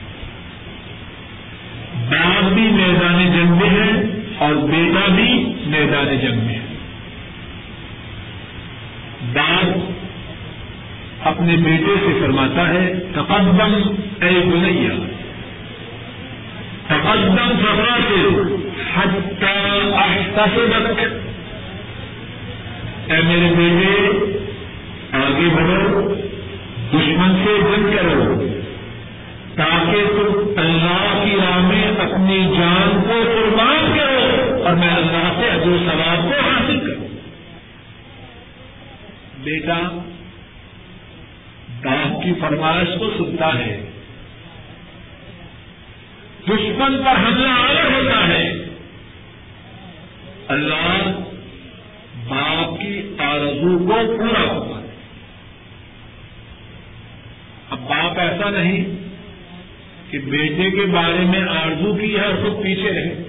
باپ 2.10 2.52
بھی 2.52 2.62
میدان 2.62 3.32
جنگ 3.32 3.50
میں 3.50 3.70
ہے 3.70 4.02
اور 4.38 4.54
بیٹا 4.54 5.14
بھی 5.14 5.52
میدان 5.66 6.18
جنگ 6.18 6.46
میں 6.46 6.54
ہے۔ 6.54 6.66
باپ 9.32 9.97
اپنے 11.22 11.56
بیٹے 11.56 11.94
سے 12.06 12.18
فرماتا 12.20 12.68
ہے، 12.68 12.94
تقدم 13.12 13.74
اے 14.20 14.30
بنیا۔ 14.30 15.06
تقدم 16.86 17.52
سفرا 17.58 17.96
سے 18.08 18.28
حد 18.94 19.42
اے 23.10 23.16
میرے 23.22 23.54
بیٹے، 23.56 24.14
آگے 25.16 25.48
بڑھو، 25.54 26.14
دشمن 26.92 27.44
سے 27.44 27.58
جنگ 27.58 27.96
کرو، 27.96 28.46
تاکہ 29.56 30.04
تم 30.04 30.52
اللہ 30.56 31.22
کی 31.24 31.36
راہ 31.36 31.58
میں 31.58 31.88
اپنی 31.88 32.38
جان 32.58 33.00
کو 33.08 33.22
قربان 33.24 33.98
کرو 33.98 34.62
اور 34.64 34.74
میں 34.74 34.88
اللہ 34.88 35.40
سے 35.40 35.50
اجو 35.50 35.76
ثواب 35.78 36.22
کو 36.22 36.48
حاصل 36.50 36.80
کروں۔ 36.80 37.08
بیٹا 39.44 39.98
باپ 41.84 42.22
کی 42.22 42.32
فرمائش 42.40 42.88
کو 42.98 43.10
سنتا 43.18 43.58
ہے۔ 43.58 43.90
دشمن 46.44 47.02
پر 47.04 47.26
حملہ 47.26 47.48
آگے 47.48 47.94
ہوتا 47.94 48.28
ہے۔ 48.28 48.52
اللہ 50.48 51.20
باپ 52.28 52.80
کی 52.80 53.14
آرزو 53.18 53.78
کو 53.78 54.16
پورا 54.18 54.54
ہوتا 54.54 54.80
ہے۔ 54.80 54.86
اب 57.70 57.78
باپ 57.80 58.18
ایسا 58.18 58.50
نہیں 58.50 58.84
کہ 60.10 60.18
بیٹے 60.18 60.70
کے 60.70 60.86
بارے 60.86 61.24
میں 61.24 61.40
آرزو 61.40 61.94
کی 61.94 62.16
ہے 62.16 62.24
اور 62.24 62.34
خود 62.34 62.62
پیچھے 62.62 62.92
رہے۔ 62.92 63.22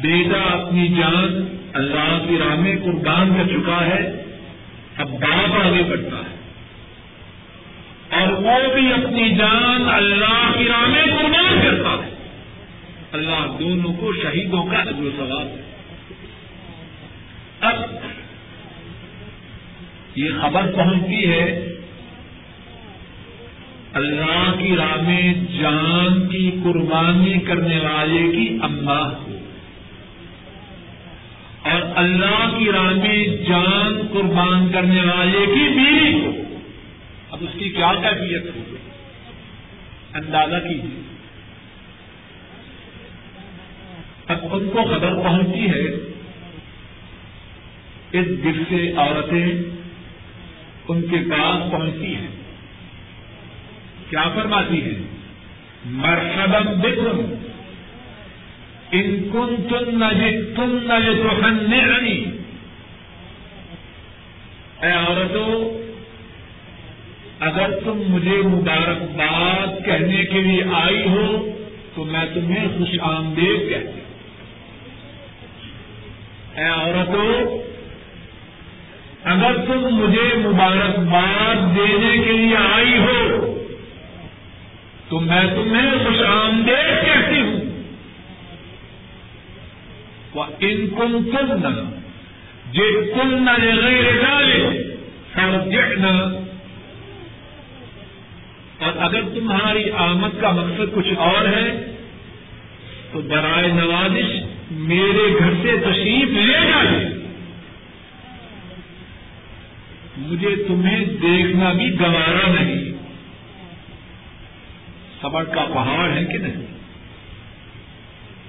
بیٹا 0.00 0.58
اپنی 0.58 0.88
جان 0.88 1.56
اللہ 1.74 2.26
کی 2.28 2.38
راہ 2.38 2.54
میں 2.54 2.76
قربان 2.84 3.34
کر 3.34 3.46
چکا 3.46 3.86
ہے۔ 3.86 4.19
اب 4.96 5.10
باپ 5.10 5.66
آگے 5.66 5.82
بڑھتا 5.82 6.16
ہے۔ 6.16 6.40
اور 8.20 8.32
وہ 8.32 8.74
بھی 8.74 8.92
اپنی 8.92 9.34
جان 9.34 9.84
اللہ 9.88 10.58
کی 10.58 10.64
راہ 10.64 10.88
میں 10.88 11.04
قربان 11.04 11.60
کرتا 11.62 12.06
ہے۔ 12.06 12.10
اللہ 13.12 13.56
دونوں 13.60 13.92
کو 13.92 14.12
شہیدوں 14.12 14.64
کا 14.64 14.82
و 14.98 15.10
سوال 15.16 15.46
ہے 15.46 15.62
اب 17.60 17.74
یہ 20.16 20.28
خبر 20.40 20.72
پہنچتی 20.76 21.30
ہے، 21.30 21.74
اللہ 23.92 24.52
کی 24.58 24.76
راہ 24.76 24.96
میں 24.96 25.34
جان 25.34 26.28
کی 26.28 26.50
قربانی 26.64 27.38
کرنے 27.38 27.78
والے 27.78 28.36
کی 28.36 28.58
اماں 28.62 29.10
کو 29.24 29.29
اور 31.62 31.82
اللہ 31.94 32.58
کی 32.58 32.72
راہ 32.72 32.90
میں 32.90 33.26
جان 33.26 34.06
قربان 34.12 34.72
کرنے 34.72 35.00
والے 35.00 35.46
کی 35.46 35.68
بیوی 35.68 36.20
کو 36.20 36.54
اب 37.30 37.38
اس 37.40 37.58
کی 37.58 37.68
کیا 37.70 37.92
کیفیت 37.94 38.56
ہوگی؟ 38.56 38.76
اندازہ 40.14 40.68
کیجیے۔ 40.68 41.02
اب 44.26 44.38
ان 44.42 44.70
کو 44.72 44.84
خبر 44.84 45.14
پہنچتی 45.14 45.70
ہے، 45.70 45.84
اس 48.12 48.26
دل 48.28 48.62
سے 48.68 48.92
عورتیں 48.96 49.62
ان 50.88 51.02
کے 51.02 51.16
پاس 51.16 51.72
پہنچتی 51.72 52.14
ہیں۔ 52.14 52.28
کیا 54.10 54.24
فرماتی 54.34 54.82
ہیں؟ 54.82 55.02
مرحبا 55.84 56.58
بکم 56.58 57.34
ان 58.92 59.28
کن 59.32 59.54
تن 59.68 59.98
نہ 59.98 60.04
تم 60.56 60.78
نہ 60.82 60.98
تو 61.22 62.40
اے 64.82 64.90
عورتوں 64.92 65.80
اگر 67.40 67.70
تم 67.84 68.02
مجھے 68.08 68.36
مبارکباد 68.42 69.84
کہنے 69.84 70.24
کے 70.24 70.40
لیے 70.40 70.62
آئی 70.72 71.02
ہو، 71.08 71.50
تو 71.94 72.04
میں 72.04 72.24
تمہیں 72.34 72.66
خوش 72.78 73.00
آمدید 73.00 73.68
کہتی 73.68 74.00
اے 76.56 76.68
عورتوں 76.68 77.58
اگر 79.24 79.56
تم 79.66 79.88
مجھے 79.94 80.36
مبارکباد 80.36 81.76
دینے 81.76 82.18
کے 82.24 82.32
لیے 82.32 82.56
آئی 82.56 82.98
ہو، 82.98 83.54
تو 85.08 85.20
میں 85.20 85.42
تمہیں 85.54 85.90
خوش 86.04 86.20
آمدید 86.26 87.04
کہتی 87.04 87.40
ہوں۔ 87.40 87.49
ان 90.34 90.86
کن 90.86 91.30
تم 91.30 91.90
جی 92.72 93.12
کل 93.14 93.42
نہ 93.42 93.50
غیر 93.82 94.22
ڈالے 94.22 94.90
اور 98.78 98.92
اگر 98.98 99.20
تمہاری 99.34 99.90
آمد 99.90 100.40
کا 100.40 100.50
مقصد 100.50 100.94
کچھ 100.94 101.12
اور 101.16 101.48
ہے، 101.48 101.92
تو 103.12 103.20
برائے 103.20 103.68
نوازش 103.68 104.42
میرے 104.70 105.38
گھر 105.38 105.52
سے 105.62 105.76
تشریف 105.78 106.28
لے 106.28 106.52
جائیے 106.52 107.08
مجھے 110.16 110.64
تمہیں 110.68 111.04
دیکھنا 111.04 111.72
بھی 111.72 112.00
گوارا 112.00 112.52
نہیں۔ 112.52 112.92
صبر 115.20 115.44
کا 115.44 115.64
پہاڑ 115.74 116.10
ہے 116.10 116.24
کہ 116.24 116.38
نہیں؟ 116.38 116.69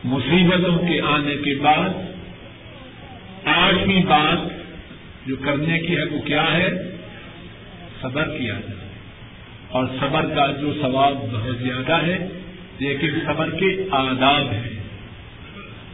مصیبتوں 0.04 0.78
کے 0.78 1.02
آنے 1.02 1.36
کے 1.36 1.60
بعد 1.60 1.90
آٹھویں 3.46 4.04
بات 4.04 4.38
جو 5.28 5.36
کرنے 5.36 5.80
کی 5.80 5.98
ہے 5.98 6.04
وہ 6.04 6.22
کیا 6.22 6.58
ہے؟ 6.58 6.96
صبر 8.02 8.24
کیا 8.24 8.54
جائے 8.54 8.90
اور 9.68 9.86
صبر 10.00 10.22
کا 10.22 10.52
جو 10.62 10.74
ثواب 10.82 11.14
بہت 11.32 11.58
زیادہ 11.58 12.06
ہے، 12.06 12.28
لیکن 12.80 13.10
صبر 13.26 13.50
کے 13.50 13.86
آداب 13.92 14.52
ہیں۔ 14.52 14.70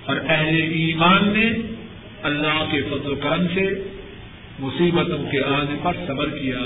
اور 0.05 0.15
اہل 0.27 0.61
ایمان 0.61 1.29
نے 1.29 1.75
اللہ 2.23 2.65
کے 2.71 2.81
فضل 2.81 3.11
و 3.11 3.15
کرم 3.15 3.47
سے 3.47 3.87
مصیبتوں 4.59 5.31
کے 5.31 5.43
آنے 5.43 5.75
پر 5.83 5.93
صبر 6.07 6.29
کیا۔ 6.29 6.59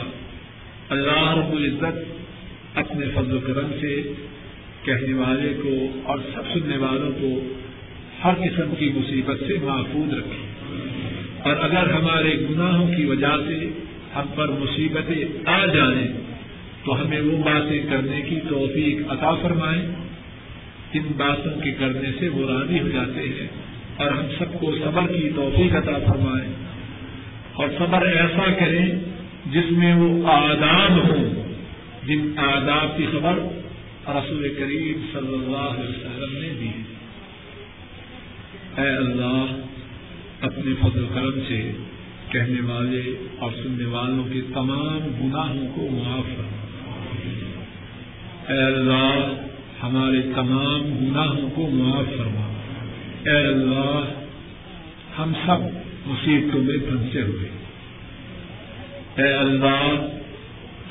اللہ 0.90 1.32
رب 1.32 1.52
العزت 1.52 2.22
اپنے 2.78 3.06
فضل 3.16 3.38
و 3.38 3.40
کرم 3.40 3.72
سے 3.82 4.14
کہنے 4.84 5.14
والے 5.14 5.54
کو 5.64 6.02
اور 6.04 6.20
سب 6.34 6.42
سننے 6.54 6.78
والوں 6.78 7.12
کو 7.22 7.54
ہر 8.24 8.34
قسم 8.34 8.76
کی 8.80 8.90
مصیبت 8.96 9.40
سے 9.48 9.54
محفوظ 9.64 10.14
رکھے 10.14 10.48
اور 11.44 11.56
اگر 11.62 11.94
ہمارے 11.94 12.46
گناہوں 12.50 12.96
کی 12.96 13.06
وجہ 13.06 13.36
سے 13.48 13.70
ہم 14.16 14.26
پر 14.36 14.48
مصیبتیں 14.48 15.50
آ 15.50 15.66
جائیں، 15.66 16.08
تو 16.86 17.02
ہمیں 17.02 17.22
وہ 17.22 17.38
باتیں 17.38 17.84
کرنے 17.90 18.22
کی 18.22 18.40
توفیق 18.50 19.12
عطا 19.12 19.36
فرمائیں۔ 19.36 19.82
جن 20.94 21.02
باتوں 21.18 21.62
کے 21.62 21.72
کرنے 21.72 22.10
سے 22.20 22.30
وہ 22.30 22.52
راضی 22.52 22.80
ہو 22.80 22.88
جاتے 22.88 23.22
ہیں۔ 23.22 23.48
اور 23.98 24.12
ہم 24.12 24.26
سب 24.40 24.60
کو 24.60 24.76
صبر 24.84 25.14
کی 25.14 25.30
توفیق 25.36 25.76
عطا 25.76 26.12
فرمائیں۔ 26.12 26.54
اور 27.54 27.68
صبر 27.78 28.06
ایسا 28.06 28.52
کریں 28.60 28.86
جس 29.46 29.72
میں 29.72 29.96
وہ 29.96 30.28
آداب 30.28 30.92
ہوں۔ 30.92 31.54
جن 32.08 32.32
آداب 32.38 32.98
کی 32.98 33.06
خبر 33.12 33.61
رسول 34.08 34.54
کریم 34.58 35.06
صلی 35.14 35.34
اللہ 35.34 35.58
علیہ 35.58 35.90
وسلم 35.90 36.42
نے 36.42 36.50
دی 36.50 36.84
اے 38.82 38.90
اللہ، 38.98 39.46
اپنے 40.42 40.74
فضل 40.82 41.06
کرم 41.14 41.40
سے 41.48 41.72
کہنے 42.30 42.62
والے 42.62 43.30
اور 43.40 43.52
سننے 43.64 43.86
والوں 43.86 44.34
کے 44.34 44.42
تمام 44.54 45.00
گناہوں 45.24 45.68
کو 45.76 45.88
معاف 45.92 46.40
اے 48.52 48.58
اللہ، 48.58 49.34
ہمارے 49.84 50.22
تمام 50.36 50.82
گناہوں 50.84 51.50
کو 51.56 51.68
معاف 51.68 52.06
فرما۔ 52.18 52.54
اے 53.26 53.48
اللہ، 53.48 54.04
ہم 55.18 55.34
سب 55.46 55.64
مصیبتوں 56.06 56.64
میں 56.64 56.78
پھنسے 56.78 57.22
ہوئے۔ 57.22 57.50
اے 59.16 59.34
اللہ، 59.34 60.08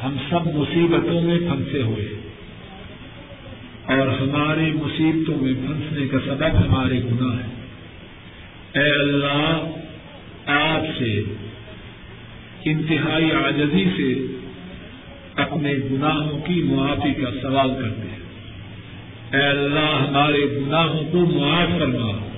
ہم 0.04 0.16
سب 0.30 0.54
مصیبتوں 0.54 1.22
میں 1.22 1.38
پھنسے 1.38 1.82
ہوئے۔ 1.82 2.19
اور 3.90 4.08
ہماری 4.08 4.72
مصیبتوں 4.72 5.36
میں 5.36 5.54
پھنسنے 5.54 6.08
کا 6.08 6.18
سبب 6.26 6.56
ہمارے 6.66 6.98
گناہ 6.98 7.38
ہے 7.38 7.50
اے 8.80 8.90
اللہ، 8.90 9.70
آپ 10.46 10.98
سے، 10.98 11.22
انتہائی 12.64 13.32
آجزی 13.32 13.84
سے 13.96 14.36
اپنے 15.36 15.74
گناہوں 15.92 16.40
کی 16.40 16.62
معافی 16.62 17.22
کا 17.22 17.30
سوال 17.42 17.70
کرتے 17.82 18.08
ہیں۔ 18.10 18.20
اے 19.32 19.48
اللہ، 19.48 20.08
ہمارے 20.08 20.60
گناہوں 20.60 21.04
کو 21.12 21.18
معاف 21.18 21.68
کرنا 21.78 22.28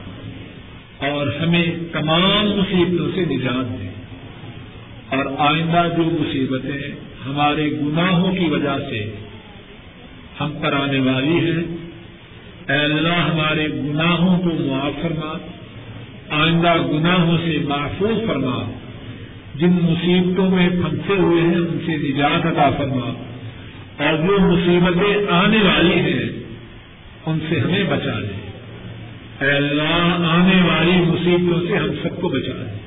اور 1.09 1.27
ہمیں 1.27 1.65
تمام 1.93 2.47
مصیبتوں 2.47 3.09
سے 3.15 3.21
نجات 3.21 3.83
دے۔ 3.83 3.89
اور 5.17 5.27
آئندہ 5.39 5.97
جو 5.97 6.03
مصیبتیں 6.03 6.91
ہمارے 7.27 7.71
گناہوں 7.71 8.35
کی 8.37 8.45
وجہ 8.45 8.91
سے 8.91 9.15
ہم 10.41 10.53
پر 10.63 10.73
آنے 10.73 10.99
والی 10.99 11.51
ہیں۔ 11.51 11.77
اے 12.69 12.85
اللہ، 12.85 13.09
ہمارے 13.09 13.69
گناہوں 13.69 14.39
کو 14.39 14.51
معاف 14.59 15.03
فرما۔ 15.03 15.39
آئندہ 16.29 16.75
گناہوں 16.93 17.39
سے 17.45 17.59
محفوظ 17.69 18.27
فرما۔ 18.27 18.73
جن 19.55 19.71
مصیبتوں 19.71 20.51
میں 20.51 20.69
پھنسے 20.69 21.13
ہوئے 21.13 21.43
ہیں، 21.43 21.55
ان 21.55 21.79
سے 21.87 21.97
نجات 21.97 22.47
عطا 22.47 22.71
فرما۔ 22.71 23.25
اور 23.99 24.17
جو 24.17 24.39
مصیبتیں 24.41 25.33
آنے 25.33 25.57
والی 25.57 25.95
ہیں، 25.95 26.43
ان 27.27 27.39
سے 27.49 27.61
ہمیں 27.61 27.85
بچا 27.85 28.19
لے۔ 28.19 28.51
اے 29.41 29.51
اللہ، 29.51 30.27
آنے 30.27 30.63
والی 30.69 30.93
مصیبتوں 30.93 31.67
سے 31.69 31.77
ہم 31.77 31.89
سب 32.03 32.21
کو 32.21 32.29
بچا 32.29 32.53
لے۔ 32.53 32.79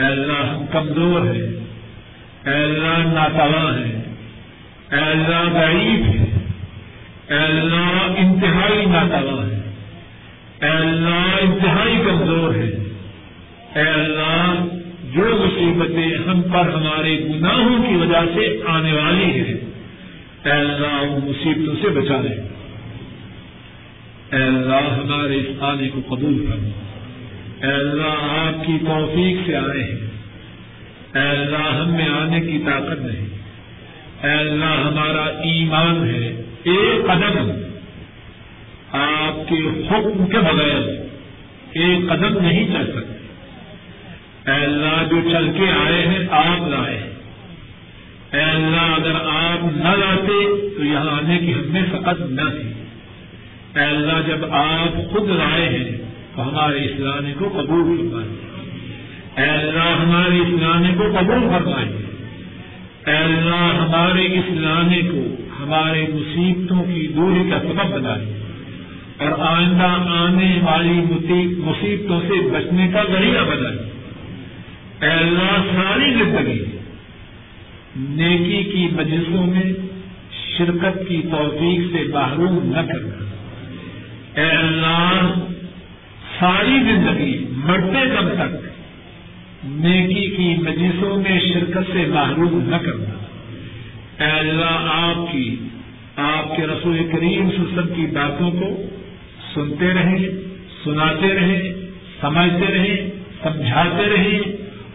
اے 0.00 0.06
اللہ، 0.06 0.46
ہم 0.46 0.66
کمزور 0.72 1.20
ہیں۔ 1.20 1.64
اے 2.48 2.64
اللہ، 2.64 3.12
ناتواں 3.14 3.78
ہیں۔ 3.78 4.02
اے 4.92 5.10
اللہ، 5.10 5.58
غریب 5.58 6.06
ہے 6.06 6.23
اے 7.28 7.36
اللہ، 7.36 8.12
انتہائی 8.16 8.86
ناتواں 8.86 9.50
ہے۔ 9.50 9.72
اے 10.62 10.68
اللہ، 10.68 11.36
انتہائی 11.40 11.96
کمزور 11.96 12.54
ہے۔ 12.54 12.92
اے 13.74 13.88
اللہ، 13.88 14.64
جو 15.14 15.46
مصیبتیں 15.46 16.28
ہم 16.28 16.42
پر 16.42 16.74
ہمارے 16.74 17.18
گناہوں 17.18 17.82
کی 17.88 17.94
وجہ 17.94 18.34
سے 18.34 18.60
آنے 18.66 18.92
والی 18.92 19.24
ہیں، 19.24 19.54
اے 20.44 20.50
اللہ، 20.50 20.86
ان 20.86 21.18
مصیبتوں 21.24 21.74
سے 21.82 21.88
بچا 21.88 22.20
لے 22.20 22.42
اے 24.36 24.42
اللہ، 24.42 24.94
ہمارے 24.94 25.34
اس 25.34 25.46
آنے 25.60 25.88
کو 25.88 26.14
قبول 26.14 26.46
کرنا 26.46 26.68
اے 27.66 27.72
اللہ، 27.72 28.46
آپ 28.46 28.66
کی 28.66 28.72
توفیق 28.80 29.46
سے 29.46 29.56
آئے 29.56 29.84
ہیں۔ 29.84 30.10
اے 31.14 31.28
اللہ، 31.28 31.80
ہم 31.80 31.92
میں 31.92 32.08
آنے 32.08 32.40
کی 32.40 32.58
طاقت 32.66 33.00
نہیں۔ 33.00 33.26
اے 34.26 34.32
اللہ، 34.32 34.88
ہمارا 34.88 35.24
ایمان 35.24 36.10
ہے۔ 36.10 36.43
ایک 36.64 37.06
قدم 37.06 37.50
آپ 38.92 39.48
کے 39.48 39.86
حکم 39.90 40.26
کے 40.26 40.38
بغیر 40.38 41.04
ایک 41.72 42.08
قدم 42.08 42.46
نہیں 42.46 42.66
چل 42.66 42.92
سکتے۔ 42.92 43.14
اے 44.50 44.64
اللہ 44.64 45.08
جو 45.10 45.30
چل 45.30 45.50
کے 45.56 45.64
آئے 45.70 46.02
ہیں، 46.06 46.26
آپ 46.30 46.68
لائے 46.68 47.14
اے 48.32 48.40
اللہ 48.40 48.80
اگر 48.80 49.14
آپ 49.14 49.64
نہ 49.64 49.88
لاتے 49.88 50.68
تو 50.76 50.84
یہاں 50.84 51.10
آنے 51.10 51.38
کی 51.38 51.54
ہم 51.54 51.72
میں 51.72 51.82
فقط 51.92 52.20
نہ 52.20 52.50
تھی۔ 52.50 52.72
اے 53.74 53.84
اللہ 53.84 54.28
جب 54.28 54.52
آپ 54.52 55.12
خود 55.12 55.30
لائے 55.30 55.68
ہیں 55.68 55.98
تو 56.34 56.48
ہمارے 56.48 56.84
اسلامی 56.84 57.32
کو 57.38 57.48
قبول 57.48 57.96
فرمائیں 57.98 58.44
اے 59.36 59.50
اللہ 59.50 60.02
ہمارے 60.02 60.38
اسلامی 60.38 60.94
کو 60.94 61.04
قبول 61.04 61.48
فرمائیں 61.52 61.92
اے 63.06 63.16
اللہ 63.16 63.72
ہمارے 63.74 64.26
اسلامی 64.26 65.02
کو 65.02 65.43
ہمارے 65.64 66.06
مصیبتوں 66.14 66.84
کی 66.84 67.06
دوری 67.06 67.50
کا 67.50 67.60
سبب 67.60 67.74
بنا 67.74 67.96
بنائیں 67.96 68.44
اور 69.18 69.38
آئندہ 69.38 70.10
آنے 70.10 70.58
والی 70.62 71.00
مصیبتوں 71.58 72.20
سے 72.20 72.48
بچنے 72.48 72.88
کا 72.92 73.02
ذریعہ 73.12 73.44
بنائیں 73.44 73.94
اے 74.94 75.10
اللہ، 75.10 75.62
ساری 75.72 76.12
زندگی 76.12 76.64
نیکی 77.96 78.70
کی 78.70 78.88
مجلسوں 78.92 79.46
میں 79.46 79.72
شرکت 80.58 81.08
کی 81.08 81.22
توفیق 81.30 81.92
سے 81.92 82.02
محروم 82.14 82.58
نہ 82.62 82.92
کرنا۔ 82.92 83.24
اے 84.40 84.50
اللہ، 84.50 85.34
ساری 86.38 86.78
زندگی 86.80 87.44
مرتے 87.50 88.06
دم 88.06 88.28
تک 88.28 88.68
نیکی 89.64 90.30
کی 90.36 90.54
مجلسوں 90.62 91.22
میں 91.22 91.40
شرکت 91.40 91.92
سے 91.92 92.04
محروم 92.08 92.60
نہ 92.66 92.76
کرنا۔ 92.76 93.33
اے 94.20 94.30
اللہ، 94.30 94.78
آپ 94.84 95.32
کی، 95.32 95.56
آپ 96.16 96.56
کے 96.56 96.66
رسول 96.66 97.08
کریم 97.12 97.50
سسم 97.50 97.94
کی 97.94 98.06
باتوں 98.06 98.50
کو 98.50 98.82
سنتے 99.54 99.88
رہیں، 99.94 100.28
سناتے 100.84 101.34
رہیں، 101.34 101.72
سمجھتے 102.20 102.72
رہیں، 102.74 103.10
سمجھاتے 103.42 104.14
رہیں، 104.16 104.38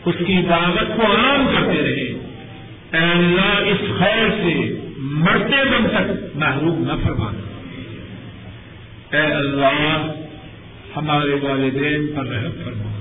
اس 0.05 0.15
کی 0.27 0.41
دعوت 0.49 0.97
کو 0.97 1.05
عام 1.05 1.47
کرتے 1.55 1.81
رہے 1.81 2.19
اے 2.93 3.11
اللہ، 3.11 3.57
اس 3.57 3.99
خیر 3.99 4.29
سے 4.29 4.79
مرتے 4.97 5.65
دم 5.65 5.87
تک 5.87 6.35
محروم 6.35 6.83
نہ 6.83 7.05
فرمانا 7.05 7.39
اے 9.17 9.33
اللہ، 9.33 10.11
ہمارے 10.95 11.33
والدین 11.41 12.07
پر 12.15 12.25
رحم 12.25 12.51
فرما۔ 12.65 12.98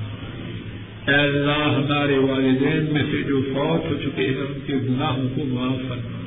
اے 1.09 1.15
اللہ 1.15 1.75
ہمارے 1.75 2.19
والدین 2.19 2.89
میں 2.93 3.03
سے 3.11 3.23
جو 3.23 3.43
فوت 3.43 3.91
ہو 3.91 3.97
چکے 4.05 4.27
ہیں، 4.27 4.37
ان 4.37 4.59
کے 4.67 4.75
گناہوں 4.75 5.29
کو 5.35 5.45
معاف 5.45 5.89
فرما۔ 5.89 6.19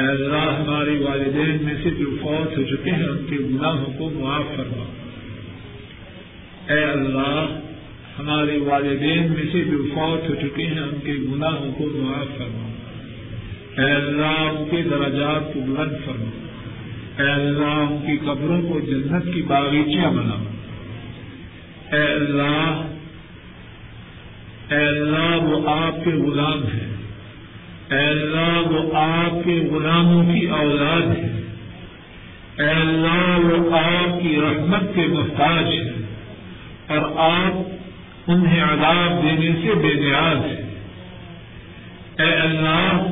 اے 0.00 0.06
اللہ 0.06 0.60
ہمارے 0.60 0.98
والدین 0.98 1.64
میں 1.64 1.74
سے 1.82 1.90
جو 1.90 2.16
فوت 2.22 2.58
ہو 2.58 2.62
چکے 2.62 2.90
ہیں، 2.90 3.08
ان 3.08 3.26
کے 3.30 3.36
گناہوں 3.36 3.98
کو 3.98 4.10
معاف 4.10 4.56
فرما۔ 4.56 4.84
اے 6.72 6.84
اللہ 6.84 7.60
ہمارے 8.18 8.58
والدین 8.58 9.32
میں 9.32 9.42
سے 9.52 9.64
جو 9.64 9.86
فوت 9.94 10.30
ہو 10.30 10.34
چکے 10.34 10.62
ہیں، 10.62 10.80
ان 10.80 11.00
کے 11.04 11.12
گناہوں 11.12 11.72
کو 11.78 11.86
معاف 11.94 12.38
فرما۔ 12.38 12.68
اے 13.82 13.92
اللہ 13.92 14.26
ان 14.26 14.68
کے 14.70 14.82
درجات 14.82 15.54
کو 15.54 15.60
بلند 15.60 16.04
فرما۔ 16.04 16.46
اے 17.22 17.30
اللہ 17.30 17.64
ان 17.64 18.06
کی 18.06 18.16
قبروں 18.16 18.62
کو 18.62 18.80
جنت 18.80 19.34
کی 19.34 19.42
باغیچیاں 19.42 20.10
بنا۔ 20.10 20.44
اے 21.96 22.02
اللہ 22.02 22.92
اے 24.70 24.86
اللہ، 24.86 25.36
وہ 25.42 25.68
آپ 25.68 26.04
کے 26.04 26.10
غلام 26.10 26.62
ہیں 26.62 26.96
اے 27.90 28.06
اللہ، 28.06 28.68
وہ 28.68 28.96
آپ 28.96 29.44
کے 29.44 29.68
غلاموں 29.72 30.34
کی 30.34 30.46
اولاد 30.46 31.02
ہے۔ 31.02 31.42
اے 32.58 32.70
اللہ، 32.70 33.38
وہ 33.38 33.76
آپ 33.76 34.22
کی 34.22 34.36
رحمت 34.36 34.94
کے 34.94 35.06
محتاج 35.06 35.64
ہے۔ 35.72 35.90
اور 36.86 36.98
آپ 37.18 37.68
انہیں 38.30 38.62
عذاب 38.62 39.22
دینے 39.22 39.54
سے 39.62 39.74
بے 39.74 39.94
نیاز 39.94 40.36
ہے 40.36 40.74
اے 42.18 42.34
اللہ، 42.34 43.10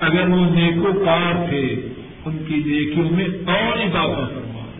اگر 0.00 0.28
وہ 0.28 0.54
نیکو 0.54 1.04
کار 1.04 1.50
تھے، 1.50 1.76
ان 2.24 2.44
کی 2.48 2.54
نیکیوں 2.54 3.10
میں 3.10 3.24
اور 3.24 3.78
اضافہ 3.78 4.34
فرما۔ 4.34 4.70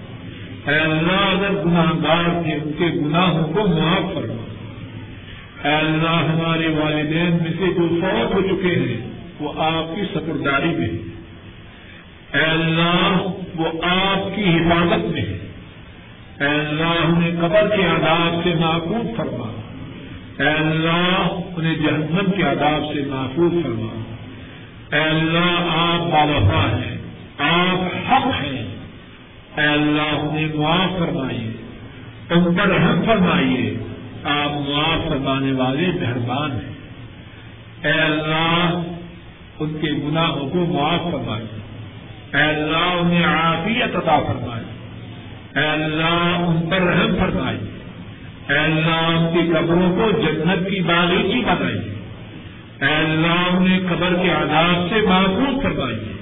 اے 0.70 0.78
اللہ، 0.78 1.12
اگر 1.12 1.64
گناہ 1.64 1.92
گار 2.02 2.42
تھے، 2.42 2.52
ان 2.52 2.72
کے 2.78 3.00
گناہوں 3.00 3.52
کو 3.52 3.66
معاف 3.66 4.14
فرما۔ 4.14 4.49
اے 5.64 5.74
اللہ، 5.74 6.08
ہمارے 6.08 6.66
والدین 6.66 7.38
میں 7.42 7.52
سے 7.58 7.74
جو 7.74 8.00
فوت 8.00 8.34
ہو 8.34 8.42
چکے 8.42 8.74
ہیں، 8.74 9.11
وہ 9.40 9.52
آپ 9.56 9.96
کی 9.96 10.02
سپرداری 10.02 10.68
میں 10.68 10.88
اے 12.34 12.44
اللہ، 12.44 13.22
وہ 13.56 13.66
آپ 13.82 14.36
کی 14.36 14.42
حفاظت 14.42 15.04
میں 15.04 15.22
ہے 15.22 15.38
اے 16.40 16.46
اللہ 16.46 17.04
انہیں 17.04 17.40
قبر 17.40 17.76
کے 17.76 17.86
آداب 17.86 18.44
سے 18.44 18.54
محفوظ 18.54 19.16
فرما۔ 19.16 19.61
اے 20.38 20.48
اللہ، 20.48 21.40
انہیں 21.56 21.76
جہنم 21.76 22.30
کے 22.36 22.44
آداب 22.44 22.94
سے 22.94 23.04
محفوظ 23.06 23.52
فرما۔ 23.62 24.02
اے 24.96 25.02
اللہ، 25.02 25.66
آپ 25.68 26.00
بالفا 26.00 26.78
ہیں، 26.78 26.96
آپ 27.38 28.12
حق 28.12 28.26
ہیں۔ 28.26 28.66
اے 29.56 29.66
اللہ، 29.66 30.20
انہیں 30.20 30.48
معاف 30.54 30.98
فرمائیے، 30.98 31.52
ان 32.30 32.54
پر 32.54 32.68
رحم 32.68 33.02
فرمائیے۔ 33.06 33.76
آپ 34.25 34.71
معاف 34.71 35.09
فرمانے 35.09 35.53
والے 35.53 35.87
مہربان 36.01 36.53
ہیں۔ 36.53 36.71
اے 37.85 38.01
اللہ، 38.01 38.83
ان 39.61 39.79
کے 39.81 39.91
گناہوں 39.91 40.51
کو 40.51 40.66
معاف 40.66 41.01
فرمائیے 41.12 41.61
اے 42.37 42.43
اللہ، 42.43 42.77
انہیں 42.77 43.25
عافیت 43.25 43.97
عطا 43.97 44.18
فرمائے۔ 44.18 44.64
اے 45.61 45.66
اللہ، 45.66 46.37
ان 46.39 46.71
پر 46.71 46.77
رحم 46.77 47.16
فرمائیے 47.18 47.79
اے 48.49 48.59
اللہ، 48.59 49.18
ان 49.18 49.27
کی 49.33 49.53
قبروں 49.53 49.97
کو 49.97 50.11
جنت 50.11 50.71
کی 50.71 50.81
باغیچی 50.81 51.45
بنائیے 51.45 51.95
اے 52.81 52.95
اللہ، 52.95 53.57
انہیں 53.57 53.81
قبر 53.89 54.14
کے 54.23 54.33
آداب 54.33 54.91
سے 54.91 55.07
محفوظ 55.07 55.62
فرمائیے 55.62 56.12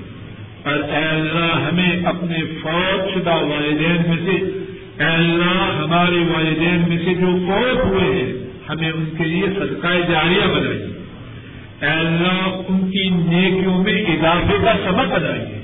اور 0.65 0.75
اے 0.75 1.05
اللہ، 1.05 1.69
ہمیں 1.69 2.07
اپنے 2.07 2.37
فوج 2.63 3.15
شدہ 3.15 3.35
والدین 3.35 4.03
میں 4.09 4.17
سے 4.17 4.58
اے 4.99 5.07
اللہ، 5.07 5.85
ہمارے 5.85 6.17
والدین 6.17 6.85
میں 6.89 6.99
سے 6.99 7.15
جو 7.15 7.27
فوت 7.27 7.85
ہوئے 7.85 8.05
ہیں، 8.05 8.33
ہمیں 8.69 8.93
ان 8.93 9.05
کے 9.19 9.25
لیے 9.25 9.43
صدقہ 9.43 9.89
جاریہ 9.89 10.47
بنائیے۔ 10.47 10.87
اے 11.83 12.07
اللہ، 12.07 12.61
ان 12.69 12.91
کی 12.91 13.09
نیکیوں 13.11 13.85
میں 13.85 13.93
اضافے 13.93 14.57
کا 14.65 14.73
سبق 14.85 15.13
بنائیے۔ 15.13 15.59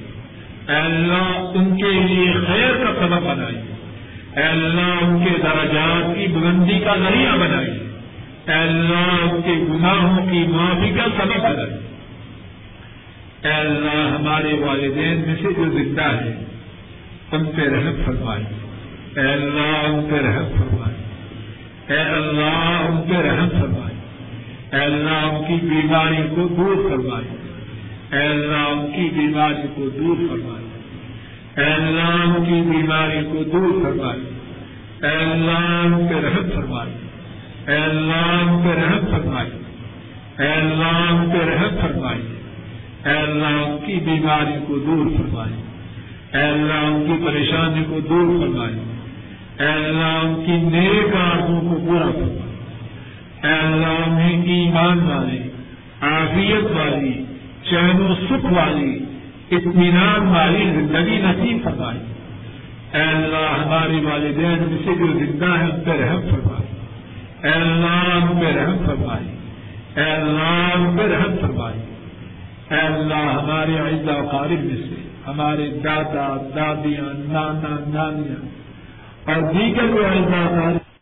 اے 0.69 0.77
اللہ، 0.77 1.51
ان 1.55 1.77
کے 1.77 1.91
لیے 1.93 2.33
خیر 2.33 2.85
کا 2.85 2.95
سبق 2.95 3.27
بنائیے۔ 3.27 3.61
اے 4.37 4.43
اللہ، 4.43 5.05
ان 5.05 5.25
کے 5.25 5.31
درجات 5.43 6.19
کی 6.19 6.27
بلندی 6.27 6.79
کا 6.79 6.97
ذریعہ 6.97 7.37
بنائیے۔ 7.37 8.01
اے 8.47 8.53
اللہ، 8.53 9.35
ان 9.35 9.43
کے 9.43 9.53
گناہوں 9.53 10.33
کی 10.33 10.39
معافی 10.39 10.93
کا 10.97 11.05
سبق 11.17 11.37
بنائیے۔ 11.37 11.87
اے 13.45 13.53
اللہ، 13.53 14.17
ہمارے 14.19 14.55
والدین 14.55 15.23
میں 15.27 15.37
سے 15.37 15.43
جو 15.43 15.65
زندہ 15.71 16.05
ہے 16.05 16.45
ان 17.33 17.45
پہ 17.45 17.63
رحم 17.63 18.03
فرمائیے۔ 18.05 18.64
اے 19.17 19.25
اللہ 19.33 19.85
ان 19.87 20.07
پہ 20.11 20.21
رحم 20.21 20.47
فرمائے 20.53 20.95
اے 21.89 21.99
اللہ 22.13 22.87
ان 22.87 22.97
پہ 23.09 23.19
رحم 23.27 23.49
فرمائے 23.51 23.95
اے 24.73 24.81
اللہ 24.85 25.27
ان 25.27 25.43
کی 25.45 25.57
بیماری 25.67 26.23
کو 26.35 26.47
دور 26.49 26.81
فرمائے 26.89 27.29
اے 28.13 28.23
اللہ 28.25 28.65
ان 28.71 28.87
کی 28.93 29.09
بیماری 29.11 29.69
کو 29.75 29.89
دور 29.91 30.23
فرمائے 30.29 30.65
اے 31.57 31.67
اللہ 31.73 32.25
ان 32.29 32.45
کی 32.45 32.61
بیماری 32.71 33.21
کو 33.33 33.45
دور 33.53 33.71
فرمائے 33.83 34.25
اے 35.03 35.15
اللہ 35.17 35.69
ان 35.85 36.07
پہ 36.09 36.21
رحم 36.27 36.51
فرمائے 36.51 36.93
اے 37.67 37.77
اللہ 37.77 38.33
ان 38.43 38.63
پہ 38.65 38.75
رحم 38.81 39.07
فرمائے 39.11 39.51
اے 40.39 40.49
اللہ 40.49 40.99
ان 41.11 41.31
پہ 41.31 41.45
رحم 41.45 41.77
فرمائے 41.83 42.23
اے 43.05 43.17
اللہ 43.19 43.61
ان 43.61 43.79
کی 43.87 44.01
بیماری 44.05 44.59
کو 44.67 44.79
دور 44.79 45.07
فرمائے 45.17 45.63
اے 46.33 46.43
اللہ 46.43 46.85
ان 46.87 47.07
کی 47.07 47.25
پریشانی 47.25 47.85
کو 47.85 48.01
دور 48.01 48.35
فرمائے 48.41 48.75
اے 49.61 49.67
اللہ 49.67 50.05
ان 50.05 50.47
کی 50.47 50.53
نیک 50.53 51.17
آرزوں 51.17 51.61
کو 51.61 51.81
پورا 51.87 52.11
کرنا 52.13 52.45
اے 53.49 53.61
اللہ 53.61 53.87
انہیں 53.87 54.43
ایمان 54.43 54.99
والی، 54.99 55.39
عافیت 56.01 56.65
والی، 56.65 57.25
چین 57.63 58.01
و 58.01 58.15
سکھ 58.15 58.45
والی، 58.45 59.05
اطمینان 59.51 60.27
والی، 60.27 60.65
زندگی 60.65 61.21
نصیب 61.23 61.65
فرمائی۔ 61.65 61.99
اے 62.93 63.03
اللہ، 63.03 63.65
ہماری 63.65 64.05
والدین 64.05 64.65
میں 64.69 64.79
سے 64.79 64.95
جو 64.99 65.19
زندہ 65.19 65.45
ہے 65.45 65.65
ان 65.65 65.81
پہ 65.85 65.91
رحم 65.91 66.21
فرمائی۔ 66.21 66.77
اے 67.43 67.51
اللہ 67.51 68.15
ان 68.15 68.41
پہ 68.41 68.59
رحم 68.59 68.77
فرمائی۔ 68.87 69.37
اے 69.97 70.11
اللہ 70.11 70.75
ان 70.75 70.97
پہ 70.97 71.03
رحم 71.03 71.35
فرمائی۔ 71.41 71.81
اے 72.71 72.81
اللہ، 72.81 73.15
ہمارے 73.15 73.79
عزا 73.79 74.23
و 74.23 74.29
قارب 74.29 74.65
میں 74.65 74.77
سے، 74.77 75.09
ہمارے 75.27 75.71
دادا، 75.85 76.49
دادیاں، 76.57 77.33
نانا، 77.33 77.77
نانیاں 77.87 78.54
اور 79.27 79.43
جی 79.53 79.65
دیگر 79.67 79.89
جو 79.89 80.09
ہے؟ 80.09 80.84